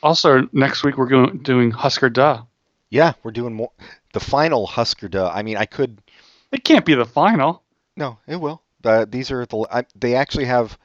Also, 0.03 0.49
next 0.53 0.83
week 0.83 0.99
we're 0.99 1.07
going 1.07 1.39
doing 1.39 1.71
Husker 1.71 2.11
Du. 2.11 2.45
Yeah, 2.91 3.13
we're 3.23 3.31
doing 3.31 3.55
more. 3.55 3.71
The 4.13 4.21
final 4.21 4.67
Husker 4.67 5.07
Du. 5.09 5.25
I 5.25 5.43
mean, 5.43 5.57
I 5.57 5.65
could. 5.65 6.03
It 6.51 6.65
can't 6.65 6.85
be 6.85 6.95
the 6.95 7.05
final. 7.05 7.63
No, 7.97 8.19
it 8.27 8.35
will. 8.37 8.63
Uh, 8.85 9.07
these 9.09 9.31
are 9.31 9.47
the. 9.47 9.67
I, 9.71 9.85
they 9.95 10.17
actually 10.17 10.47
have 10.47 10.77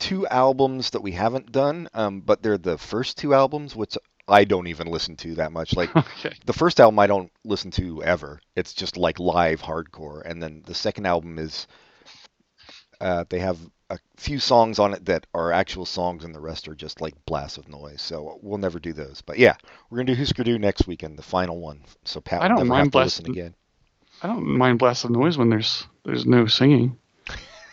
two 0.00 0.26
albums 0.26 0.90
that 0.90 1.02
we 1.02 1.12
haven't 1.12 1.52
done, 1.52 1.88
um, 1.94 2.20
but 2.22 2.42
they're 2.42 2.58
the 2.58 2.76
first 2.76 3.16
two 3.18 3.34
albums, 3.34 3.76
which 3.76 3.96
I 4.26 4.44
don't 4.44 4.68
even 4.68 4.86
listen 4.86 5.16
to 5.18 5.34
that 5.36 5.52
much. 5.52 5.74
Like 5.76 5.94
Okay. 5.96 6.34
the 6.46 6.52
first 6.52 6.80
album, 6.80 6.98
I 6.98 7.06
don't 7.06 7.30
listen 7.44 7.70
to 7.72 8.02
ever. 8.02 8.40
It's 8.56 8.72
just 8.72 8.96
like 8.96 9.18
live 9.18 9.60
hardcore, 9.62 10.22
and 10.24 10.42
then 10.42 10.62
the 10.66 10.74
second 10.74 11.06
album 11.06 11.38
is. 11.38 11.66
Uh, 13.00 13.24
they 13.28 13.40
have 13.40 13.58
a 13.90 13.98
few 14.16 14.38
songs 14.38 14.78
on 14.78 14.94
it 14.94 15.04
that 15.04 15.26
are 15.34 15.52
actual 15.52 15.84
songs, 15.84 16.24
and 16.24 16.34
the 16.34 16.40
rest 16.40 16.68
are 16.68 16.74
just 16.74 17.00
like 17.00 17.14
blasts 17.26 17.58
of 17.58 17.68
noise. 17.68 18.00
So 18.00 18.38
we'll 18.42 18.58
never 18.58 18.78
do 18.78 18.92
those. 18.92 19.20
But 19.20 19.38
yeah, 19.38 19.56
we're 19.90 19.98
gonna 19.98 20.14
do 20.14 20.18
Husker 20.18 20.44
Du 20.44 20.58
next 20.58 20.86
weekend, 20.86 21.18
the 21.18 21.22
final 21.22 21.60
one. 21.60 21.82
So 22.04 22.20
Pat 22.20 22.42
I 22.42 22.48
don't 22.48 22.58
never 22.58 22.68
mind 22.70 22.84
have 22.86 22.92
to 22.92 22.98
listen 23.00 23.26
again. 23.26 23.54
I 24.22 24.28
don't 24.28 24.46
mind 24.46 24.78
blast 24.78 25.04
of 25.04 25.10
noise 25.10 25.36
when 25.36 25.50
there's 25.50 25.86
there's 26.04 26.24
no 26.24 26.46
singing. 26.46 26.96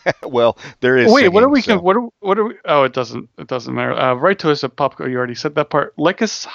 well, 0.24 0.58
there 0.80 0.97
is. 0.97 1.12
Wait, 1.12 1.30
what 1.30 1.43
are 1.43 1.49
we? 1.49 1.62
so- 1.62 1.80
What 1.80 1.95
are, 1.97 2.08
what 2.20 2.38
are 2.39 2.45
we? 2.45 2.56
Oh, 2.66 2.84
it 2.84 2.93
doesn't. 2.93 3.30
It 3.38 3.47
doesn't 3.47 3.74
matter. 3.74 3.93
Uh, 3.93 4.14
write 4.16 4.39
to 4.39 4.52
us 4.52 4.64
at 4.64 4.76
Popco. 4.76 5.10
You 5.10 5.18
already 5.18 5.36
said 5.36 5.56
that 5.56 5.70
part. 5.70 5.93
Like 5.97 6.22
us 6.22 6.47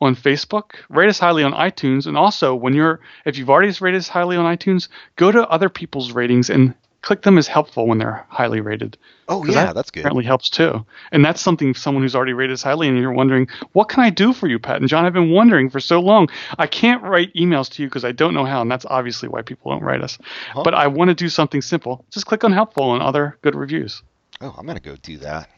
on 0.00 0.14
Facebook. 0.14 0.72
Rate 0.88 1.08
us 1.08 1.18
highly 1.18 1.42
on 1.42 1.52
iTunes, 1.52 2.06
and 2.06 2.16
also 2.16 2.54
when 2.54 2.74
you're 2.74 3.00
if 3.24 3.38
you've 3.38 3.50
already 3.50 3.72
rated 3.80 3.98
us 3.98 4.08
highly 4.08 4.36
on 4.36 4.44
iTunes, 4.56 4.88
go 5.16 5.30
to 5.32 5.46
other 5.48 5.68
people's 5.68 6.12
ratings 6.12 6.50
and 6.50 6.74
click 7.02 7.22
them 7.22 7.38
is 7.38 7.46
helpful 7.46 7.86
when 7.86 7.98
they're 7.98 8.24
highly 8.28 8.60
rated. 8.60 8.96
Oh 9.28 9.44
yeah, 9.44 9.66
that 9.66 9.74
that's 9.74 9.90
good. 9.90 10.00
Apparently 10.00 10.24
helps 10.24 10.48
too. 10.48 10.84
And 11.12 11.24
that's 11.24 11.40
something 11.40 11.74
someone 11.74 12.02
who's 12.02 12.14
already 12.14 12.32
rated 12.32 12.54
us 12.54 12.62
highly, 12.62 12.88
and 12.88 12.98
you're 12.98 13.12
wondering, 13.12 13.48
what 13.72 13.88
can 13.88 14.02
I 14.02 14.10
do 14.10 14.32
for 14.32 14.46
you, 14.46 14.58
Pat 14.58 14.76
and 14.80 14.88
John? 14.88 15.04
I've 15.04 15.12
been 15.12 15.30
wondering 15.30 15.68
for 15.70 15.80
so 15.80 16.00
long. 16.00 16.28
I 16.58 16.66
can't 16.66 17.02
write 17.02 17.32
emails 17.34 17.70
to 17.72 17.82
you 17.82 17.88
because 17.88 18.04
I 18.04 18.12
don't 18.12 18.34
know 18.34 18.44
how, 18.44 18.60
and 18.62 18.70
that's 18.70 18.86
obviously 18.86 19.28
why 19.28 19.42
people 19.42 19.72
don't 19.72 19.82
write 19.82 20.02
us. 20.02 20.18
Huh? 20.52 20.62
But 20.64 20.74
I 20.74 20.86
want 20.86 21.08
to 21.08 21.14
do 21.14 21.28
something 21.28 21.62
simple. 21.62 22.04
Just 22.10 22.26
click 22.26 22.44
on 22.44 22.52
helpful 22.52 22.94
and 22.94 23.02
other 23.02 23.36
good 23.42 23.54
reviews. 23.54 24.02
Oh, 24.40 24.54
I'm 24.56 24.66
gonna 24.66 24.80
go 24.80 24.96
do 24.96 25.16
that. 25.18 25.48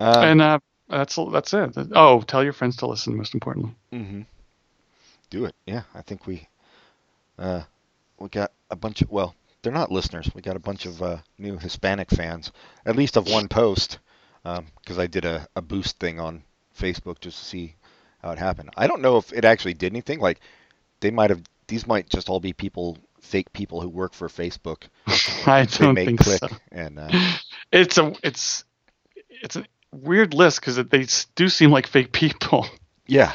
Um, 0.00 0.24
and 0.24 0.42
uh, 0.42 0.58
that's 0.88 1.18
that's 1.32 1.54
it. 1.54 1.76
Oh, 1.92 2.20
tell 2.22 2.44
your 2.44 2.52
friends 2.52 2.76
to 2.76 2.86
listen. 2.86 3.16
Most 3.16 3.34
importantly. 3.34 3.74
hmm 3.92 4.22
Do 5.30 5.44
it. 5.46 5.54
Yeah, 5.66 5.82
I 5.94 6.02
think 6.02 6.26
we 6.26 6.46
uh, 7.38 7.62
we 8.24 8.30
got 8.30 8.52
a 8.70 8.76
bunch 8.76 9.02
of 9.02 9.10
well, 9.10 9.34
they're 9.62 9.70
not 9.72 9.92
listeners. 9.92 10.30
We 10.34 10.40
got 10.40 10.56
a 10.56 10.60
bunch 10.60 10.86
of 10.86 11.02
uh, 11.02 11.18
new 11.38 11.58
Hispanic 11.58 12.08
fans, 12.10 12.50
at 12.86 12.96
least 12.96 13.18
of 13.18 13.28
one 13.28 13.48
post, 13.48 13.98
because 14.42 14.98
I 14.98 15.06
did 15.06 15.26
a, 15.26 15.46
a 15.54 15.60
boost 15.60 16.00
thing 16.00 16.18
on 16.18 16.42
Facebook 16.76 17.20
just 17.20 17.38
to 17.38 17.44
see 17.44 17.76
how 18.22 18.30
it 18.30 18.38
happened. 18.38 18.70
I 18.78 18.86
don't 18.86 19.02
know 19.02 19.18
if 19.18 19.30
it 19.34 19.44
actually 19.44 19.74
did 19.74 19.92
anything. 19.92 20.20
Like 20.20 20.40
they 21.00 21.10
might 21.10 21.28
have. 21.30 21.42
These 21.66 21.86
might 21.86 22.08
just 22.08 22.30
all 22.30 22.40
be 22.40 22.54
people, 22.54 22.96
fake 23.20 23.52
people 23.52 23.80
who 23.82 23.88
work 23.90 24.14
for 24.14 24.28
Facebook. 24.28 24.84
I 25.46 25.66
don't 25.66 25.94
make 25.94 26.06
think 26.06 26.20
click 26.20 26.40
so. 26.40 26.48
and 26.72 26.98
uh, 26.98 27.10
It's 27.72 27.98
a 27.98 28.14
it's 28.22 28.64
it's 29.28 29.56
a 29.56 29.64
weird 29.92 30.32
list 30.32 30.60
because 30.60 30.76
they 30.76 31.06
do 31.34 31.50
seem 31.50 31.70
like 31.70 31.86
fake 31.86 32.12
people. 32.12 32.66
yeah. 33.06 33.32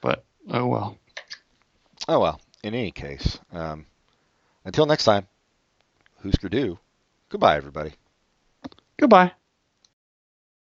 But 0.00 0.24
oh 0.50 0.66
well. 0.66 0.96
Oh 2.08 2.20
well. 2.20 2.40
In 2.62 2.74
any 2.74 2.92
case, 2.92 3.40
um, 3.52 3.86
until 4.64 4.86
next 4.86 5.04
time, 5.04 5.26
Husker 6.22 6.48
Du. 6.48 6.78
Goodbye, 7.28 7.56
everybody. 7.56 7.92
Goodbye. 8.96 9.32